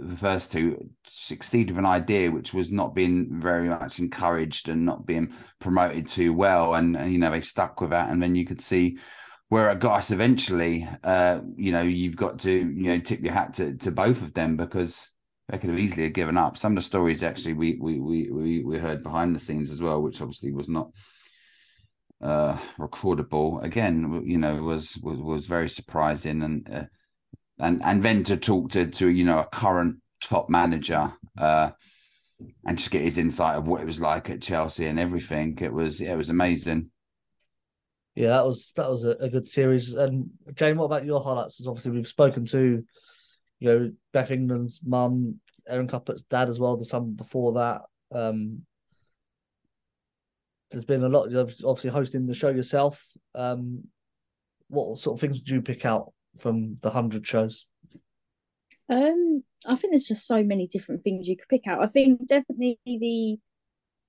the 0.00 0.16
first 0.16 0.52
two 0.52 0.90
succeed 1.04 1.70
with 1.70 1.78
an 1.78 1.86
idea 1.86 2.30
which 2.30 2.54
was 2.54 2.70
not 2.70 2.94
being 2.94 3.40
very 3.40 3.68
much 3.68 3.98
encouraged 3.98 4.68
and 4.68 4.84
not 4.84 5.06
being 5.06 5.32
promoted 5.58 6.08
too 6.08 6.32
well, 6.32 6.74
and, 6.74 6.96
and 6.96 7.12
you 7.12 7.18
know 7.18 7.30
they 7.30 7.40
stuck 7.40 7.80
with 7.80 7.90
that, 7.90 8.10
and 8.10 8.22
then 8.22 8.34
you 8.34 8.44
could 8.44 8.60
see 8.60 8.98
where 9.48 9.70
it 9.70 9.80
got 9.80 9.96
us 9.96 10.10
eventually. 10.10 10.88
Uh, 11.02 11.40
you 11.56 11.72
know, 11.72 11.82
you've 11.82 12.16
got 12.16 12.38
to 12.40 12.52
you 12.52 12.88
know 12.88 12.98
tip 12.98 13.20
your 13.20 13.32
hat 13.32 13.54
to 13.54 13.76
to 13.76 13.90
both 13.90 14.22
of 14.22 14.34
them 14.34 14.56
because 14.56 15.10
they 15.48 15.58
could 15.58 15.70
have 15.70 15.78
easily 15.78 16.08
given 16.10 16.36
up. 16.36 16.56
Some 16.56 16.72
of 16.72 16.76
the 16.76 16.82
stories 16.82 17.22
actually 17.22 17.54
we 17.54 17.78
we 17.80 17.98
we 17.98 18.30
we, 18.30 18.64
we 18.64 18.78
heard 18.78 19.02
behind 19.02 19.34
the 19.34 19.40
scenes 19.40 19.70
as 19.70 19.80
well, 19.80 20.02
which 20.02 20.20
obviously 20.20 20.52
was 20.52 20.68
not 20.68 20.90
uh 22.22 22.58
recordable. 22.78 23.62
Again, 23.62 24.22
you 24.26 24.38
know, 24.38 24.56
was 24.56 24.96
was 25.02 25.18
was 25.18 25.46
very 25.46 25.68
surprising 25.68 26.42
and 26.42 26.70
uh, 26.70 26.84
and 27.58 27.82
and 27.84 28.02
then 28.02 28.24
to 28.24 28.36
talk 28.36 28.70
to 28.70 28.86
to 28.86 29.08
you 29.08 29.24
know 29.24 29.38
a 29.38 29.46
current 29.46 29.96
top 30.20 30.48
manager 30.48 31.12
uh 31.38 31.70
and 32.66 32.78
just 32.78 32.90
get 32.90 33.02
his 33.02 33.18
insight 33.18 33.56
of 33.56 33.66
what 33.66 33.80
it 33.80 33.86
was 33.86 34.00
like 34.00 34.30
at 34.30 34.40
Chelsea 34.40 34.86
and 34.86 34.98
everything. 34.98 35.58
It 35.60 35.72
was 35.72 36.00
yeah, 36.00 36.12
it 36.12 36.16
was 36.16 36.30
amazing. 36.30 36.90
Yeah, 38.14 38.28
that 38.28 38.46
was 38.46 38.72
that 38.76 38.88
was 38.88 39.04
a, 39.04 39.10
a 39.10 39.28
good 39.28 39.48
series. 39.48 39.94
And 39.94 40.30
Jane, 40.54 40.76
what 40.76 40.84
about 40.84 41.04
your 41.04 41.20
highlights? 41.20 41.56
Because 41.56 41.68
obviously 41.68 41.92
we've 41.92 42.06
spoken 42.06 42.44
to 42.46 42.84
you 43.60 43.68
know, 43.68 43.92
Beth 44.12 44.30
England's 44.30 44.80
mum, 44.84 45.40
Erin 45.68 45.88
Cuthbert's 45.88 46.22
dad 46.22 46.48
as 46.48 46.60
well, 46.60 46.76
the 46.76 46.84
summer 46.84 47.06
before 47.06 47.54
that. 47.54 47.82
Um, 48.12 48.62
there's 50.70 50.84
been 50.84 51.02
a 51.02 51.08
lot, 51.08 51.32
of 51.32 51.54
obviously 51.64 51.90
hosting 51.90 52.26
the 52.26 52.34
show 52.34 52.50
yourself. 52.50 53.02
Um, 53.34 53.84
what 54.68 55.00
sort 55.00 55.16
of 55.16 55.20
things 55.20 55.38
did 55.38 55.48
you 55.48 55.62
pick 55.62 55.86
out 55.86 56.12
from 56.36 56.78
the 56.82 56.88
100 56.88 57.26
shows? 57.26 57.66
Um, 58.88 59.42
I 59.66 59.76
think 59.76 59.92
there's 59.92 60.08
just 60.08 60.26
so 60.26 60.42
many 60.42 60.66
different 60.66 61.04
things 61.04 61.28
you 61.28 61.36
could 61.36 61.48
pick 61.48 61.66
out. 61.66 61.82
I 61.82 61.86
think 61.86 62.26
definitely 62.26 62.78
the 62.84 63.38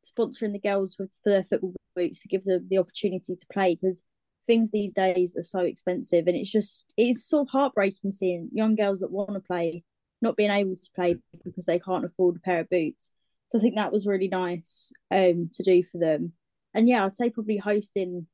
sponsoring 0.06 0.54
the 0.54 0.60
girls 0.60 0.96
with 0.98 1.12
for 1.24 1.30
their 1.30 1.44
football 1.44 1.74
boots 1.96 2.22
to 2.22 2.28
give 2.28 2.46
them 2.46 2.68
the 2.70 2.78
opportunity 2.78 3.36
to 3.36 3.46
play 3.52 3.76
because 3.76 4.04
things 4.48 4.72
these 4.72 4.94
days 4.94 5.36
are 5.38 5.44
so 5.44 5.60
expensive, 5.60 6.28
and 6.28 6.36
it's 6.36 6.52
just 6.52 6.94
it's 6.98 7.26
sort 7.28 7.48
of 7.48 7.52
heartbreaking 7.52 8.12
seeing 8.12 8.50
young 8.54 8.76
girls 8.76 9.00
that 9.00 9.12
want 9.12 9.34
to 9.34 9.40
play 9.40 9.84
not 10.22 10.36
being 10.36 10.52
able 10.52 10.76
to 10.76 10.90
play 10.96 11.16
because 11.46 11.66
they 11.66 11.80
can't 11.80 12.06
afford 12.06 12.36
a 12.36 12.40
pair 12.40 12.62
of 12.62 12.70
boots. 12.70 13.12
So 13.50 13.58
I 13.58 13.62
think 13.62 13.76
that 13.76 13.92
was 13.92 14.06
really 14.06 14.28
nice 14.28 14.92
um 15.12 15.50
to 15.54 15.64
do 15.64 15.84
for 15.84 15.98
them. 15.98 16.34
And 16.74 16.88
yeah, 16.88 17.06
I'd 17.06 17.16
say 17.16 17.30
probably 17.30 17.58
hosting 17.58 18.28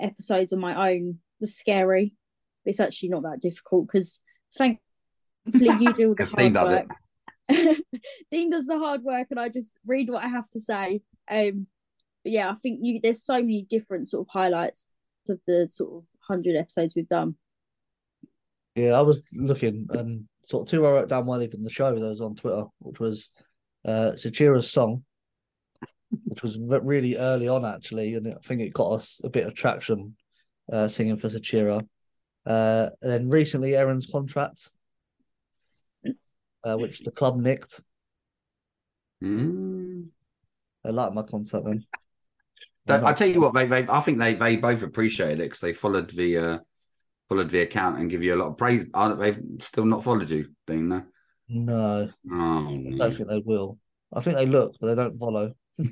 episodes 0.00 0.52
on 0.52 0.60
my 0.60 0.92
own 0.92 1.18
was 1.40 1.56
scary. 1.56 2.14
It's 2.64 2.80
actually 2.80 3.10
not 3.10 3.22
that 3.22 3.40
difficult 3.40 3.86
because 3.88 4.20
thankfully 4.56 4.80
you 5.52 5.92
do 5.92 6.08
all 6.08 6.14
the 6.14 6.16
'Cause 6.24 6.28
Dean 6.32 6.54
hard 6.54 6.54
does 6.54 6.70
work. 6.70 6.90
it. 7.48 7.84
Dean 8.30 8.50
does 8.50 8.66
the 8.66 8.78
hard 8.78 9.02
work 9.02 9.26
and 9.30 9.38
I 9.38 9.48
just 9.48 9.78
read 9.86 10.08
what 10.10 10.24
I 10.24 10.28
have 10.28 10.48
to 10.50 10.60
say. 10.60 11.02
Um 11.30 11.66
but 12.22 12.32
yeah, 12.32 12.50
I 12.50 12.54
think 12.54 12.78
you 12.82 13.00
there's 13.02 13.22
so 13.22 13.34
many 13.34 13.66
different 13.68 14.08
sort 14.08 14.26
of 14.26 14.32
highlights 14.32 14.88
of 15.28 15.40
the 15.46 15.68
sort 15.70 15.92
of 15.94 16.04
hundred 16.20 16.56
episodes 16.56 16.94
we've 16.96 17.08
done. 17.08 17.34
Yeah, 18.74 18.92
I 18.92 19.02
was 19.02 19.22
looking 19.34 19.86
and 19.90 20.24
sort 20.46 20.62
of 20.66 20.70
two 20.70 20.86
I 20.86 20.90
wrote 20.90 21.08
down 21.08 21.26
one 21.26 21.42
even 21.42 21.62
the 21.62 21.70
show 21.70 21.94
that 21.94 22.00
was 22.00 22.20
on 22.20 22.34
Twitter, 22.34 22.64
which 22.78 22.98
was 22.98 23.30
uh 23.84 24.12
Zecira's 24.16 24.70
song, 24.70 25.04
which 26.24 26.42
was 26.42 26.56
ve- 26.56 26.78
really 26.82 27.16
early 27.16 27.48
on 27.48 27.64
actually, 27.66 28.14
and 28.14 28.26
I 28.26 28.36
think 28.42 28.62
it 28.62 28.72
got 28.72 28.92
us 28.92 29.20
a 29.22 29.28
bit 29.28 29.46
of 29.46 29.54
traction 29.54 30.16
uh 30.72 30.88
singing 30.88 31.16
for 31.18 31.28
Sachira. 31.28 31.86
Uh 32.46 32.90
and 33.00 33.10
then 33.10 33.28
recently 33.28 33.76
Erin's 33.76 34.06
contract, 34.06 34.70
uh, 36.64 36.76
which 36.76 37.00
the 37.00 37.10
club 37.10 37.36
nicked. 37.36 37.82
Mm. 39.22 40.08
They 40.84 40.90
like 40.90 41.12
my 41.12 41.22
content 41.22 41.64
then. 41.64 41.86
So 42.86 43.02
I 43.04 43.14
tell 43.14 43.28
you 43.28 43.40
what, 43.40 43.54
they, 43.54 43.66
they 43.66 43.86
I 43.88 44.00
think 44.00 44.18
they 44.18 44.34
they 44.34 44.56
both 44.56 44.82
appreciated 44.82 45.40
it 45.40 45.44
because 45.44 45.60
they 45.60 45.72
followed 45.72 46.10
the 46.10 46.38
uh, 46.38 46.58
followed 47.28 47.48
the 47.48 47.60
account 47.60 47.98
and 47.98 48.10
give 48.10 48.22
you 48.22 48.34
a 48.34 48.36
lot 48.36 48.48
of 48.48 48.58
praise. 48.58 48.84
Uh, 48.92 49.14
they've 49.14 49.40
still 49.60 49.86
not 49.86 50.04
followed 50.04 50.28
you, 50.28 50.50
being 50.66 50.90
there. 50.90 51.08
No, 51.48 52.10
Oh, 52.30 52.68
I 52.68 52.96
don't 52.96 53.14
think 53.14 53.28
they 53.28 53.42
will. 53.44 53.78
I 54.12 54.20
think 54.20 54.36
they 54.36 54.46
look, 54.46 54.74
but 54.80 54.88
they 54.88 55.02
don't 55.02 55.18
follow. 55.18 55.54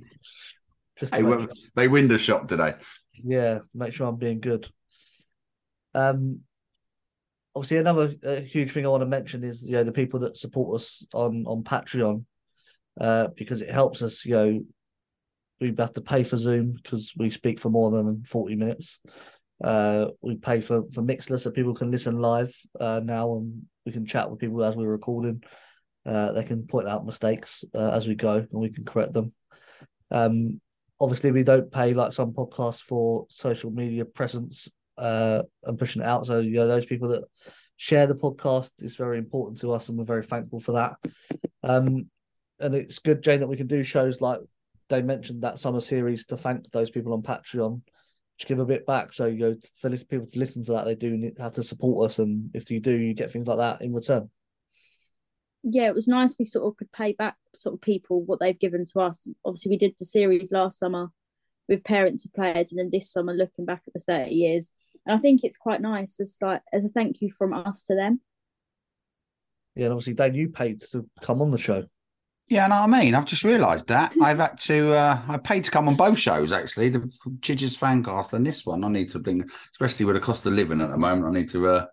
Just 0.99 1.15
Hey, 1.15 1.23
well, 1.23 1.47
they 1.75 1.89
window 1.89 2.17
shop 2.17 2.49
today. 2.49 2.75
Yeah, 3.15 3.61
make 3.75 3.93
sure 3.93 4.07
I'm 4.07 4.17
being 4.17 4.41
good. 4.41 4.69
Um, 5.95 6.40
obviously, 7.55 7.78
another 7.78 8.14
uh, 8.26 8.40
huge 8.40 8.72
thing 8.72 8.84
I 8.84 8.88
want 8.88 9.03
to 9.03 9.07
mention 9.07 9.45
is 9.45 9.62
you 9.62 9.72
know 9.72 9.84
the 9.84 9.93
people 9.93 10.20
that 10.20 10.36
support 10.36 10.80
us 10.80 11.07
on 11.12 11.45
on 11.47 11.64
Patreon, 11.64 12.24
uh, 13.01 13.28
because 13.36 13.61
it 13.61 13.70
helps 13.70 14.03
us. 14.03 14.24
You 14.24 14.34
know, 14.34 14.64
we 15.61 15.74
have 15.78 15.93
to 15.95 16.01
pay 16.01 16.24
for 16.24 16.36
Zoom 16.36 16.72
because 16.82 17.12
we 17.16 17.30
speak 17.30 17.59
for 17.59 17.70
more 17.70 17.90
than 17.90 18.24
forty 18.24 18.55
minutes. 18.55 19.01
Uh, 19.62 20.09
we 20.20 20.36
pay 20.36 20.61
for 20.61 20.82
for 20.93 21.03
Mixlr 21.03 21.38
so 21.38 21.51
people 21.51 21.74
can 21.74 21.90
listen 21.90 22.20
live 22.20 22.55
uh, 22.80 23.01
now, 23.03 23.36
and 23.36 23.62
we 23.86 23.93
can 23.93 24.07
chat 24.07 24.30
with 24.30 24.40
people 24.40 24.62
as 24.64 24.76
we're 24.76 24.88
recording. 24.88 25.43
Uh, 26.05 26.32
they 26.32 26.43
can 26.43 26.66
point 26.66 26.88
out 26.88 27.07
mistakes 27.07 27.64
uh, 27.74 27.93
as 27.93 28.09
we 28.09 28.14
go, 28.14 28.34
and 28.34 28.61
we 28.61 28.70
can 28.70 28.84
correct 28.84 29.12
them. 29.12 29.32
Um, 30.11 30.61
obviously 31.03 31.32
we 31.32 31.43
don't 31.43 31.72
pay 31.72 31.95
like 31.95 32.12
some 32.12 32.32
podcasts 32.32 32.80
for 32.80 33.26
social 33.28 33.72
media 33.72 34.05
presence 34.05 34.70
uh 34.99 35.43
and 35.64 35.78
pushing 35.78 36.03
it 36.03 36.09
out. 36.09 36.26
So 36.26 36.40
you 36.40 36.53
know 36.53 36.68
those 36.68 36.86
people 36.86 37.09
that 37.11 37.24
share 37.76 38.07
the 38.07 38.14
podcast 38.14 38.70
is 38.80 38.97
very 38.97 39.18
important 39.18 39.61
to 39.61 39.72
us 39.72 39.88
and 39.88 39.99
we're 39.99 40.05
very 40.05 40.22
thankful 40.22 40.61
for 40.61 40.72
that. 40.72 40.95
Um 41.62 42.11
and 42.61 42.74
it's 42.74 43.01
good 43.01 43.22
jane 43.22 43.40
that 43.40 43.49
we 43.49 43.57
can 43.57 43.66
do 43.66 43.82
shows 43.82 44.20
like 44.20 44.38
they 44.88 45.03
mentioned 45.03 45.43
that 45.43 45.59
summer 45.59 45.80
series 45.80 46.26
to 46.26 46.36
thank 46.36 46.70
those 46.70 46.90
people 46.90 47.12
on 47.12 47.22
patreon 47.22 47.80
to 48.38 48.47
give 48.47 48.59
a 48.59 48.66
bit 48.66 48.86
back. 48.86 49.12
So 49.12 49.26
you 49.26 49.38
know 49.38 49.57
for 49.76 49.90
people 49.90 50.26
to 50.26 50.38
listen 50.38 50.62
to 50.64 50.72
that 50.72 50.84
they 50.84 50.95
do 50.95 51.32
have 51.38 51.55
to 51.55 51.64
support 51.64 52.11
us 52.11 52.18
and 52.18 52.51
if 52.55 52.70
you 52.70 52.80
do 52.80 52.93
you 52.93 53.14
get 53.14 53.30
things 53.30 53.47
like 53.47 53.59
that 53.59 53.82
in 53.82 53.93
return. 53.93 54.30
Yeah, 55.64 55.86
it 55.86 55.95
was 55.95 56.09
nice 56.09 56.36
we 56.38 56.45
sort 56.45 56.66
of 56.66 56.76
could 56.76 56.90
pay 56.90 57.12
back 57.12 57.36
sort 57.55 57.74
of 57.74 57.80
people 57.80 58.22
what 58.24 58.40
they've 58.40 58.59
given 58.59 58.84
to 58.93 59.01
us. 59.01 59.28
Obviously, 59.45 59.70
we 59.70 59.76
did 59.76 59.95
the 59.99 60.05
series 60.05 60.51
last 60.51 60.78
summer 60.78 61.09
with 61.73 61.85
parents 61.85 62.25
of 62.25 62.33
players, 62.35 62.70
and 62.70 62.79
then 62.79 62.91
this 62.93 63.11
summer 63.11 63.33
looking 63.33 63.64
back 63.64 63.83
at 63.87 63.95
the 63.95 64.01
thirty 64.01 64.35
years. 64.35 64.70
And 65.07 65.16
I 65.16 65.20
think 65.20 65.41
it's 65.43 65.57
quite 65.57 65.81
nice 65.81 66.20
as 66.20 66.37
like 66.41 66.61
as 66.73 66.85
a 66.85 66.89
thank 66.89 67.20
you 67.20 67.33
from 67.37 67.53
us 67.55 67.85
to 67.87 67.95
them. 67.95 68.20
yeah 69.75 69.87
and 69.87 69.93
obviously 69.95 70.14
dane 70.14 70.35
you 70.35 70.49
paid 70.51 70.81
to 70.93 71.09
come 71.23 71.41
on 71.43 71.51
the 71.51 71.59
show 71.59 71.83
Yeah, 72.49 72.66
I 72.66 72.68
know 72.68 72.81
what 72.81 72.99
I 72.99 73.03
mean. 73.03 73.14
I've 73.14 73.25
just 73.35 73.45
realised 73.45 73.89
that 73.89 74.12
I've 74.23 74.39
had 74.39 74.59
to. 74.68 74.93
Uh, 74.93 75.23
I 75.29 75.39
paid 75.39 75.64
to 75.64 75.70
come 75.70 75.89
on 75.89 75.97
both 75.97 76.18
shows 76.18 76.53
actually, 76.53 76.91
the 76.91 77.01
Chidges 77.41 77.79
Fancast 77.79 78.35
and 78.35 78.45
this 78.47 78.66
one. 78.66 78.85
I 78.85 78.89
need 78.89 79.11
to 79.11 79.18
bring, 79.18 79.49
especially 79.73 80.05
with 80.07 80.16
the 80.16 80.20
cost 80.20 80.45
of 80.47 80.53
living 80.53 80.83
at 80.83 80.91
the 80.91 80.99
moment. 80.99 81.27
I 81.27 81.41
need 81.41 81.51
to 81.51 81.66
uh, 81.66 81.87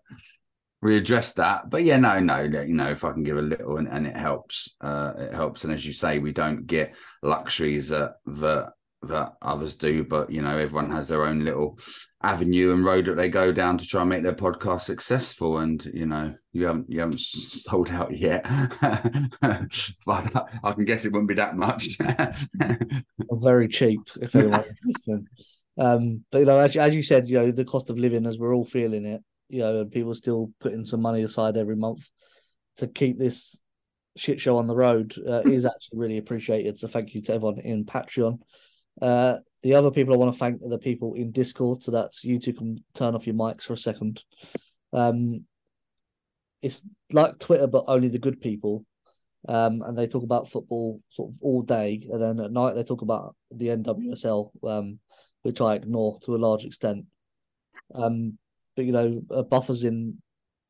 readdress 0.84 1.34
that. 1.34 1.70
But 1.70 1.84
yeah, 1.84 1.96
no, 1.96 2.20
no, 2.20 2.40
you 2.42 2.74
know, 2.74 2.90
if 2.90 3.04
I 3.04 3.12
can 3.12 3.22
give 3.22 3.38
a 3.38 3.42
little 3.42 3.78
and, 3.78 3.88
and 3.88 4.06
it 4.06 4.16
helps, 4.16 4.74
uh, 4.80 5.12
it 5.18 5.34
helps. 5.34 5.64
And 5.64 5.72
as 5.72 5.86
you 5.86 5.92
say, 5.92 6.18
we 6.18 6.32
don't 6.32 6.66
get 6.66 6.94
luxuries 7.22 7.88
that 7.88 8.16
that 8.26 8.72
that 9.02 9.36
others 9.40 9.74
do, 9.74 10.04
but 10.04 10.30
you 10.30 10.42
know, 10.42 10.58
everyone 10.58 10.90
has 10.90 11.08
their 11.08 11.24
own 11.24 11.44
little 11.44 11.78
avenue 12.22 12.72
and 12.72 12.84
road 12.84 13.06
that 13.06 13.16
they 13.16 13.30
go 13.30 13.50
down 13.50 13.78
to 13.78 13.86
try 13.86 14.02
and 14.02 14.10
make 14.10 14.22
their 14.22 14.34
podcast 14.34 14.82
successful. 14.82 15.58
And 15.58 15.84
you 15.86 16.06
know, 16.06 16.34
you 16.52 16.66
haven't 16.66 16.90
you 16.90 17.00
haven't 17.00 17.20
sold 17.20 17.90
out 17.90 18.12
yet, 18.12 18.44
but 18.80 20.48
I 20.62 20.72
can 20.72 20.84
guess 20.84 21.04
it 21.04 21.12
wouldn't 21.12 21.28
be 21.28 21.34
that 21.34 21.56
much. 21.56 21.98
very 23.30 23.68
cheap 23.68 24.00
if 24.20 24.34
anyone 24.34 24.64
listening. 24.84 25.26
Um, 25.78 26.24
but 26.30 26.38
you 26.40 26.44
know, 26.44 26.58
as, 26.58 26.76
as 26.76 26.94
you 26.94 27.02
said, 27.02 27.28
you 27.28 27.38
know, 27.38 27.50
the 27.50 27.64
cost 27.64 27.88
of 27.88 27.98
living 27.98 28.26
as 28.26 28.38
we're 28.38 28.54
all 28.54 28.66
feeling 28.66 29.06
it, 29.06 29.22
you 29.48 29.60
know, 29.60 29.80
and 29.80 29.90
people 29.90 30.14
still 30.14 30.52
putting 30.60 30.84
some 30.84 31.00
money 31.00 31.22
aside 31.22 31.56
every 31.56 31.76
month 31.76 32.06
to 32.76 32.86
keep 32.86 33.18
this 33.18 33.56
shit 34.16 34.40
show 34.40 34.58
on 34.58 34.66
the 34.66 34.74
road 34.74 35.14
uh, 35.26 35.40
is 35.42 35.64
actually 35.64 35.98
really 35.98 36.18
appreciated. 36.18 36.78
So 36.78 36.88
thank 36.88 37.14
you 37.14 37.22
to 37.22 37.34
everyone 37.34 37.60
in 37.60 37.84
Patreon. 37.84 38.40
Uh, 39.00 39.36
the 39.62 39.74
other 39.74 39.90
people 39.90 40.14
I 40.14 40.16
want 40.16 40.32
to 40.32 40.38
thank 40.38 40.62
are 40.62 40.68
the 40.68 40.78
people 40.78 41.14
in 41.14 41.32
Discord. 41.32 41.82
So 41.82 41.90
that's 41.90 42.24
you 42.24 42.38
two 42.38 42.52
can 42.52 42.82
turn 42.94 43.14
off 43.14 43.26
your 43.26 43.36
mics 43.36 43.62
for 43.62 43.74
a 43.74 43.78
second. 43.78 44.22
Um, 44.92 45.44
it's 46.62 46.82
like 47.12 47.38
Twitter, 47.38 47.66
but 47.66 47.84
only 47.88 48.08
the 48.08 48.18
good 48.18 48.40
people. 48.40 48.84
Um, 49.48 49.82
and 49.82 49.96
they 49.96 50.06
talk 50.06 50.22
about 50.22 50.50
football 50.50 51.00
sort 51.10 51.30
of 51.30 51.36
all 51.40 51.62
day, 51.62 52.06
and 52.10 52.20
then 52.20 52.40
at 52.40 52.52
night 52.52 52.74
they 52.74 52.82
talk 52.82 53.00
about 53.00 53.34
the 53.50 53.68
NWSL, 53.68 54.50
um, 54.68 54.98
which 55.42 55.62
I 55.62 55.74
ignore 55.74 56.18
to 56.24 56.34
a 56.34 56.38
large 56.38 56.64
extent. 56.64 57.06
Um, 57.94 58.38
but 58.76 58.84
you 58.84 58.92
know, 58.92 59.22
uh, 59.34 59.42
buffers 59.42 59.82
in 59.82 60.18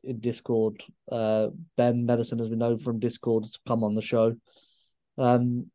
in 0.05 0.21
Discord. 0.21 0.83
Uh, 1.11 1.49
Ben 1.77 2.07
Medicine, 2.07 2.41
as 2.41 2.49
we 2.49 2.57
know 2.57 2.77
from 2.77 3.01
Discord, 3.01 3.45
has 3.45 3.59
come 3.67 3.85
on 3.85 3.95
the 3.95 4.03
show. 4.03 4.37
Um, 5.19 5.71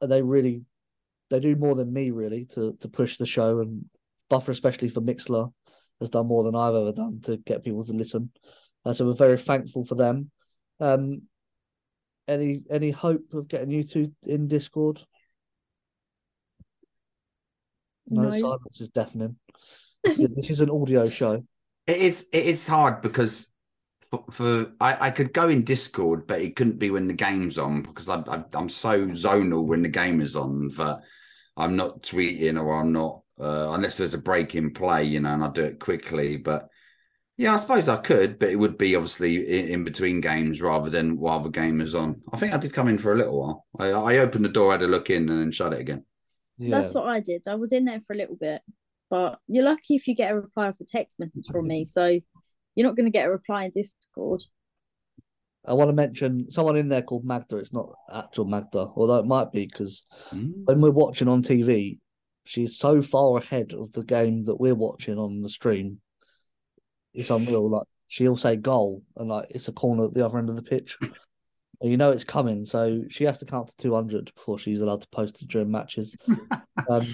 and 0.00 0.12
they 0.12 0.22
really 0.22 0.62
they 1.30 1.40
do 1.40 1.56
more 1.56 1.74
than 1.74 1.92
me 1.92 2.10
really 2.10 2.46
to 2.54 2.76
to 2.80 2.88
push 2.88 3.16
the 3.16 3.26
show, 3.26 3.60
and 3.60 3.84
Buffer 4.30 4.52
especially 4.52 4.88
for 4.88 5.00
Mixlr 5.00 5.52
has 6.00 6.10
done 6.10 6.26
more 6.26 6.42
than 6.44 6.54
I've 6.54 6.74
ever 6.74 6.92
done 6.92 7.20
to 7.24 7.36
get 7.36 7.64
people 7.64 7.84
to 7.84 7.92
listen. 7.92 8.30
Uh, 8.84 8.92
so 8.92 9.06
we're 9.06 9.14
very 9.14 9.38
thankful 9.38 9.84
for 9.84 9.94
them. 9.94 10.30
Um, 10.80 11.22
any 12.26 12.62
any 12.70 12.90
hope 12.90 13.32
of 13.32 13.48
getting 13.48 13.70
you 13.70 13.82
two 13.84 14.12
in 14.26 14.48
Discord? 14.48 15.00
No, 18.08 18.22
No. 18.22 18.30
silence 18.30 18.80
is 18.80 18.90
deafening. 18.90 19.36
This 20.04 20.50
is 20.50 20.60
an 20.60 20.68
audio 20.68 21.06
show. 21.06 21.42
It 21.86 21.96
is. 21.96 22.28
It 22.32 22.44
is 22.44 22.66
hard 22.66 23.00
because 23.00 23.50
for, 24.14 24.32
for 24.32 24.72
I, 24.80 25.08
I 25.08 25.10
could 25.10 25.32
go 25.32 25.48
in 25.48 25.64
Discord, 25.64 26.26
but 26.26 26.40
it 26.40 26.56
couldn't 26.56 26.78
be 26.78 26.90
when 26.90 27.08
the 27.08 27.14
game's 27.14 27.58
on 27.58 27.82
because 27.82 28.08
I'm 28.08 28.24
I'm, 28.28 28.44
I'm 28.54 28.68
so 28.68 29.06
zonal 29.08 29.64
when 29.64 29.82
the 29.82 29.88
game 29.88 30.20
is 30.20 30.36
on 30.36 30.68
that 30.76 31.02
I'm 31.56 31.76
not 31.76 32.02
tweeting 32.02 32.60
or 32.60 32.80
I'm 32.80 32.92
not 32.92 33.22
uh, 33.40 33.70
unless 33.72 33.96
there's 33.96 34.14
a 34.14 34.18
break 34.18 34.54
in 34.54 34.72
play, 34.72 35.04
you 35.04 35.20
know, 35.20 35.34
and 35.34 35.44
I 35.44 35.50
do 35.50 35.64
it 35.64 35.80
quickly. 35.80 36.36
But 36.36 36.68
yeah, 37.36 37.54
I 37.54 37.56
suppose 37.56 37.88
I 37.88 37.96
could, 37.96 38.38
but 38.38 38.50
it 38.50 38.56
would 38.56 38.78
be 38.78 38.94
obviously 38.94 39.36
in, 39.36 39.68
in 39.68 39.84
between 39.84 40.20
games 40.20 40.62
rather 40.62 40.88
than 40.88 41.18
while 41.18 41.40
the 41.40 41.48
game 41.48 41.80
is 41.80 41.94
on. 41.94 42.20
I 42.32 42.36
think 42.36 42.54
I 42.54 42.58
did 42.58 42.72
come 42.72 42.88
in 42.88 42.98
for 42.98 43.12
a 43.12 43.16
little 43.16 43.40
while. 43.40 43.66
I, 43.78 43.90
I 43.90 44.18
opened 44.18 44.44
the 44.44 44.50
door, 44.50 44.72
had 44.72 44.82
a 44.82 44.86
look 44.86 45.10
in, 45.10 45.28
and 45.28 45.40
then 45.40 45.50
shut 45.50 45.72
it 45.72 45.80
again. 45.80 46.04
Yeah. 46.58 46.76
That's 46.76 46.94
what 46.94 47.06
I 47.06 47.20
did. 47.20 47.42
I 47.48 47.56
was 47.56 47.72
in 47.72 47.84
there 47.84 48.00
for 48.06 48.12
a 48.12 48.16
little 48.16 48.36
bit, 48.36 48.62
but 49.10 49.40
you're 49.48 49.64
lucky 49.64 49.96
if 49.96 50.06
you 50.06 50.14
get 50.14 50.30
a 50.30 50.36
reply 50.36 50.72
for 50.72 50.84
text 50.84 51.18
message 51.18 51.46
from 51.50 51.66
me. 51.66 51.84
So 51.84 52.20
you're 52.74 52.86
not 52.86 52.96
going 52.96 53.06
to 53.06 53.10
get 53.12 53.26
a 53.26 53.30
reply 53.30 53.64
in 53.64 53.70
Discord. 53.70 54.42
I 55.66 55.72
want 55.72 55.88
to 55.88 55.94
mention 55.94 56.50
someone 56.50 56.76
in 56.76 56.88
there 56.88 57.02
called 57.02 57.24
Magda. 57.24 57.56
It's 57.56 57.72
not 57.72 57.90
actual 58.12 58.44
Magda, 58.44 58.90
although 58.96 59.18
it 59.18 59.26
might 59.26 59.50
be 59.52 59.66
because 59.66 60.04
Mm. 60.30 60.64
when 60.64 60.80
we're 60.80 60.90
watching 60.90 61.28
on 61.28 61.42
TV, 61.42 61.98
she's 62.44 62.76
so 62.76 63.00
far 63.00 63.38
ahead 63.38 63.72
of 63.72 63.92
the 63.92 64.04
game 64.04 64.44
that 64.44 64.60
we're 64.60 64.74
watching 64.74 65.18
on 65.18 65.40
the 65.40 65.48
stream. 65.48 66.00
It's 67.14 67.30
unreal. 67.30 67.70
Like 67.70 67.86
she'll 68.08 68.36
say 68.36 68.56
goal, 68.56 69.02
and 69.16 69.28
like 69.28 69.46
it's 69.50 69.68
a 69.68 69.72
corner 69.72 70.04
at 70.04 70.14
the 70.14 70.24
other 70.26 70.38
end 70.38 70.50
of 70.50 70.56
the 70.56 70.62
pitch, 70.62 70.98
and 71.80 71.90
you 71.90 71.96
know 71.96 72.10
it's 72.10 72.24
coming. 72.24 72.66
So 72.66 73.04
she 73.08 73.24
has 73.24 73.38
to 73.38 73.46
count 73.46 73.68
to 73.68 73.76
two 73.76 73.94
hundred 73.94 74.32
before 74.34 74.58
she's 74.58 74.80
allowed 74.80 75.00
to 75.00 75.08
post 75.08 75.40
it 75.40 75.48
during 75.48 75.70
matches. 75.70 76.14
um, 76.90 77.06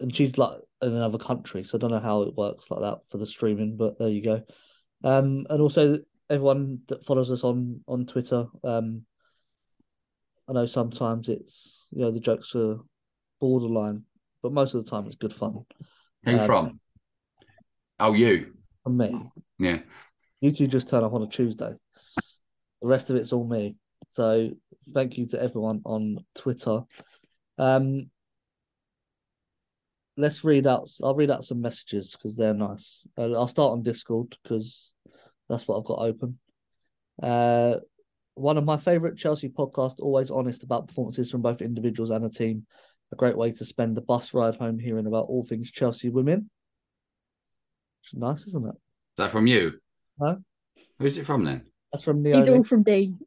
and 0.00 0.14
she's 0.14 0.36
like 0.36 0.58
in 0.84 0.94
another 0.94 1.18
country, 1.18 1.64
so 1.64 1.76
I 1.76 1.80
don't 1.80 1.90
know 1.90 2.00
how 2.00 2.22
it 2.22 2.36
works 2.36 2.66
like 2.70 2.80
that 2.80 2.98
for 3.10 3.18
the 3.18 3.26
streaming. 3.26 3.76
But 3.76 3.98
there 3.98 4.08
you 4.08 4.22
go. 4.22 4.42
Um, 5.02 5.46
and 5.50 5.60
also 5.60 5.98
everyone 6.30 6.80
that 6.88 7.04
follows 7.04 7.30
us 7.30 7.44
on 7.44 7.80
on 7.88 8.06
Twitter. 8.06 8.46
Um, 8.62 9.02
I 10.48 10.52
know 10.52 10.66
sometimes 10.66 11.28
it's 11.28 11.86
you 11.90 12.02
know 12.02 12.10
the 12.10 12.20
jokes 12.20 12.54
are 12.54 12.78
borderline, 13.40 14.02
but 14.42 14.52
most 14.52 14.74
of 14.74 14.84
the 14.84 14.90
time 14.90 15.06
it's 15.06 15.16
good 15.16 15.34
fun. 15.34 15.64
Who 16.24 16.38
Um, 16.38 16.46
from? 16.46 16.80
Oh, 18.00 18.12
you. 18.12 18.54
From 18.82 18.96
me, 18.96 19.14
Yeah. 19.58 19.80
you 20.40 20.50
two 20.52 20.66
just 20.66 20.88
turn 20.88 21.04
up 21.04 21.12
on 21.14 21.22
a 21.22 21.28
Tuesday. 21.28 21.74
The 22.82 22.88
rest 22.88 23.08
of 23.08 23.16
it's 23.16 23.32
all 23.32 23.46
me. 23.46 23.76
So 24.10 24.50
thank 24.92 25.16
you 25.16 25.26
to 25.28 25.42
everyone 25.42 25.80
on 25.86 26.18
Twitter. 26.34 26.82
Um, 27.56 28.10
let's 30.16 30.44
read 30.44 30.66
out. 30.66 30.90
I'll 31.02 31.14
read 31.14 31.30
out 31.30 31.44
some 31.44 31.60
messages 31.60 32.12
because 32.16 32.36
they're 32.36 32.54
nice. 32.54 33.06
Uh, 33.18 33.32
I'll 33.32 33.48
start 33.48 33.72
on 33.72 33.82
Discord 33.82 34.36
because 34.42 34.92
that's 35.48 35.66
what 35.68 35.78
I've 35.78 35.84
got 35.84 35.98
open. 36.00 36.38
Uh, 37.22 37.76
one 38.34 38.58
of 38.58 38.64
my 38.64 38.76
favorite 38.76 39.16
Chelsea 39.16 39.48
podcasts, 39.48 40.00
always 40.00 40.30
honest 40.30 40.62
about 40.64 40.88
performances 40.88 41.30
from 41.30 41.42
both 41.42 41.60
individuals 41.62 42.10
and 42.10 42.24
a 42.24 42.30
team. 42.30 42.66
A 43.12 43.16
great 43.16 43.36
way 43.36 43.52
to 43.52 43.64
spend 43.64 43.96
the 43.96 44.00
bus 44.00 44.34
ride 44.34 44.56
home 44.56 44.78
hearing 44.78 45.06
about 45.06 45.26
all 45.26 45.44
things 45.44 45.70
Chelsea 45.70 46.08
women. 46.08 46.50
It's 48.02 48.14
nice, 48.14 48.46
isn't 48.48 48.64
it? 48.66 48.70
Is 48.74 49.18
that 49.18 49.30
from 49.30 49.46
you? 49.46 49.74
No. 50.18 50.38
Who's 50.98 51.18
it 51.18 51.26
from 51.26 51.44
then? 51.44 51.62
That's 51.92 52.02
from 52.04 52.24
He's 52.24 52.46
Naomi. 52.48 52.58
all 52.58 52.64
from 52.64 52.82
Dean. 52.82 53.18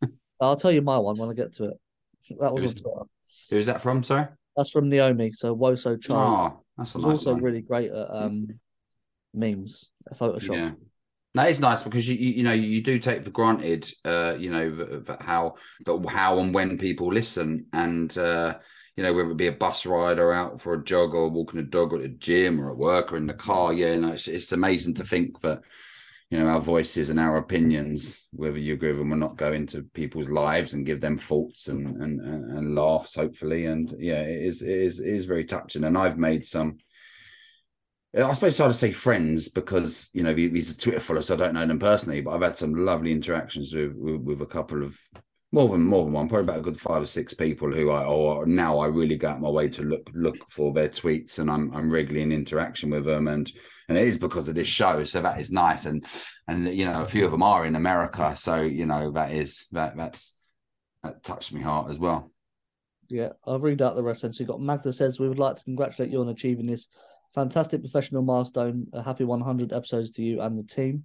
I'll 0.40 0.56
tell 0.56 0.70
you 0.70 0.82
my 0.82 0.98
one 0.98 1.16
when 1.18 1.28
I 1.30 1.34
get 1.34 1.54
to 1.54 1.64
it. 1.64 1.74
That 2.38 2.52
was 2.52 2.62
on 2.62 2.68
Who's- 2.70 2.80
Twitter. 2.80 3.02
Who's 3.50 3.66
that 3.66 3.82
from? 3.82 4.02
Sorry. 4.04 4.26
That's 4.56 4.70
from 4.70 4.88
Naomi. 4.88 5.32
So 5.32 5.56
Woso 5.56 6.00
Charles. 6.00 6.52
Oh, 6.54 6.60
that's 6.76 6.94
a 6.94 6.98
nice 6.98 7.10
also 7.10 7.32
one. 7.32 7.42
really 7.42 7.62
great 7.62 7.90
at 7.90 8.08
um 8.10 8.48
memes, 9.34 9.90
Photoshop. 10.14 10.56
Yeah. 10.56 10.70
That 11.34 11.48
is 11.48 11.60
nice 11.60 11.82
because 11.82 12.06
you, 12.06 12.16
you 12.16 12.34
you 12.34 12.42
know 12.42 12.52
you 12.52 12.82
do 12.82 12.98
take 12.98 13.24
for 13.24 13.30
granted 13.30 13.90
uh 14.04 14.36
you 14.38 14.50
know 14.50 14.68
th- 14.70 15.06
th- 15.06 15.18
how 15.20 15.54
but 15.84 16.04
how 16.06 16.38
and 16.40 16.52
when 16.52 16.76
people 16.76 17.10
listen 17.10 17.66
and 17.72 18.16
uh 18.18 18.58
you 18.96 19.02
know 19.02 19.14
whether 19.14 19.30
it 19.30 19.36
be 19.38 19.46
a 19.46 19.52
bus 19.52 19.86
ride 19.86 20.18
or 20.18 20.34
out 20.34 20.60
for 20.60 20.74
a 20.74 20.84
jog 20.84 21.14
or 21.14 21.30
walking 21.30 21.60
a 21.60 21.62
dog 21.62 21.94
or 21.94 21.96
at 21.96 22.02
the 22.02 22.08
gym 22.10 22.60
or 22.60 22.70
at 22.70 22.76
work 22.76 23.12
or 23.12 23.16
in 23.16 23.26
the 23.26 23.32
car 23.32 23.72
yeah 23.72 23.96
no 23.96 24.12
it's, 24.12 24.28
it's 24.28 24.52
amazing 24.52 24.92
to 24.92 25.04
think 25.04 25.40
that 25.40 25.62
you 26.32 26.38
know 26.38 26.46
our 26.46 26.62
voices 26.62 27.10
and 27.10 27.20
our 27.20 27.36
opinions 27.36 28.26
whether 28.32 28.58
you 28.58 28.72
agree 28.72 28.88
with 28.88 29.00
them 29.00 29.12
or 29.12 29.16
not 29.16 29.36
go 29.36 29.52
into 29.52 29.82
people's 29.92 30.30
lives 30.30 30.72
and 30.72 30.86
give 30.86 30.98
them 30.98 31.18
thoughts 31.18 31.68
and 31.68 32.00
and, 32.00 32.20
and, 32.22 32.74
laughs 32.74 33.14
hopefully 33.14 33.66
and 33.66 33.94
yeah 33.98 34.22
it 34.22 34.42
is 34.46 34.62
it 34.62 34.70
is 34.70 34.98
it 34.98 35.08
is 35.08 35.26
very 35.26 35.44
touching 35.44 35.84
and 35.84 35.96
I've 35.96 36.16
made 36.16 36.42
some 36.46 36.78
I 38.16 38.32
suppose 38.32 38.56
to 38.56 38.72
say 38.72 38.92
friends 38.92 39.50
because 39.50 40.08
you 40.14 40.22
know 40.22 40.32
these 40.32 40.70
are 40.70 40.78
Twitter 40.78 41.00
followers. 41.00 41.26
So 41.26 41.34
I 41.34 41.38
don't 41.38 41.54
know 41.54 41.66
them 41.66 41.78
personally, 41.78 42.20
but 42.20 42.32
I've 42.32 42.42
had 42.42 42.58
some 42.58 42.74
lovely 42.74 43.10
interactions 43.10 43.74
with 43.74 43.94
with, 43.94 44.20
with 44.20 44.42
a 44.42 44.46
couple 44.46 44.82
of 44.82 44.98
more 45.52 45.68
than 45.68 45.82
more 45.82 46.04
than 46.04 46.14
one, 46.14 46.28
probably 46.28 46.44
about 46.44 46.60
a 46.60 46.62
good 46.62 46.80
five 46.80 47.02
or 47.02 47.06
six 47.06 47.34
people 47.34 47.70
who 47.70 47.90
I 47.90 48.04
or 48.04 48.46
now 48.46 48.78
I 48.78 48.86
really 48.86 49.16
go 49.16 49.28
out 49.28 49.40
my 49.40 49.50
way 49.50 49.68
to 49.68 49.82
look 49.82 50.10
look 50.14 50.48
for 50.48 50.72
their 50.72 50.88
tweets, 50.88 51.38
and 51.38 51.50
I'm 51.50 51.72
I'm 51.74 51.90
regularly 51.90 52.22
in 52.22 52.32
interaction 52.32 52.90
with 52.90 53.04
them, 53.04 53.28
and 53.28 53.50
and 53.88 53.98
it 53.98 54.08
is 54.08 54.18
because 54.18 54.48
of 54.48 54.54
this 54.54 54.66
show. 54.66 55.04
So 55.04 55.20
that 55.20 55.38
is 55.38 55.52
nice, 55.52 55.84
and 55.84 56.04
and 56.48 56.74
you 56.74 56.86
know 56.86 57.02
a 57.02 57.06
few 57.06 57.26
of 57.26 57.30
them 57.30 57.42
are 57.42 57.66
in 57.66 57.76
America, 57.76 58.34
so 58.34 58.62
you 58.62 58.86
know 58.86 59.12
that 59.12 59.32
is 59.32 59.66
that 59.72 59.94
that's 59.94 60.34
that 61.02 61.22
touched 61.22 61.52
my 61.52 61.60
heart 61.60 61.90
as 61.90 61.98
well. 61.98 62.32
Yeah, 63.08 63.30
I'll 63.46 63.60
read 63.60 63.82
out 63.82 63.94
the 63.94 64.02
rest. 64.02 64.22
So 64.22 64.30
you 64.32 64.46
got 64.46 64.60
Magda 64.60 64.90
says 64.90 65.20
we 65.20 65.28
would 65.28 65.38
like 65.38 65.56
to 65.56 65.64
congratulate 65.64 66.10
you 66.10 66.22
on 66.22 66.28
achieving 66.30 66.66
this 66.66 66.88
fantastic 67.34 67.82
professional 67.82 68.22
milestone. 68.22 68.86
A 68.94 69.02
happy 69.02 69.24
100 69.24 69.74
episodes 69.74 70.12
to 70.12 70.22
you 70.22 70.40
and 70.40 70.58
the 70.58 70.64
team. 70.64 71.04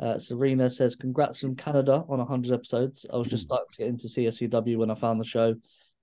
Uh, 0.00 0.18
Serena 0.18 0.68
says 0.68 0.96
congrats 0.96 1.40
from 1.40 1.54
Canada 1.54 2.04
on 2.08 2.18
100 2.18 2.52
episodes. 2.52 3.06
I 3.12 3.16
was 3.16 3.28
just 3.28 3.44
starting 3.44 3.66
to 3.72 3.78
get 3.78 3.88
into 3.88 4.08
CFCW 4.08 4.76
when 4.76 4.90
I 4.90 4.94
found 4.94 5.20
the 5.20 5.24
show, 5.24 5.48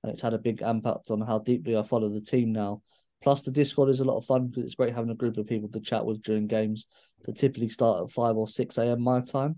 and 0.04 0.12
it's 0.12 0.22
had 0.22 0.34
a 0.34 0.40
big 0.40 0.62
impact 0.62 1.12
on 1.12 1.22
how 1.22 1.40
deeply 1.40 1.78
I 1.78 1.84
follow 1.84 2.10
the 2.10 2.22
team 2.22 2.52
now. 2.52 2.82
Plus, 3.22 3.42
the 3.44 3.52
Discord 3.52 3.90
is 3.90 4.00
a 4.00 4.06
lot 4.06 4.18
of 4.18 4.26
fun 4.26 4.48
because 4.48 4.64
it's 4.64 4.76
great 4.76 4.96
having 4.96 5.12
a 5.12 5.16
group 5.16 5.38
of 5.38 5.46
people 5.46 5.70
to 5.70 5.80
chat 5.80 6.06
with 6.06 6.24
during 6.24 6.48
games 6.48 6.88
that 7.24 7.38
typically 7.38 7.68
start 7.68 8.02
at 8.02 8.12
5 8.12 8.36
or 8.36 8.48
6 8.48 8.78
a.m. 8.78 9.02
my 9.02 9.22
time. 9.22 9.58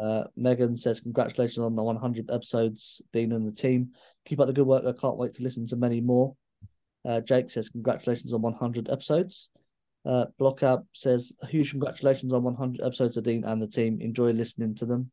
Uh, 0.00 0.24
Megan 0.34 0.76
says, 0.76 1.00
Congratulations 1.00 1.58
on 1.58 1.76
the 1.76 1.82
100 1.82 2.30
episodes, 2.30 3.02
Dean 3.12 3.32
and 3.32 3.46
the 3.46 3.52
team. 3.52 3.90
Keep 4.24 4.40
up 4.40 4.46
the 4.46 4.52
good 4.52 4.66
work. 4.66 4.84
I 4.86 4.98
can't 4.98 5.18
wait 5.18 5.34
to 5.34 5.42
listen 5.42 5.66
to 5.68 5.76
many 5.76 6.00
more. 6.00 6.34
Uh, 7.04 7.20
Jake 7.20 7.50
says, 7.50 7.68
Congratulations 7.68 8.32
on 8.32 8.40
100 8.40 8.88
episodes. 8.88 9.50
Uh, 10.04 10.26
Blockout 10.38 10.84
says, 10.92 11.32
Huge 11.48 11.70
congratulations 11.70 12.32
on 12.32 12.42
100 12.42 12.84
episodes 12.84 13.16
of 13.16 13.24
Dean 13.24 13.44
and 13.44 13.60
the 13.60 13.66
team. 13.66 14.00
Enjoy 14.00 14.32
listening 14.32 14.74
to 14.76 14.86
them. 14.86 15.10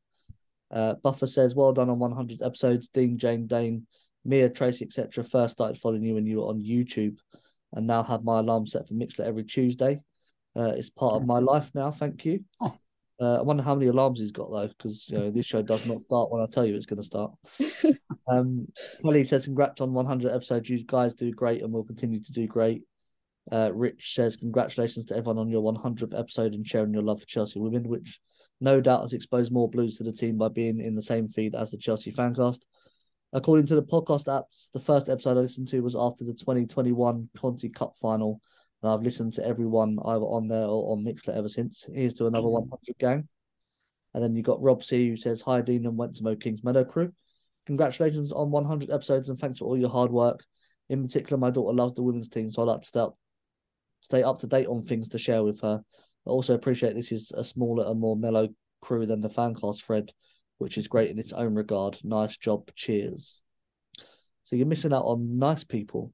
Uh, 0.71 0.95
Buffer 0.95 1.27
says, 1.27 1.55
Well 1.55 1.73
done 1.73 1.89
on 1.89 1.99
100 1.99 2.41
episodes. 2.41 2.89
Dean, 2.89 3.17
Jane, 3.17 3.47
Dane, 3.47 3.87
Mia, 4.23 4.49
Tracy, 4.49 4.85
etc. 4.85 5.23
First 5.23 5.53
started 5.53 5.77
following 5.77 6.03
you 6.03 6.15
when 6.15 6.25
you 6.25 6.37
were 6.37 6.47
on 6.47 6.61
YouTube 6.61 7.17
and 7.73 7.87
now 7.87 8.03
have 8.03 8.23
my 8.23 8.39
alarm 8.39 8.67
set 8.67 8.87
for 8.87 8.93
Mixlr 8.93 9.21
every 9.21 9.43
Tuesday. 9.43 10.01
Uh, 10.55 10.73
it's 10.75 10.89
part 10.89 11.13
of 11.13 11.25
my 11.25 11.39
life 11.39 11.71
now. 11.73 11.91
Thank 11.91 12.25
you. 12.25 12.43
Oh. 12.61 12.73
Uh, 13.19 13.39
I 13.39 13.41
wonder 13.41 13.63
how 13.63 13.73
many 13.73 13.87
alarms 13.87 14.19
he's 14.19 14.31
got 14.31 14.51
though, 14.51 14.67
because 14.67 15.09
you 15.09 15.17
know 15.17 15.31
this 15.31 15.45
show 15.45 15.63
does 15.63 15.85
not 15.87 16.01
start 16.01 16.31
when 16.31 16.41
I 16.41 16.45
tell 16.45 16.65
you 16.65 16.75
it's 16.75 16.85
going 16.85 17.01
to 17.01 17.03
start. 17.03 17.31
um, 18.27 18.67
Kelly 19.01 19.23
says, 19.23 19.45
"Congrats 19.45 19.81
on 19.81 19.93
100 19.93 20.31
episodes. 20.31 20.69
You 20.69 20.83
guys 20.85 21.15
do 21.15 21.31
great, 21.31 21.63
and 21.63 21.73
we'll 21.73 21.83
continue 21.83 22.19
to 22.19 22.31
do 22.31 22.45
great." 22.45 22.83
Uh, 23.51 23.71
Rich 23.73 24.13
says, 24.15 24.37
"Congratulations 24.37 25.05
to 25.05 25.15
everyone 25.15 25.37
on 25.37 25.49
your 25.49 25.61
100th 25.61 26.13
episode 26.13 26.53
and 26.53 26.67
sharing 26.67 26.93
your 26.93 27.03
love 27.03 27.21
for 27.21 27.27
Chelsea 27.27 27.59
women, 27.59 27.87
which 27.87 28.19
no 28.59 28.81
doubt 28.81 29.01
has 29.01 29.13
exposed 29.13 29.51
more 29.51 29.69
blues 29.69 29.97
to 29.97 30.03
the 30.03 30.11
team 30.11 30.37
by 30.37 30.49
being 30.49 30.79
in 30.79 30.95
the 30.95 31.01
same 31.01 31.27
feed 31.29 31.55
as 31.55 31.71
the 31.71 31.77
Chelsea 31.77 32.11
Fancast." 32.11 32.59
According 33.33 33.65
to 33.67 33.75
the 33.75 33.83
podcast 33.83 34.25
apps, 34.27 34.71
the 34.71 34.79
first 34.79 35.09
episode 35.09 35.37
I 35.37 35.41
listened 35.41 35.67
to 35.69 35.81
was 35.81 35.95
after 35.97 36.23
the 36.23 36.33
2021 36.33 37.29
Conti 37.37 37.69
Cup 37.69 37.95
final, 38.01 38.39
and 38.81 38.91
I've 38.91 39.03
listened 39.03 39.33
to 39.33 39.45
everyone 39.45 39.97
either 40.05 40.23
on 40.23 40.47
there 40.47 40.63
or 40.63 40.93
on 40.93 41.03
Mixlr 41.03 41.35
ever 41.35 41.49
since. 41.49 41.85
Here's 41.93 42.13
to 42.15 42.27
another 42.27 42.47
100 42.47 42.97
gang. 42.97 43.27
And 44.13 44.23
then 44.23 44.35
you 44.35 44.43
got 44.43 44.61
Rob 44.61 44.83
C, 44.83 45.09
who 45.09 45.17
says, 45.17 45.41
Hi, 45.41 45.61
Dean 45.61 45.85
and 45.85 45.97
went 45.97 46.15
to 46.15 46.23
Mo 46.23 46.35
Kings 46.35 46.63
Meadow 46.63 46.85
crew. 46.85 47.11
Congratulations 47.65 48.31
on 48.31 48.49
100 48.49 48.89
episodes 48.89 49.29
and 49.29 49.37
thanks 49.37 49.59
for 49.59 49.65
all 49.65 49.77
your 49.77 49.89
hard 49.89 50.11
work. 50.11 50.43
In 50.89 51.03
particular, 51.03 51.37
my 51.37 51.49
daughter 51.49 51.75
loves 51.75 51.93
the 51.95 52.01
women's 52.01 52.29
team, 52.29 52.49
so 52.49 52.61
I 52.61 52.65
like 52.65 52.81
to 52.81 52.87
stay 52.87 53.01
up, 53.01 53.17
stay 54.01 54.23
up 54.23 54.39
to 54.39 54.47
date 54.47 54.67
on 54.67 54.83
things 54.83 55.09
to 55.09 55.17
share 55.17 55.43
with 55.43 55.61
her. 55.61 55.81
I 56.25 56.29
also 56.29 56.53
appreciate 56.53 56.95
this 56.95 57.11
is 57.11 57.31
a 57.31 57.43
smaller 57.43 57.89
and 57.89 57.99
more 57.99 58.15
mellow 58.15 58.49
crew 58.81 59.05
than 59.05 59.21
the 59.21 59.29
fancast 59.29 59.83
thread, 59.83 60.11
which 60.57 60.77
is 60.77 60.87
great 60.87 61.09
in 61.09 61.19
its 61.19 61.33
own 61.33 61.55
regard. 61.55 61.97
Nice 62.03 62.37
job. 62.37 62.69
Cheers. 62.75 63.41
So 64.43 64.55
you're 64.55 64.65
missing 64.65 64.93
out 64.93 65.03
on 65.03 65.37
nice 65.37 65.63
people 65.63 66.13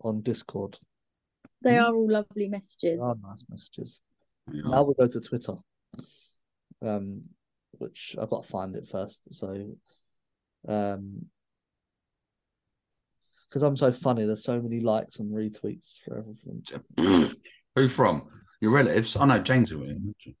on 0.00 0.22
Discord. 0.22 0.78
They 1.62 1.78
are 1.78 1.92
all 1.92 2.10
lovely 2.10 2.48
messages. 2.48 3.00
Oh, 3.02 3.16
nice 3.22 3.44
messages. 3.48 4.00
Yeah. 4.52 4.62
Now 4.66 4.82
we'll 4.82 4.94
go 4.94 5.06
to 5.06 5.20
Twitter, 5.20 5.54
um, 6.82 7.22
which 7.72 8.14
I've 8.20 8.30
got 8.30 8.42
to 8.42 8.48
find 8.48 8.76
it 8.76 8.86
first. 8.86 9.22
So, 9.32 9.76
um, 10.68 11.26
because 13.54 13.62
I'm 13.62 13.76
so 13.76 13.92
funny, 13.92 14.26
there's 14.26 14.42
so 14.42 14.60
many 14.60 14.80
likes 14.80 15.20
and 15.20 15.32
retweets 15.32 16.00
for 16.04 16.18
everything. 16.18 17.36
Who 17.76 17.86
from? 17.86 18.22
Your 18.60 18.72
relatives? 18.72 19.16
Oh 19.16 19.24
know 19.26 19.38
James. 19.38 19.72
will 19.72 19.86
be. 20.24 20.36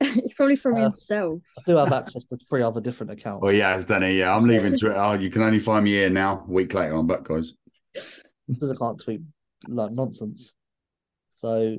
it's 0.00 0.32
probably 0.32 0.56
from 0.56 0.76
Uh, 0.76 0.84
himself. 0.84 1.42
I 1.58 1.62
do 1.66 1.76
have 1.76 1.92
access 1.92 2.24
to 2.26 2.38
three 2.48 2.62
other 2.62 2.80
different 2.80 3.12
accounts. 3.12 3.42
Oh 3.44 3.50
yeah, 3.50 3.76
it's 3.76 3.84
Danny. 3.84 4.14
Yeah, 4.14 4.34
I'm 4.34 4.44
leaving 4.44 4.78
Twitter. 4.78 4.96
Oh, 4.96 5.12
you 5.12 5.28
can 5.28 5.42
only 5.42 5.58
find 5.58 5.84
me 5.84 5.90
here 5.90 6.08
now. 6.08 6.42
A 6.48 6.50
week 6.50 6.72
later, 6.72 6.94
I'm 6.94 7.06
back, 7.06 7.24
guys. 7.24 7.52
because 7.92 8.70
I 8.70 8.76
can't 8.76 8.98
tweet 8.98 9.20
like 9.68 9.90
nonsense. 9.92 10.54
So, 11.34 11.76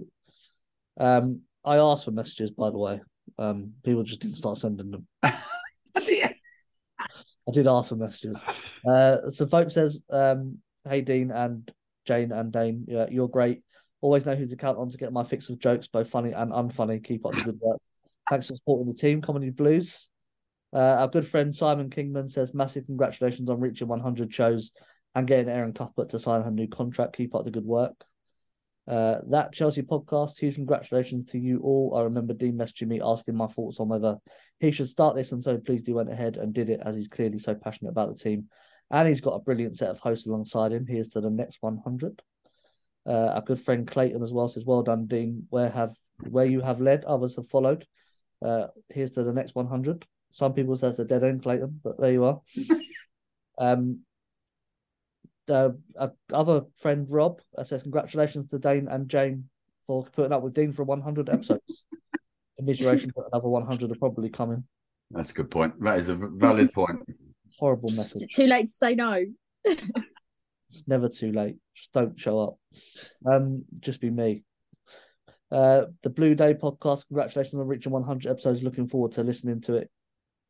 um, 1.00 1.42
I 1.66 1.78
asked 1.78 2.06
for 2.06 2.12
messages, 2.12 2.52
by 2.52 2.70
the 2.70 2.78
way. 2.78 3.02
Um, 3.40 3.74
people 3.84 4.04
just 4.04 4.22
didn't 4.22 4.38
start 4.38 4.60
sending 4.60 4.92
them. 4.92 5.08
I 7.48 7.52
did 7.52 7.68
ask 7.68 7.90
for 7.90 7.96
messages. 7.96 8.38
Uh, 8.86 9.30
so 9.30 9.46
Vote 9.46 9.72
says, 9.72 10.02
um, 10.10 10.60
"Hey 10.88 11.02
Dean 11.02 11.32
and 11.32 11.72
Jane 12.06 12.32
and 12.32 12.52
Dane, 12.52 12.86
yeah, 12.88 13.08
you're 13.10 13.30
great. 13.30 13.64
Always 14.02 14.26
know 14.26 14.36
who 14.36 14.48
to 14.48 14.56
count 14.56 14.78
on 14.78 14.90
to 14.90 14.98
get 14.98 15.14
my 15.14 15.24
fix 15.24 15.50
of 15.50 15.60
jokes, 15.60 15.88
both 15.88 16.10
funny 16.10 16.34
and 16.34 16.52
unfunny. 16.52 17.04
Keep 17.04 17.26
up 17.26 17.34
the 17.34 17.44
good 17.44 17.60
work. 17.60 17.80
Thanks 18.30 18.48
for 18.48 18.56
supporting 18.56 18.88
the 18.88 18.94
team, 18.94 19.22
Comedy 19.22 19.50
Blues." 19.50 20.10
Uh, 20.74 20.98
our 21.00 21.08
good 21.08 21.26
friend 21.26 21.56
Simon 21.56 21.90
Kingman 21.90 22.30
says, 22.30 22.54
"Massive 22.54 22.86
congratulations 22.86 23.50
on 23.50 23.60
reaching 23.60 23.88
100 23.88 24.34
shows 24.34 24.72
and 25.16 25.28
getting 25.28 25.50
Erin 25.50 25.74
Cuthbert 25.74 26.10
to 26.10 26.20
sign 26.20 26.44
her 26.44 26.52
new 26.52 26.68
contract. 26.68 27.16
Keep 27.16 27.36
up 27.36 27.46
the 27.46 27.52
good 27.52 27.66
work." 27.66 28.04
Uh, 28.88 29.20
that 29.28 29.52
Chelsea 29.52 29.82
podcast, 29.82 30.38
huge 30.38 30.56
congratulations 30.56 31.26
to 31.26 31.38
you 31.38 31.60
all. 31.60 31.94
I 31.96 32.04
remember 32.04 32.34
Dean 32.34 32.54
messaging 32.54 32.88
me 32.88 33.02
asking 33.04 33.36
my 33.36 33.48
thoughts 33.48 33.80
on 33.80 33.90
whether 33.90 34.18
he 34.60 34.72
should 34.72 34.88
start 34.88 35.16
this, 35.16 35.34
and 35.34 35.44
so 35.44 35.58
please 35.58 35.82
do 35.82 35.96
went 35.96 36.12
ahead 36.12 36.38
and 36.38 36.54
did 36.54 36.70
it 36.70 36.82
as 36.86 36.96
he's 36.96 37.10
clearly 37.10 37.40
so 37.40 37.54
passionate 37.54 37.92
about 37.92 38.16
the 38.16 38.24
team 38.24 38.48
And 38.90 39.08
he's 39.08 39.22
got 39.22 39.36
a 39.36 39.42
brilliant 39.42 39.78
set 39.78 39.90
of 39.90 40.00
hosts 40.00 40.26
alongside 40.26 40.72
him. 40.72 40.86
Here's 40.88 41.10
to 41.10 41.22
the 41.22 41.30
next 41.30 41.58
100. 41.62 42.22
Uh, 43.06 43.12
our 43.12 43.42
good 43.42 43.60
friend 43.60 43.88
Clayton 43.88 44.24
as 44.24 44.34
well 44.34 44.48
says, 44.48 44.66
"Well 44.66 44.84
done, 44.84 45.08
Dean. 45.08 45.48
Where 45.50 45.70
have 45.70 45.96
where 46.30 46.46
you 46.46 46.62
have 46.62 46.82
led, 46.82 47.06
others 47.06 47.36
have 47.36 47.48
followed. 47.48 47.86
Uh, 48.42 48.68
here's 48.90 49.12
to 49.12 49.24
the 49.24 49.34
next 49.34 49.56
100. 49.56 50.06
Some 50.32 50.54
people 50.54 50.76
says 50.78 51.00
a 51.00 51.06
dead 51.06 51.24
end, 51.24 51.44
Clayton, 51.44 51.80
but 51.84 52.00
there 52.00 52.12
you 52.12 52.26
are. 52.26 52.42
um, 53.58 54.02
the 55.48 55.78
uh, 55.98 56.10
other 56.32 56.64
friend 56.76 57.08
Rob 57.10 57.42
says, 57.64 57.84
"Congratulations 57.84 58.48
to 58.48 58.60
Dane 58.60 58.88
and 58.90 59.10
Jane 59.10 59.50
for 59.88 60.04
putting 60.12 60.34
up 60.34 60.44
with 60.44 60.54
Dean 60.54 60.74
for 60.74 60.84
100 60.84 61.30
episodes. 61.30 61.86
Commiseration 62.58 63.12
for 63.12 63.28
another 63.32 63.48
100 63.48 63.92
are 63.92 63.96
probably 63.96 64.30
coming. 64.30 64.64
That's 65.12 65.32
a 65.32 65.34
good 65.34 65.50
point. 65.50 65.82
That 65.82 65.98
is 65.98 66.10
a 66.10 66.16
valid 66.16 66.74
point. 66.74 67.00
Horrible 67.58 67.90
message. 67.94 68.24
it 68.24 68.32
too 68.34 68.46
late 68.46 68.68
to 68.68 68.74
say 68.74 68.94
no? 68.94 69.26
It's 70.70 70.84
never 70.86 71.08
too 71.08 71.32
late. 71.32 71.56
Just 71.76 71.94
don't 71.94 72.20
show 72.20 72.40
up. 72.40 72.58
Um, 73.26 73.64
just 73.80 74.02
be 74.02 74.10
me. 74.10 74.44
Uh, 75.50 75.86
the 76.04 76.10
Blue 76.10 76.36
Day 76.36 76.56
podcast. 76.56 77.08
Congratulations 77.08 77.56
on 77.56 77.68
reaching 77.68 77.94
100 77.94 78.30
episodes. 78.30 78.64
Looking 78.64 78.90
forward 78.90 79.14
to 79.14 79.24
listening 79.24 79.62
to 79.62 79.76
it. 79.76 79.90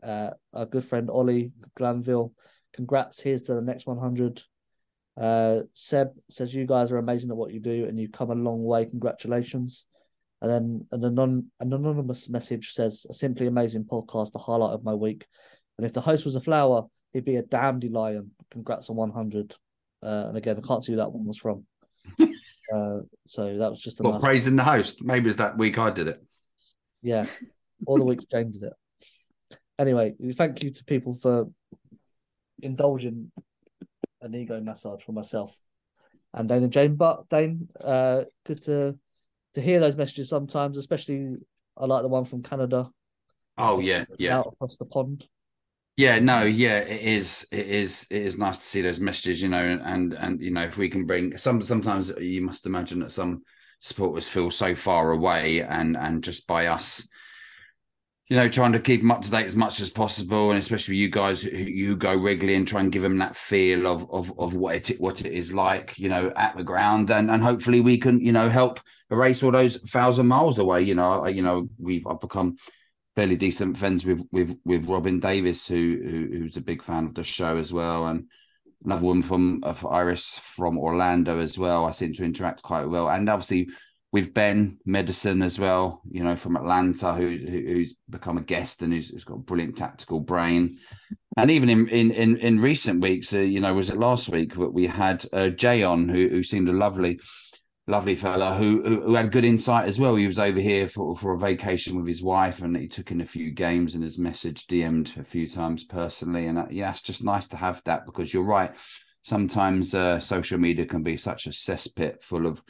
Uh, 0.01 0.31
our 0.53 0.65
good 0.65 0.83
friend 0.83 1.11
Ollie 1.11 1.51
Glanville. 1.77 2.33
Congrats. 2.73 3.21
Here's 3.21 3.43
to 3.43 3.53
the 3.53 3.61
next 3.61 3.85
100. 3.85 4.41
Uh, 5.19 5.61
Seb 5.73 6.09
says 6.29 6.53
you 6.53 6.65
guys 6.65 6.91
are 6.91 6.97
amazing 6.97 7.31
at 7.31 7.37
what 7.37 7.53
you 7.53 7.59
do 7.59 7.85
and 7.85 7.99
you've 7.99 8.11
come 8.11 8.29
a 8.29 8.35
long 8.35 8.63
way. 8.63 8.85
Congratulations. 8.85 9.85
And 10.41 10.51
then 10.51 10.87
an, 10.91 11.03
anon- 11.03 11.51
an 11.59 11.73
anonymous 11.73 12.29
message 12.29 12.73
says 12.73 13.05
a 13.09 13.13
simply 13.13 13.47
amazing 13.47 13.85
podcast, 13.85 14.31
the 14.31 14.39
highlight 14.39 14.73
of 14.73 14.83
my 14.83 14.93
week. 14.93 15.25
And 15.77 15.85
if 15.85 15.93
the 15.93 16.01
host 16.01 16.25
was 16.25 16.35
a 16.35 16.41
flower, 16.41 16.85
he'd 17.13 17.25
be 17.25 17.37
a 17.37 17.41
dandelion. 17.41 18.31
Congrats 18.51 18.89
on 18.89 18.95
100. 18.95 19.55
Uh, 20.03 20.25
and 20.27 20.37
again, 20.37 20.59
I 20.63 20.67
can't 20.67 20.85
see 20.85 20.91
who 20.91 20.97
that 20.97 21.11
one 21.11 21.25
was 21.25 21.39
from. 21.39 21.65
uh, 22.21 22.99
so 23.27 23.57
that 23.57 23.71
was 23.71 23.81
just 23.81 23.99
a 23.99 24.03
Well, 24.03 24.13
nice, 24.13 24.21
praising 24.21 24.55
the 24.55 24.63
host. 24.63 25.03
Maybe 25.03 25.27
it's 25.29 25.37
that 25.37 25.57
week 25.57 25.79
I 25.79 25.89
did 25.89 26.07
it. 26.07 26.23
yeah. 27.01 27.25
All 27.85 27.97
the 27.97 28.05
weeks 28.05 28.25
James 28.25 28.57
did 28.57 28.67
it. 28.67 29.57
Anyway, 29.79 30.13
thank 30.33 30.63
you 30.63 30.71
to 30.71 30.83
people 30.83 31.15
for 31.15 31.47
indulging 32.61 33.31
an 34.21 34.35
ego 34.35 34.59
massage 34.59 35.03
for 35.03 35.11
myself 35.11 35.55
and 36.33 36.47
Dane 36.47 36.63
and 36.63 36.71
Jane. 36.71 36.95
But 36.95 37.29
Dane, 37.29 37.67
uh, 37.83 38.23
good 38.45 38.63
to 38.63 38.97
to 39.55 39.61
hear 39.61 39.79
those 39.79 39.95
messages 39.95 40.29
sometimes, 40.29 40.77
especially 40.77 41.35
I 41.75 41.85
like 41.85 42.03
the 42.03 42.07
one 42.07 42.25
from 42.25 42.43
Canada. 42.43 42.89
Oh 43.57 43.79
yeah, 43.79 44.05
yeah. 44.17 44.39
Out 44.39 44.53
across 44.53 44.77
the 44.77 44.85
pond. 44.85 45.25
Yeah, 45.95 46.19
no, 46.19 46.43
yeah, 46.43 46.77
it 46.77 47.01
is. 47.01 47.47
It 47.51 47.65
is. 47.67 48.05
It 48.11 48.21
is 48.21 48.37
nice 48.37 48.59
to 48.59 48.65
see 48.65 48.81
those 48.81 48.99
messages, 48.99 49.41
you 49.41 49.49
know, 49.49 49.79
and 49.83 50.13
and 50.13 50.41
you 50.41 50.51
know, 50.51 50.63
if 50.63 50.77
we 50.77 50.89
can 50.89 51.05
bring 51.05 51.37
some. 51.37 51.61
Sometimes 51.61 52.11
you 52.19 52.41
must 52.41 52.65
imagine 52.65 52.99
that 52.99 53.11
some 53.11 53.41
supporters 53.79 54.29
feel 54.29 54.51
so 54.51 54.75
far 54.75 55.11
away, 55.11 55.61
and 55.61 55.97
and 55.97 56.23
just 56.23 56.45
by 56.45 56.67
us, 56.67 57.07
you 58.29 58.35
know, 58.35 58.49
trying 58.49 58.73
to 58.73 58.79
keep 58.79 59.01
them 59.01 59.11
up 59.11 59.21
to 59.21 59.31
date 59.31 59.45
as 59.45 59.55
much 59.55 59.79
as 59.79 59.89
possible, 59.89 60.49
and 60.49 60.59
especially 60.59 60.95
you 60.95 61.09
guys 61.09 61.41
who 61.41 61.49
you 61.49 61.95
go 61.95 62.13
regularly 62.13 62.55
and 62.55 62.67
try 62.67 62.81
and 62.81 62.91
give 62.91 63.01
them 63.01 63.17
that 63.19 63.37
feel 63.37 63.87
of 63.87 64.09
of 64.11 64.37
of 64.37 64.53
what 64.53 64.89
it 64.89 64.99
what 64.99 65.21
it 65.21 65.31
is 65.31 65.53
like, 65.53 65.97
you 65.97 66.09
know, 66.09 66.31
at 66.35 66.57
the 66.57 66.63
ground, 66.63 67.09
and 67.09 67.31
and 67.31 67.41
hopefully 67.41 67.79
we 67.79 67.97
can, 67.97 68.19
you 68.19 68.33
know, 68.33 68.49
help 68.49 68.81
erase 69.09 69.41
all 69.43 69.51
those 69.51 69.77
thousand 69.77 70.27
miles 70.27 70.57
away. 70.57 70.81
You 70.81 70.95
know, 70.95 71.23
I, 71.23 71.29
you 71.29 71.41
know, 71.41 71.69
we've 71.79 72.05
I've 72.05 72.19
become 72.19 72.57
fairly 73.15 73.37
decent 73.37 73.77
friends 73.77 74.05
with 74.05 74.21
with 74.33 74.57
with 74.65 74.85
Robin 74.87 75.21
Davis, 75.21 75.65
who, 75.65 75.97
who 76.03 76.37
who's 76.37 76.57
a 76.57 76.61
big 76.61 76.83
fan 76.83 77.05
of 77.05 77.15
the 77.15 77.23
show 77.23 77.55
as 77.55 77.71
well, 77.71 78.07
and 78.07 78.25
another 78.83 79.05
woman 79.05 79.23
from 79.23 79.63
of 79.63 79.85
Iris 79.85 80.37
from 80.37 80.77
Orlando 80.77 81.39
as 81.39 81.57
well. 81.57 81.85
I 81.85 81.91
seem 81.91 82.11
to 82.13 82.25
interact 82.25 82.61
quite 82.61 82.89
well, 82.89 83.09
and 83.09 83.29
obviously 83.29 83.69
with 84.11 84.33
Ben 84.33 84.79
Medicine 84.85 85.41
as 85.41 85.59
well, 85.59 86.01
you 86.09 86.23
know, 86.23 86.35
from 86.35 86.55
Atlanta, 86.55 87.13
who, 87.13 87.27
who 87.27 87.59
who's 87.59 87.95
become 88.09 88.37
a 88.37 88.41
guest 88.41 88.81
and 88.81 88.93
who's, 88.93 89.09
who's 89.09 89.25
got 89.25 89.35
a 89.35 89.39
brilliant 89.39 89.77
tactical 89.77 90.19
brain, 90.19 90.77
and 91.35 91.51
even 91.51 91.69
in 91.69 91.87
in 91.89 92.11
in, 92.11 92.37
in 92.37 92.59
recent 92.61 93.01
weeks, 93.01 93.33
uh, 93.33 93.39
you 93.39 93.59
know, 93.59 93.73
was 93.73 93.89
it 93.89 93.97
last 93.97 94.29
week 94.29 94.55
that 94.55 94.73
we 94.73 94.87
had 94.87 95.25
uh, 95.33 95.49
Jay 95.49 95.83
on, 95.83 96.07
who 96.07 96.29
who 96.29 96.43
seemed 96.43 96.69
a 96.69 96.73
lovely 96.73 97.19
lovely 97.89 98.15
fella 98.15 98.53
who, 98.55 98.83
who 98.83 99.01
who 99.01 99.15
had 99.15 99.31
good 99.31 99.45
insight 99.45 99.87
as 99.87 99.99
well. 99.99 100.15
He 100.15 100.27
was 100.27 100.39
over 100.39 100.59
here 100.59 100.87
for, 100.87 101.15
for 101.15 101.33
a 101.33 101.39
vacation 101.39 101.97
with 101.97 102.07
his 102.07 102.23
wife, 102.23 102.61
and 102.61 102.77
he 102.77 102.87
took 102.87 103.11
in 103.11 103.21
a 103.21 103.25
few 103.25 103.51
games 103.51 103.93
and 103.93 104.03
his 104.03 104.17
message 104.17 104.67
DM'd 104.67 105.17
a 105.17 105.23
few 105.23 105.49
times 105.49 105.83
personally. 105.83 106.47
And 106.47 106.57
uh, 106.57 106.67
yeah, 106.69 106.91
it's 106.91 107.01
just 107.01 107.23
nice 107.23 107.47
to 107.49 107.57
have 107.57 107.81
that 107.85 108.05
because 108.05 108.33
you're 108.33 108.43
right. 108.43 108.73
Sometimes 109.23 109.93
uh, 109.93 110.19
social 110.19 110.57
media 110.57 110.85
can 110.85 111.03
be 111.03 111.17
such 111.17 111.47
a 111.47 111.49
cesspit 111.49 112.23
full 112.23 112.45
of 112.45 112.61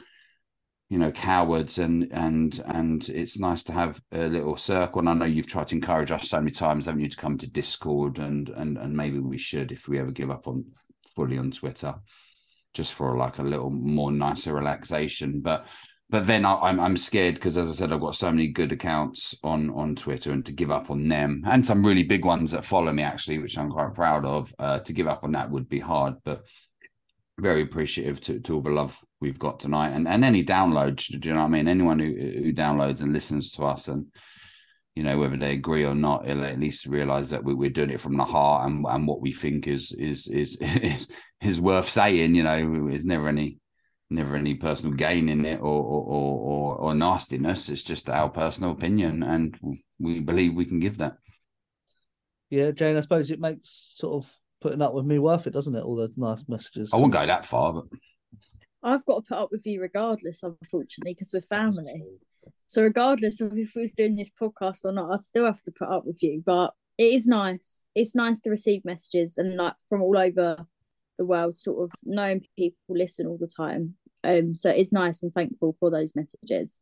you 0.88 0.98
know 0.98 1.12
cowards 1.12 1.78
and 1.78 2.08
and 2.12 2.62
and 2.66 3.08
it's 3.10 3.38
nice 3.38 3.62
to 3.62 3.72
have 3.72 4.00
a 4.12 4.26
little 4.26 4.56
circle 4.56 5.00
and 5.00 5.08
i 5.08 5.12
know 5.12 5.26
you've 5.26 5.46
tried 5.46 5.68
to 5.68 5.74
encourage 5.74 6.10
us 6.10 6.30
so 6.30 6.38
many 6.38 6.50
times 6.50 6.86
haven't 6.86 7.00
you 7.00 7.08
to 7.08 7.16
come 7.16 7.36
to 7.36 7.50
discord 7.50 8.18
and 8.18 8.48
and 8.48 8.78
and 8.78 8.96
maybe 8.96 9.18
we 9.18 9.36
should 9.36 9.70
if 9.70 9.86
we 9.86 9.98
ever 9.98 10.10
give 10.10 10.30
up 10.30 10.48
on 10.48 10.64
fully 11.14 11.36
on 11.36 11.50
twitter 11.50 11.94
just 12.74 12.94
for 12.94 13.16
like 13.16 13.38
a 13.38 13.42
little 13.42 13.70
more 13.70 14.12
nicer 14.12 14.54
relaxation. 14.54 15.40
But 15.40 15.66
but 16.10 16.26
then 16.26 16.44
I, 16.44 16.54
I'm 16.54 16.80
I'm 16.80 16.96
scared 16.96 17.34
because 17.34 17.58
as 17.58 17.68
I 17.68 17.72
said, 17.72 17.92
I've 17.92 18.00
got 18.00 18.14
so 18.14 18.30
many 18.30 18.48
good 18.48 18.72
accounts 18.72 19.34
on 19.42 19.70
on 19.70 19.96
Twitter, 19.96 20.32
and 20.32 20.44
to 20.46 20.52
give 20.52 20.70
up 20.70 20.90
on 20.90 21.08
them, 21.08 21.42
and 21.46 21.66
some 21.66 21.84
really 21.84 22.04
big 22.04 22.24
ones 22.24 22.52
that 22.52 22.64
follow 22.64 22.92
me 22.92 23.02
actually, 23.02 23.38
which 23.38 23.58
I'm 23.58 23.70
quite 23.70 23.94
proud 23.94 24.24
of. 24.24 24.54
Uh, 24.58 24.78
to 24.80 24.92
give 24.92 25.08
up 25.08 25.24
on 25.24 25.32
that 25.32 25.50
would 25.50 25.68
be 25.68 25.80
hard, 25.80 26.14
but 26.24 26.44
very 27.38 27.62
appreciative 27.62 28.20
to, 28.20 28.40
to 28.40 28.54
all 28.54 28.60
the 28.60 28.70
love 28.70 28.96
we've 29.20 29.38
got 29.38 29.60
tonight, 29.60 29.90
and 29.90 30.08
and 30.08 30.24
any 30.24 30.44
downloads. 30.44 31.06
Do 31.08 31.28
you 31.28 31.34
know 31.34 31.40
what 31.40 31.46
I 31.46 31.50
mean? 31.50 31.68
Anyone 31.68 31.98
who 31.98 32.06
who 32.06 32.52
downloads 32.52 33.00
and 33.00 33.12
listens 33.12 33.52
to 33.52 33.64
us 33.64 33.88
and 33.88 34.06
you 34.98 35.04
know 35.04 35.16
whether 35.16 35.36
they 35.36 35.52
agree 35.52 35.84
or 35.84 35.94
not 35.94 36.28
it'll 36.28 36.44
at 36.44 36.58
least 36.58 36.84
realize 36.84 37.30
that 37.30 37.44
we, 37.44 37.54
we're 37.54 37.70
doing 37.70 37.90
it 37.90 38.00
from 38.00 38.16
the 38.16 38.24
heart 38.24 38.66
and, 38.66 38.84
and 38.84 39.06
what 39.06 39.20
we 39.20 39.32
think 39.32 39.68
is 39.68 39.92
is 39.92 40.26
is 40.26 40.58
is, 40.60 41.06
is 41.40 41.60
worth 41.60 41.88
saying 41.88 42.34
you 42.34 42.42
know 42.42 42.88
there's 42.88 43.04
never 43.04 43.28
any 43.28 43.58
never 44.10 44.34
any 44.34 44.54
personal 44.54 44.92
gain 44.96 45.28
in 45.28 45.44
it 45.44 45.60
or 45.60 45.82
or, 45.82 46.02
or 46.02 46.76
or 46.76 46.94
nastiness 46.96 47.68
it's 47.68 47.84
just 47.84 48.10
our 48.10 48.28
personal 48.28 48.72
opinion 48.72 49.22
and 49.22 49.56
we 50.00 50.18
believe 50.18 50.54
we 50.54 50.64
can 50.64 50.80
give 50.80 50.98
that 50.98 51.14
Yeah, 52.50 52.72
Jane, 52.72 52.96
I 52.96 53.00
suppose 53.00 53.30
it 53.30 53.38
makes 53.40 53.92
sort 53.94 54.24
of 54.24 54.32
putting 54.60 54.82
up 54.82 54.94
with 54.94 55.04
me 55.04 55.18
worth 55.18 55.46
it, 55.46 55.52
doesn't 55.52 55.76
it? 55.76 55.84
All 55.84 55.96
those 55.96 56.16
nice 56.16 56.42
messages. 56.48 56.90
i 56.92 56.96
wouldn't 56.96 57.12
go 57.12 57.26
that 57.26 57.44
far 57.44 57.72
but 57.72 57.84
I've 58.82 59.04
got 59.04 59.24
to 59.24 59.28
put 59.28 59.38
up 59.38 59.48
with 59.50 59.66
you 59.66 59.80
regardless, 59.80 60.42
unfortunately, 60.42 61.14
because 61.14 61.32
we're 61.32 61.40
family. 61.42 62.04
So 62.68 62.82
regardless 62.82 63.40
of 63.40 63.56
if 63.56 63.74
we 63.74 63.82
was 63.82 63.94
doing 63.94 64.16
this 64.16 64.30
podcast 64.30 64.84
or 64.84 64.92
not, 64.92 65.10
I'd 65.10 65.24
still 65.24 65.46
have 65.46 65.62
to 65.62 65.72
put 65.72 65.88
up 65.88 66.04
with 66.04 66.22
you. 66.22 66.42
But 66.44 66.74
it 66.96 67.14
is 67.14 67.26
nice. 67.26 67.84
It's 67.94 68.14
nice 68.14 68.40
to 68.40 68.50
receive 68.50 68.84
messages 68.84 69.38
and 69.38 69.54
like 69.56 69.74
from 69.88 70.02
all 70.02 70.18
over 70.18 70.66
the 71.18 71.24
world, 71.24 71.56
sort 71.56 71.84
of 71.84 71.90
knowing 72.04 72.44
people 72.56 72.76
listen 72.88 73.26
all 73.26 73.38
the 73.38 73.48
time. 73.48 73.94
Um, 74.24 74.56
so 74.56 74.70
it's 74.70 74.92
nice 74.92 75.22
and 75.22 75.32
thankful 75.32 75.76
for 75.80 75.90
those 75.90 76.14
messages. 76.14 76.80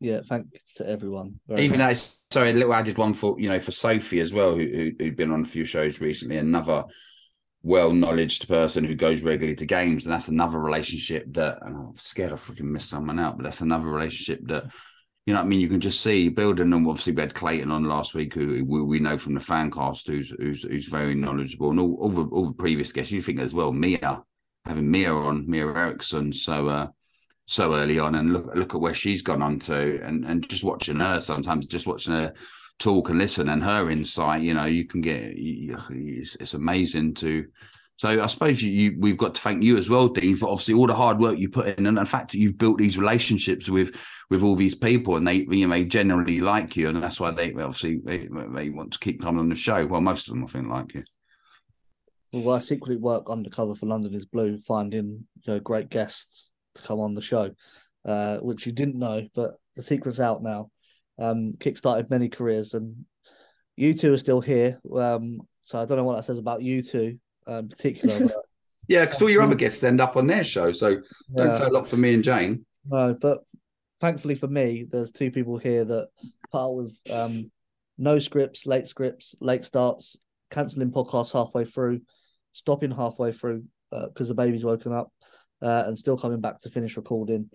Yeah, 0.00 0.20
thanks 0.24 0.74
to 0.74 0.88
everyone. 0.88 1.40
Very 1.48 1.62
even 1.62 1.78
much. 1.78 1.96
that 1.96 2.14
sorry 2.30 2.50
a 2.50 2.54
little 2.54 2.74
added 2.74 2.98
one 2.98 3.14
for 3.14 3.40
you 3.40 3.48
know 3.48 3.58
for 3.58 3.72
sophie 3.72 4.20
as 4.20 4.32
well 4.32 4.54
who, 4.54 4.66
who 4.66 4.90
who'd 4.98 5.16
been 5.16 5.32
on 5.32 5.42
a 5.42 5.46
few 5.46 5.64
shows 5.64 6.00
recently 6.00 6.36
another 6.36 6.84
well 7.66 7.92
knowledged 7.92 8.46
person 8.46 8.84
who 8.84 8.94
goes 8.94 9.22
regularly 9.22 9.56
to 9.56 9.66
games 9.66 10.06
and 10.06 10.14
that's 10.14 10.28
another 10.28 10.60
relationship 10.60 11.24
that 11.34 11.58
and 11.62 11.76
i'm 11.76 11.96
scared 11.96 12.32
i 12.32 12.36
freaking 12.36 12.60
miss 12.60 12.88
someone 12.88 13.18
out 13.18 13.36
but 13.36 13.42
that's 13.42 13.60
another 13.60 13.88
relationship 13.88 14.38
that 14.46 14.66
you 15.26 15.34
know 15.34 15.40
i 15.40 15.42
mean? 15.42 15.58
You 15.58 15.68
can 15.68 15.80
just 15.80 16.00
see 16.00 16.28
building 16.28 16.72
and 16.72 16.86
obviously 16.86 17.12
we 17.12 17.22
had 17.22 17.34
clayton 17.34 17.72
on 17.72 17.82
last 17.82 18.14
week 18.14 18.34
who 18.34 18.64
we, 18.64 18.82
we 18.82 19.00
know 19.00 19.18
from 19.18 19.34
the 19.34 19.40
fan 19.40 19.72
cast 19.72 20.06
who's 20.06 20.30
who's, 20.38 20.62
who's 20.62 20.86
very 20.86 21.16
knowledgeable 21.16 21.70
and 21.70 21.80
all, 21.80 21.94
all 21.94 22.08
the 22.08 22.24
all 22.26 22.46
the 22.46 22.52
previous 22.52 22.92
guests. 22.92 23.10
You 23.10 23.20
think 23.20 23.40
as 23.40 23.52
well 23.52 23.72
mia 23.72 24.22
having 24.64 24.88
mia 24.88 25.12
on 25.12 25.50
mia 25.50 25.66
erickson 25.66 26.32
so 26.32 26.68
uh 26.68 26.86
so 27.46 27.74
early 27.74 27.98
on 27.98 28.14
and 28.14 28.32
look 28.32 28.46
look 28.54 28.74
at 28.76 28.80
where 28.80 28.94
she's 28.94 29.22
gone 29.22 29.42
on 29.42 29.58
to 29.58 30.00
and 30.04 30.24
and 30.24 30.48
just 30.48 30.62
watching 30.62 31.00
her 31.00 31.20
sometimes 31.20 31.66
just 31.66 31.88
watching 31.88 32.12
her 32.12 32.32
talk 32.78 33.08
and 33.08 33.18
listen 33.18 33.48
and 33.48 33.64
her 33.64 33.90
insight 33.90 34.42
you 34.42 34.52
know 34.52 34.66
you 34.66 34.84
can 34.84 35.00
get 35.00 35.22
it's 35.24 36.54
amazing 36.54 37.14
to 37.14 37.46
so 37.98 38.22
I 38.22 38.26
suppose 38.26 38.60
you, 38.60 38.70
you 38.70 38.96
we've 38.98 39.16
got 39.16 39.34
to 39.34 39.40
thank 39.40 39.62
you 39.62 39.78
as 39.78 39.88
well 39.88 40.08
Dean 40.08 40.36
for 40.36 40.50
obviously 40.50 40.74
all 40.74 40.86
the 40.86 40.94
hard 40.94 41.18
work 41.18 41.38
you 41.38 41.48
put 41.48 41.78
in 41.78 41.86
and 41.86 41.96
the 41.96 42.04
fact 42.04 42.32
that 42.32 42.38
you've 42.38 42.58
built 42.58 42.78
these 42.78 42.98
relationships 42.98 43.70
with 43.70 43.96
with 44.28 44.42
all 44.42 44.56
these 44.56 44.74
people 44.74 45.16
and 45.16 45.26
they 45.26 45.46
you 45.48 45.66
know 45.66 45.74
they 45.74 45.84
generally 45.84 46.40
like 46.40 46.76
you 46.76 46.88
and 46.88 47.02
that's 47.02 47.18
why 47.18 47.30
they 47.30 47.52
obviously 47.54 48.00
they, 48.04 48.28
they 48.54 48.68
want 48.68 48.92
to 48.92 48.98
keep 48.98 49.22
coming 49.22 49.40
on 49.40 49.48
the 49.48 49.54
show 49.54 49.86
well 49.86 50.02
most 50.02 50.28
of 50.28 50.34
them 50.34 50.44
I 50.44 50.48
think 50.48 50.68
like 50.68 50.94
you 50.94 51.04
Well, 52.32 52.56
I 52.56 52.60
secretly 52.60 52.96
work 52.96 53.30
undercover 53.30 53.74
for 53.74 53.86
London 53.86 54.14
is 54.14 54.26
Blue, 54.26 54.58
finding 54.58 55.26
you 55.42 55.54
know, 55.54 55.60
great 55.60 55.88
guests 55.88 56.50
to 56.74 56.82
come 56.82 57.00
on 57.00 57.14
the 57.14 57.22
show, 57.22 57.50
uh, 58.04 58.38
which 58.38 58.66
you 58.66 58.72
didn't 58.72 58.98
know, 58.98 59.26
but 59.34 59.54
the 59.76 59.82
secret's 59.82 60.20
out 60.20 60.42
now. 60.42 60.70
Um, 61.18 61.54
kickstarted 61.58 62.10
many 62.10 62.28
careers, 62.28 62.74
and 62.74 63.04
you 63.76 63.94
two 63.94 64.12
are 64.12 64.18
still 64.18 64.40
here. 64.40 64.80
Um, 64.94 65.40
so 65.64 65.80
I 65.80 65.84
don't 65.84 65.96
know 65.96 66.04
what 66.04 66.16
that 66.16 66.24
says 66.24 66.38
about 66.38 66.62
you 66.62 66.82
two. 66.82 67.18
uh, 67.48 67.58
in 67.58 67.68
particular. 67.68 68.20
but, 68.26 68.44
Yeah, 68.88 69.04
because 69.04 69.20
all 69.22 69.30
your 69.30 69.42
other 69.42 69.54
guests 69.54 69.82
end 69.82 70.00
up 70.00 70.16
on 70.16 70.26
their 70.26 70.44
show, 70.44 70.72
so 70.72 70.96
don't 71.34 71.52
yeah. 71.52 71.58
say 71.58 71.64
a 71.64 71.70
lot 71.70 71.88
for 71.88 71.96
me 71.96 72.14
and 72.14 72.24
Jane. 72.24 72.64
No, 72.88 73.16
but 73.20 73.44
thankfully 74.00 74.34
for 74.34 74.46
me, 74.46 74.86
there's 74.90 75.12
two 75.12 75.30
people 75.30 75.58
here 75.58 75.84
that 75.84 76.08
out 76.54 76.74
with 76.74 76.96
um, 77.10 77.50
no 77.98 78.18
scripts, 78.18 78.66
late 78.66 78.86
scripts, 78.86 79.34
late 79.40 79.64
starts, 79.64 80.16
cancelling 80.50 80.90
podcasts 80.90 81.32
halfway 81.32 81.64
through, 81.64 82.00
stopping 82.52 82.90
halfway 82.90 83.32
through 83.32 83.64
because 83.90 84.28
the 84.28 84.34
baby's 84.34 84.64
woken 84.64 84.92
up, 84.92 85.10
uh, 85.62 85.84
and 85.86 85.98
still 85.98 86.16
coming 86.16 86.40
back 86.40 86.60
to 86.60 86.70
finish 86.70 86.96
recording. 86.96 87.50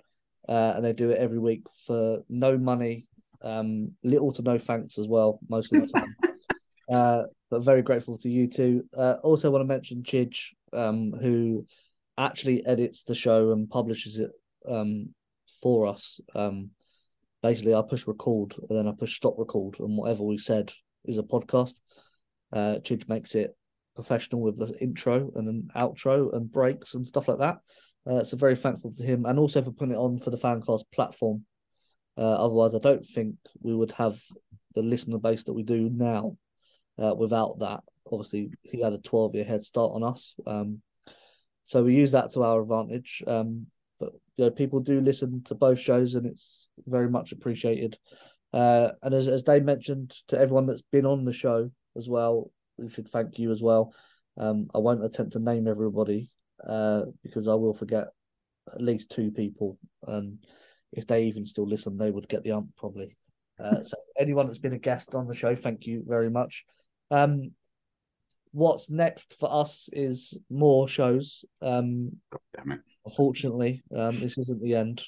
Uh, 0.49 0.73
and 0.75 0.83
they 0.83 0.93
do 0.93 1.11
it 1.11 1.19
every 1.19 1.37
week 1.37 1.63
for 1.85 2.23
no 2.27 2.57
money, 2.57 3.05
um, 3.43 3.91
little 4.03 4.31
to 4.33 4.41
no 4.41 4.57
thanks 4.57 4.97
as 4.97 5.07
well, 5.07 5.39
most 5.49 5.73
of 5.73 5.81
the 5.81 5.87
time. 5.87 6.15
uh, 6.91 7.23
but 7.49 7.63
very 7.63 7.81
grateful 7.81 8.17
to 8.19 8.29
you 8.29 8.47
two. 8.47 8.83
Uh, 8.97 9.15
also, 9.23 9.51
want 9.51 9.61
to 9.61 9.67
mention 9.67 10.03
Chidge, 10.03 10.47
um, 10.73 11.11
who 11.11 11.65
actually 12.17 12.65
edits 12.65 13.03
the 13.03 13.15
show 13.15 13.51
and 13.51 13.69
publishes 13.69 14.17
it 14.17 14.31
um, 14.69 15.09
for 15.61 15.87
us. 15.87 16.19
Um, 16.35 16.71
basically, 17.41 17.73
I 17.73 17.81
push 17.81 18.07
record 18.07 18.55
and 18.69 18.77
then 18.77 18.87
I 18.87 18.93
push 18.97 19.15
stop 19.15 19.35
record, 19.37 19.79
and 19.79 19.97
whatever 19.97 20.23
we 20.23 20.37
said 20.37 20.71
is 21.05 21.17
a 21.17 21.23
podcast. 21.23 21.73
Uh, 22.53 22.79
Chidge 22.83 23.07
makes 23.07 23.35
it 23.35 23.55
professional 23.95 24.41
with 24.41 24.57
the 24.57 24.73
intro 24.81 25.31
and 25.35 25.47
an 25.47 25.69
outro 25.75 26.33
and 26.35 26.51
breaks 26.51 26.95
and 26.95 27.07
stuff 27.07 27.27
like 27.27 27.39
that. 27.39 27.57
Uh, 28.09 28.23
so 28.23 28.35
very 28.35 28.55
thankful 28.55 28.91
to 28.91 29.03
him 29.03 29.25
and 29.25 29.37
also 29.37 29.61
for 29.61 29.71
putting 29.71 29.93
it 29.93 29.97
on 29.97 30.19
for 30.19 30.31
the 30.31 30.37
Fancast 30.37 30.83
platform. 30.91 31.45
Uh, 32.21 32.35
otherwise, 32.35 32.75
I 32.75 32.79
don't 32.79 33.03
think 33.03 33.37
we 33.61 33.73
would 33.73 33.91
have 33.93 34.21
the 34.75 34.83
listener 34.83 35.17
base 35.17 35.43
that 35.45 35.53
we 35.53 35.63
do 35.63 35.89
now 35.89 36.37
uh, 37.01 37.15
without 37.15 37.57
that. 37.61 37.79
Obviously, 38.11 38.51
he 38.61 38.79
had 38.79 38.93
a 38.93 38.99
12 38.99 39.33
year 39.33 39.43
head 39.43 39.63
start 39.63 39.93
on 39.95 40.03
us. 40.03 40.35
Um, 40.45 40.83
so 41.63 41.83
we 41.83 41.95
use 41.95 42.11
that 42.11 42.31
to 42.33 42.43
our 42.43 42.61
advantage. 42.61 43.23
Um, 43.25 43.65
but 43.99 44.13
you 44.37 44.45
know, 44.45 44.51
people 44.51 44.81
do 44.81 45.01
listen 45.01 45.41
to 45.45 45.55
both 45.55 45.79
shows, 45.79 46.13
and 46.13 46.27
it's 46.27 46.67
very 46.85 47.09
much 47.09 47.31
appreciated. 47.31 47.97
Uh, 48.53 48.89
and 49.01 49.15
as 49.15 49.27
as 49.27 49.43
Dave 49.43 49.63
mentioned 49.63 50.13
to 50.27 50.37
everyone 50.37 50.67
that's 50.67 50.83
been 50.91 51.07
on 51.07 51.25
the 51.25 51.33
show 51.33 51.71
as 51.97 52.07
well, 52.07 52.51
we 52.77 52.89
should 52.89 53.09
thank 53.09 53.39
you 53.39 53.51
as 53.51 53.63
well. 53.63 53.95
Um, 54.37 54.67
I 54.75 54.77
won't 54.77 55.03
attempt 55.03 55.33
to 55.33 55.39
name 55.39 55.67
everybody 55.67 56.29
uh, 56.67 57.03
because 57.23 57.47
I 57.47 57.55
will 57.55 57.73
forget 57.73 58.09
at 58.71 58.81
least 58.81 59.09
two 59.09 59.31
people, 59.31 59.79
and 60.05 60.37
if 60.93 61.07
they 61.07 61.25
even 61.25 61.45
still 61.45 61.67
listen, 61.67 61.97
they 61.97 62.11
would 62.11 62.27
get 62.27 62.43
the 62.43 62.51
ump 62.51 62.75
probably. 62.77 63.15
Uh, 63.59 63.83
so 63.83 63.97
anyone 64.17 64.47
that's 64.47 64.59
been 64.59 64.73
a 64.73 64.79
guest 64.79 65.15
on 65.15 65.27
the 65.27 65.35
show, 65.35 65.55
thank 65.55 65.85
you 65.85 66.03
very 66.05 66.29
much. 66.29 66.65
Um, 67.09 67.51
what's 68.51 68.89
next 68.89 69.35
for 69.39 69.51
us 69.51 69.89
is 69.93 70.37
more 70.49 70.87
shows. 70.87 71.45
Um, 71.61 72.17
Damn 72.55 72.73
it. 72.73 72.79
Unfortunately, 73.05 73.81
um, 73.95 74.19
this 74.19 74.37
isn't 74.37 74.61
the 74.61 74.75
end. 74.75 75.01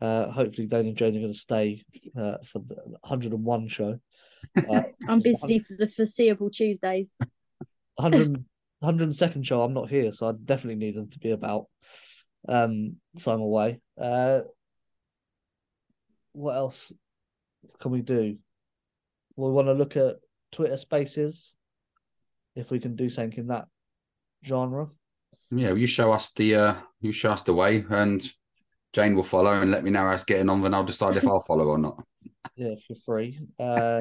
Uh, 0.00 0.30
hopefully, 0.30 0.66
Dane 0.66 0.88
and 0.88 0.96
Jane 0.96 1.16
are 1.16 1.20
going 1.20 1.32
to 1.32 1.38
stay 1.38 1.82
uh, 2.18 2.36
for 2.44 2.58
the 2.58 2.76
101 3.00 3.68
show. 3.68 3.98
Uh, 4.70 4.82
I'm 5.08 5.18
busy 5.18 5.58
for 5.58 5.74
the 5.76 5.88
foreseeable 5.88 6.50
Tuesdays. 6.50 7.18
100, 7.96 8.44
102nd 8.82 9.44
show, 9.44 9.62
I'm 9.62 9.72
not 9.72 9.88
here, 9.90 10.12
so 10.12 10.28
I 10.28 10.32
definitely 10.44 10.76
need 10.76 10.94
them 10.94 11.10
to 11.10 11.18
be 11.18 11.30
about. 11.30 11.66
Um, 12.48 12.96
so 13.18 13.32
I'm 13.32 13.40
away. 13.40 13.80
Uh, 14.00 14.40
what 16.36 16.56
else 16.56 16.92
can 17.80 17.90
we 17.90 18.02
do? 18.02 18.36
We 19.36 19.50
want 19.50 19.68
to 19.68 19.72
look 19.72 19.96
at 19.96 20.16
Twitter 20.52 20.76
Spaces, 20.76 21.54
if 22.54 22.70
we 22.70 22.78
can 22.78 22.94
do 22.94 23.08
something 23.08 23.38
in 23.38 23.46
that 23.48 23.66
genre. 24.44 24.88
Yeah, 25.50 25.72
you 25.72 25.86
show 25.86 26.12
us 26.12 26.32
the 26.32 26.54
uh, 26.54 26.74
you 27.00 27.12
show 27.12 27.32
us 27.32 27.42
the 27.42 27.54
way, 27.54 27.84
and 27.88 28.22
Jane 28.92 29.14
will 29.14 29.22
follow 29.22 29.60
and 29.60 29.70
let 29.70 29.82
me 29.82 29.90
know 29.90 30.00
how 30.00 30.12
it's 30.12 30.24
getting 30.24 30.48
on. 30.48 30.62
Then 30.62 30.74
I'll 30.74 30.84
decide 30.84 31.16
if 31.16 31.26
I'll 31.26 31.42
follow 31.42 31.66
or 31.66 31.78
not. 31.78 32.04
Yeah, 32.54 32.68
if 32.68 32.84
you're 32.88 32.96
free. 32.96 33.38
Uh, 33.58 34.00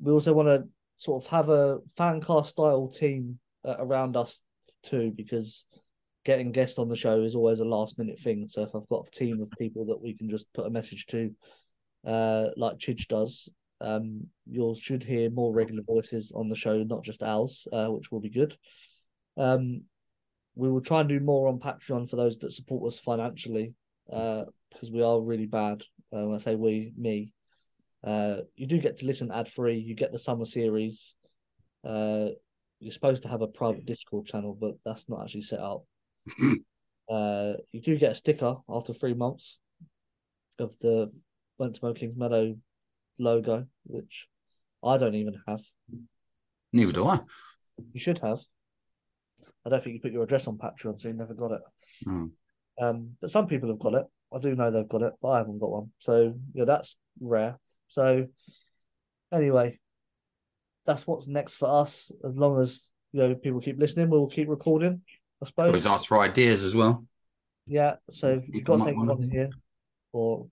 we 0.00 0.12
also 0.12 0.32
want 0.32 0.48
to 0.48 0.68
sort 0.96 1.24
of 1.24 1.30
have 1.30 1.48
a 1.48 1.78
fan 1.96 2.20
cast 2.20 2.50
style 2.50 2.88
team 2.88 3.38
uh, 3.64 3.76
around 3.78 4.16
us 4.16 4.40
too, 4.82 5.12
because 5.14 5.64
getting 6.24 6.52
guests 6.52 6.78
on 6.78 6.88
the 6.88 6.96
show 6.96 7.22
is 7.22 7.34
always 7.34 7.60
a 7.60 7.64
last 7.64 7.98
minute 7.98 8.18
thing. 8.18 8.46
So 8.48 8.62
if 8.62 8.74
I've 8.74 8.88
got 8.88 9.08
a 9.08 9.18
team 9.18 9.40
of 9.40 9.50
people 9.58 9.86
that 9.86 10.00
we 10.00 10.14
can 10.14 10.28
just 10.28 10.52
put 10.52 10.66
a 10.66 10.70
message 10.70 11.06
to, 11.06 11.30
uh, 12.06 12.46
like 12.56 12.78
Chidge 12.78 13.08
does, 13.08 13.48
um, 13.80 14.26
you 14.46 14.76
should 14.78 15.02
hear 15.02 15.30
more 15.30 15.52
regular 15.52 15.82
voices 15.82 16.32
on 16.34 16.48
the 16.48 16.56
show, 16.56 16.82
not 16.82 17.02
just 17.02 17.22
ours, 17.22 17.66
uh, 17.72 17.86
which 17.86 18.12
will 18.12 18.20
be 18.20 18.28
good. 18.28 18.56
Um, 19.36 19.82
we 20.54 20.70
will 20.70 20.82
try 20.82 21.00
and 21.00 21.08
do 21.08 21.20
more 21.20 21.48
on 21.48 21.58
Patreon 21.58 22.10
for 22.10 22.16
those 22.16 22.36
that 22.38 22.52
support 22.52 22.92
us 22.92 22.98
financially, 22.98 23.72
uh, 24.12 24.44
because 24.70 24.90
we 24.90 25.02
are 25.02 25.20
really 25.20 25.46
bad. 25.46 25.82
Uh, 26.12 26.26
when 26.26 26.36
I 26.36 26.42
say 26.42 26.54
we, 26.56 26.92
me, 26.98 27.32
uh, 28.04 28.38
you 28.56 28.66
do 28.66 28.78
get 28.78 28.98
to 28.98 29.06
listen 29.06 29.30
ad 29.30 29.48
free. 29.48 29.78
You 29.78 29.94
get 29.94 30.12
the 30.12 30.18
summer 30.18 30.44
series. 30.44 31.14
Uh, 31.84 32.30
you're 32.80 32.92
supposed 32.92 33.22
to 33.22 33.28
have 33.28 33.42
a 33.42 33.46
private 33.46 33.86
Discord 33.86 34.26
channel, 34.26 34.56
but 34.58 34.74
that's 34.84 35.08
not 35.08 35.22
actually 35.22 35.42
set 35.42 35.60
up. 35.60 35.84
uh, 37.10 37.52
you 37.72 37.80
do 37.80 37.98
get 37.98 38.12
a 38.12 38.14
sticker 38.14 38.56
after 38.68 38.92
three 38.92 39.14
months 39.14 39.58
of 40.58 40.78
the 40.80 41.10
Went 41.58 41.76
to 41.76 41.84
Mo 41.84 41.94
Kings 41.94 42.16
Meadow 42.16 42.56
logo, 43.18 43.66
which 43.84 44.28
I 44.84 44.96
don't 44.96 45.14
even 45.14 45.40
have. 45.46 45.60
Neither 46.72 46.92
do 46.92 47.06
I. 47.06 47.20
You 47.92 48.00
should 48.00 48.18
have. 48.18 48.40
I 49.64 49.70
don't 49.70 49.82
think 49.82 49.94
you 49.94 50.00
put 50.00 50.12
your 50.12 50.22
address 50.22 50.46
on 50.46 50.58
Patreon, 50.58 51.00
so 51.00 51.08
you 51.08 51.14
never 51.14 51.34
got 51.34 51.52
it. 51.52 51.60
Hmm. 52.04 52.26
Um, 52.80 53.10
but 53.20 53.30
some 53.30 53.46
people 53.46 53.68
have 53.68 53.78
got 53.78 53.94
it. 53.94 54.06
I 54.32 54.38
do 54.38 54.54
know 54.54 54.70
they've 54.70 54.88
got 54.88 55.02
it, 55.02 55.12
but 55.20 55.28
I 55.28 55.38
haven't 55.38 55.58
got 55.58 55.70
one. 55.70 55.90
So 55.98 56.34
yeah, 56.54 56.64
that's 56.64 56.96
rare. 57.20 57.58
So 57.88 58.26
anyway, 59.32 59.78
that's 60.86 61.06
what's 61.06 61.28
next 61.28 61.54
for 61.54 61.68
us. 61.68 62.10
As 62.24 62.34
long 62.34 62.60
as 62.60 62.90
you 63.12 63.20
know 63.20 63.34
people 63.34 63.60
keep 63.60 63.78
listening, 63.78 64.08
we'll 64.08 64.28
keep 64.28 64.48
recording. 64.48 65.02
I 65.42 65.46
suppose. 65.46 65.66
Always 65.66 65.86
ask 65.86 66.06
for 66.06 66.20
ideas 66.20 66.62
as 66.62 66.74
well. 66.74 67.04
Yeah. 67.66 67.96
So 68.10 68.42
you've 68.46 68.64
got 68.64 68.78
might 68.78 68.84
something 68.86 68.98
wanna- 68.98 69.14
want 69.14 69.22
to 69.24 69.30
hear, 69.30 69.50
or 70.12 70.46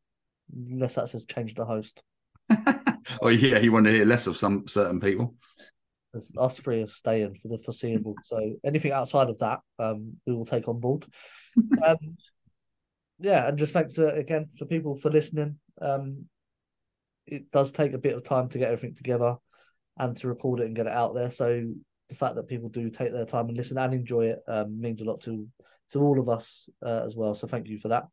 unless 0.54 0.94
that 0.94 1.08
says 1.08 1.26
change 1.26 1.54
the 1.54 1.64
host. 1.64 2.02
oh 3.20 3.28
yeah, 3.28 3.58
you 3.58 3.72
want 3.72 3.86
to 3.86 3.92
hear 3.92 4.06
less 4.06 4.26
of 4.26 4.36
some 4.36 4.66
certain 4.66 5.00
people. 5.00 5.34
Us 6.38 6.58
three 6.58 6.82
are 6.82 6.88
staying 6.88 7.34
for 7.34 7.48
the 7.48 7.58
foreseeable. 7.58 8.14
So 8.24 8.54
anything 8.64 8.92
outside 8.92 9.28
of 9.28 9.38
that, 9.38 9.60
um, 9.78 10.14
we 10.26 10.34
will 10.34 10.46
take 10.46 10.66
on 10.66 10.80
board. 10.80 11.04
um, 11.84 11.98
yeah, 13.20 13.46
and 13.46 13.58
just 13.58 13.72
thanks 13.72 13.94
to, 13.94 14.08
again 14.08 14.48
for 14.58 14.64
people 14.64 14.96
for 14.96 15.10
listening. 15.10 15.58
Um, 15.80 16.24
it 17.26 17.50
does 17.50 17.72
take 17.72 17.92
a 17.92 17.98
bit 17.98 18.16
of 18.16 18.24
time 18.24 18.48
to 18.48 18.58
get 18.58 18.70
everything 18.70 18.94
together 18.94 19.36
and 19.98 20.16
to 20.16 20.28
record 20.28 20.60
it 20.60 20.66
and 20.66 20.76
get 20.76 20.86
it 20.86 20.92
out 20.92 21.14
there. 21.14 21.30
So 21.30 21.64
the 22.08 22.14
fact 22.14 22.36
that 22.36 22.48
people 22.48 22.68
do 22.68 22.90
take 22.90 23.12
their 23.12 23.26
time 23.26 23.48
and 23.48 23.56
listen 23.56 23.78
and 23.78 23.94
enjoy 23.94 24.26
it 24.26 24.40
um, 24.48 24.80
means 24.80 25.00
a 25.00 25.04
lot 25.04 25.20
to 25.22 25.46
to 25.92 26.00
all 26.00 26.20
of 26.20 26.28
us 26.28 26.68
uh, 26.84 27.02
as 27.06 27.16
well. 27.16 27.34
So 27.34 27.46
thank 27.46 27.68
you 27.68 27.78
for 27.78 27.88
that. 27.88 28.04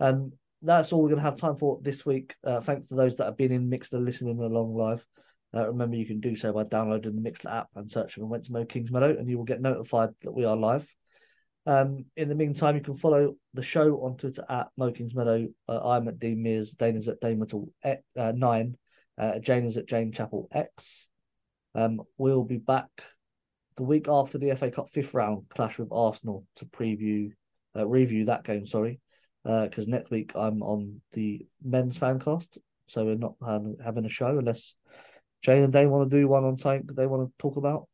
Um, 0.00 0.32
that's 0.60 0.92
all 0.92 1.02
we're 1.02 1.08
going 1.08 1.18
to 1.18 1.24
have 1.24 1.36
time 1.36 1.56
for 1.56 1.78
this 1.82 2.04
week. 2.04 2.34
Uh, 2.44 2.60
thanks 2.60 2.88
to 2.88 2.94
those 2.94 3.16
that 3.16 3.24
have 3.24 3.36
been 3.36 3.52
in 3.52 3.70
Mixlr 3.70 4.04
listening 4.04 4.38
along 4.40 4.74
live. 4.74 5.06
Uh, 5.54 5.68
remember, 5.68 5.96
you 5.96 6.06
can 6.06 6.20
do 6.20 6.34
so 6.34 6.52
by 6.52 6.64
downloading 6.64 7.14
the 7.14 7.30
Mixlr 7.30 7.54
app 7.54 7.68
and 7.76 7.90
searching 7.90 8.22
for 8.22 8.26
Went 8.26 8.68
Kings 8.68 8.90
Meadow, 8.90 9.16
and 9.16 9.28
you 9.28 9.38
will 9.38 9.44
get 9.44 9.60
notified 9.60 10.10
that 10.22 10.32
we 10.32 10.44
are 10.44 10.56
live. 10.56 10.86
Um, 11.66 12.04
in 12.16 12.28
the 12.28 12.34
meantime, 12.34 12.76
you 12.76 12.82
can 12.82 12.94
follow 12.94 13.36
the 13.54 13.62
show 13.62 14.02
on 14.04 14.16
Twitter 14.16 14.44
at 14.48 14.68
Mo 14.76 14.90
Kings 14.90 15.14
Meadow. 15.14 15.46
Uh, 15.68 15.90
I'm 15.90 16.08
at 16.08 16.18
Dean 16.18 16.42
Mears, 16.42 16.72
Dane 16.72 16.96
is 16.96 17.08
at 17.08 17.20
Dane 17.20 17.38
Metal 17.38 17.68
uh, 17.84 18.32
9, 18.34 18.76
uh, 19.18 19.38
Jane 19.38 19.64
is 19.64 19.76
at 19.76 19.86
Jane 19.86 20.12
Chapel 20.12 20.48
X. 20.52 21.08
Um, 21.74 22.02
we'll 22.18 22.44
be 22.44 22.58
back 22.58 22.88
the 23.76 23.82
week 23.82 24.06
after 24.08 24.38
the 24.38 24.54
FA 24.56 24.70
Cup 24.70 24.90
fifth 24.90 25.14
round 25.14 25.44
clash 25.48 25.78
with 25.78 25.92
Arsenal 25.92 26.46
to 26.56 26.64
preview, 26.66 27.32
uh, 27.76 27.86
review 27.86 28.26
that 28.26 28.44
game, 28.44 28.66
sorry, 28.66 29.00
because 29.44 29.88
next 29.88 30.10
week 30.10 30.32
I'm 30.34 30.62
on 30.62 31.00
the 31.12 31.46
men's 31.62 31.98
fancast, 31.98 32.58
so 32.86 33.04
we're 33.04 33.16
not 33.16 33.34
having, 33.44 33.76
having 33.84 34.04
a 34.04 34.10
show 34.10 34.38
unless 34.38 34.74
Jane 35.42 35.62
and 35.62 35.72
Dane 35.72 35.90
want 35.90 36.10
to 36.10 36.16
do 36.16 36.28
one 36.28 36.44
on 36.44 36.56
something 36.56 36.86
that 36.86 36.96
they 36.96 37.06
want 37.06 37.28
to 37.28 37.32
talk 37.38 37.56
about. 37.56 37.88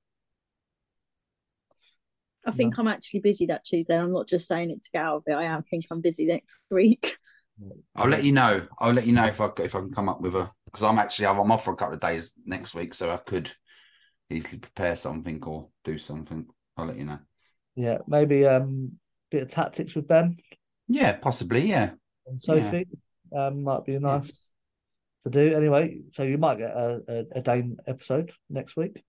I 2.47 2.53
think 2.53 2.79
I'm 2.79 2.89
actually 2.89 3.21
busy 3.21 3.47
that 3.47 3.65
Tuesday. 3.65 3.99
I'm 3.99 4.13
not 4.13 4.27
just 4.27 4.49
saying 4.49 4.71
it 4.71 4.83
to 4.83 4.91
get 4.93 5.03
out 5.03 5.17
of 5.17 5.23
it. 5.27 5.33
I 5.33 5.45
am 5.45 5.63
think 5.63 5.85
I'm 5.91 6.01
busy 6.01 6.27
next 6.27 6.65
week. 6.71 7.19
I'll 7.95 8.09
let 8.09 8.25
you 8.25 8.33
know. 8.33 8.67
I'll 8.79 8.93
let 8.93 9.07
you 9.07 9.13
know 9.13 9.27
if 9.27 9.41
I 9.41 9.51
if 9.59 9.75
I 9.75 9.81
can 9.81 9.93
come 9.93 10.09
up 10.09 10.21
with 10.21 10.35
a 10.35 10.51
because 10.65 10.83
I'm 10.83 10.99
actually 10.99 11.27
I'm 11.27 11.53
off 11.53 11.65
for 11.65 11.73
a 11.73 11.77
couple 11.77 11.95
of 11.95 12.01
days 12.01 12.33
next 12.47 12.75
week, 12.75 12.95
so 12.95 13.11
I 13.11 13.19
could 13.19 13.51
easily 14.31 14.59
prepare 14.59 14.97
something 14.97 15.43
or 15.45 15.69
do 15.85 15.99
something. 15.99 16.47
I'll 16.77 16.87
let 16.87 16.99
you 16.99 17.05
know. 17.05 17.19
Yeah, 17.75 17.99
maybe 18.07 18.47
um 18.47 18.93
bit 19.31 19.43
of 19.43 19.49
tactics 19.51 19.95
with 19.95 20.09
Ben 20.09 20.37
Yeah, 20.89 21.13
possibly. 21.13 21.69
Yeah. 21.69 21.93
and 22.27 22.41
Sophie. 22.41 22.89
Um, 23.37 23.63
might 23.63 23.85
be 23.85 23.97
nice 23.99 24.51
to 25.23 25.31
do. 25.31 25.55
Anyway, 25.55 26.01
so 26.13 26.25
you 26.25 26.37
might 26.37 26.59
get 26.59 26.71
a, 26.71 27.01
a, 27.09 27.39
a 27.39 27.43
Dane 27.43 27.77
episode 27.87 28.33
next 28.49 28.77
week. 28.77 29.03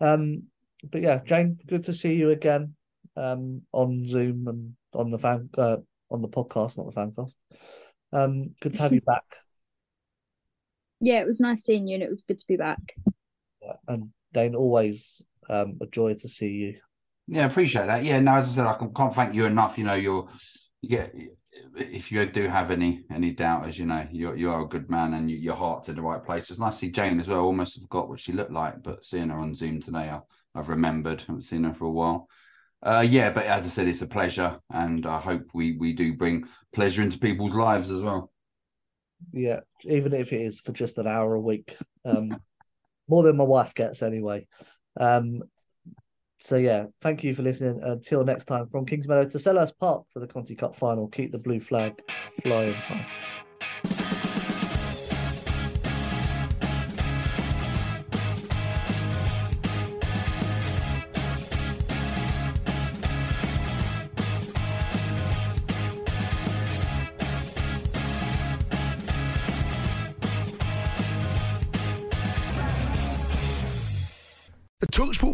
Um, 0.00 0.44
but 0.90 1.02
yeah, 1.02 1.20
Jane, 1.24 1.58
good 1.66 1.84
to 1.84 1.92
see 1.92 2.14
you 2.14 2.30
again 2.30 2.74
um, 3.16 3.62
on 3.72 4.06
Zoom 4.06 4.48
and 4.48 4.76
on 4.94 5.10
the 5.10 5.18
fan 5.18 5.50
uh, 5.58 5.78
on 6.10 6.22
the 6.22 6.28
podcast, 6.28 6.78
not 6.78 6.90
the 6.90 6.98
fancast. 6.98 7.36
Um, 8.12 8.54
good 8.62 8.74
to 8.74 8.80
have 8.80 8.92
you 8.92 9.00
back. 9.06 9.24
Yeah, 11.00 11.20
it 11.20 11.26
was 11.26 11.40
nice 11.40 11.64
seeing 11.64 11.86
you, 11.86 11.94
and 11.94 12.02
it 12.02 12.08
was 12.10 12.22
good 12.22 12.38
to 12.38 12.46
be 12.46 12.56
back. 12.56 12.94
And 13.88 14.10
Dane, 14.36 14.54
always 14.54 15.24
um, 15.48 15.78
a 15.80 15.86
joy 15.86 16.12
to 16.12 16.28
see 16.28 16.50
you. 16.50 16.78
Yeah, 17.26 17.46
appreciate 17.46 17.86
that. 17.86 18.04
Yeah, 18.04 18.20
no, 18.20 18.34
as 18.34 18.48
I 18.48 18.52
said, 18.52 18.66
I 18.66 18.76
can't 18.94 19.14
thank 19.14 19.34
you 19.34 19.46
enough. 19.46 19.78
You 19.78 19.84
know, 19.84 19.94
you're 19.94 20.28
you 20.82 20.90
get 20.90 21.14
if 21.74 22.12
you 22.12 22.26
do 22.26 22.46
have 22.46 22.70
any 22.70 23.04
any 23.10 23.30
doubt, 23.32 23.66
as 23.66 23.78
you 23.78 23.86
know, 23.86 24.06
you're 24.12 24.36
you 24.36 24.50
are 24.50 24.60
a 24.60 24.68
good 24.68 24.90
man 24.90 25.14
and 25.14 25.30
you, 25.30 25.38
your 25.38 25.56
heart's 25.56 25.88
in 25.88 25.96
the 25.96 26.02
right 26.02 26.22
place. 26.22 26.50
It's 26.50 26.60
nice 26.60 26.74
to 26.74 26.78
see 26.80 26.90
Jane 26.90 27.18
as 27.18 27.28
well. 27.28 27.40
Almost 27.40 27.80
forgot 27.80 28.10
what 28.10 28.20
she 28.20 28.32
looked 28.32 28.52
like, 28.52 28.82
but 28.82 29.06
seeing 29.06 29.30
her 29.30 29.38
on 29.38 29.54
Zoom 29.54 29.80
today, 29.80 30.10
I, 30.10 30.20
I've 30.54 30.68
remembered. 30.68 31.20
I 31.22 31.24
haven't 31.28 31.42
seen 31.42 31.64
her 31.64 31.72
for 31.72 31.86
a 31.86 31.92
while. 31.92 32.28
Uh, 32.82 33.04
yeah, 33.08 33.30
but 33.30 33.46
as 33.46 33.64
I 33.64 33.70
said, 33.70 33.88
it's 33.88 34.02
a 34.02 34.06
pleasure, 34.06 34.60
and 34.70 35.06
I 35.06 35.18
hope 35.18 35.44
we 35.54 35.78
we 35.78 35.94
do 35.94 36.14
bring 36.14 36.44
pleasure 36.74 37.02
into 37.02 37.18
people's 37.18 37.54
lives 37.54 37.90
as 37.90 38.02
well. 38.02 38.30
Yeah, 39.32 39.60
even 39.84 40.12
if 40.12 40.34
it 40.34 40.42
is 40.42 40.60
for 40.60 40.72
just 40.72 40.98
an 40.98 41.06
hour 41.06 41.34
a 41.34 41.40
week, 41.40 41.74
um, 42.04 42.38
more 43.08 43.22
than 43.22 43.36
my 43.36 43.44
wife 43.44 43.74
gets 43.74 44.02
anyway. 44.02 44.46
Um, 44.98 45.42
so 46.38 46.56
yeah, 46.56 46.86
thank 47.00 47.24
you 47.24 47.34
for 47.34 47.42
listening. 47.42 47.80
Until 47.82 48.24
next 48.24 48.44
time, 48.44 48.68
from 48.68 48.86
Kingsmeadow 48.86 49.30
to 49.30 49.38
Selhurst 49.38 49.78
Park 49.78 50.04
for 50.12 50.20
the 50.20 50.26
Conti 50.26 50.54
Cup 50.54 50.76
final. 50.76 51.08
Keep 51.08 51.32
the 51.32 51.38
blue 51.38 51.60
flag 51.60 52.00
flying 52.42 52.74
high. 52.74 53.06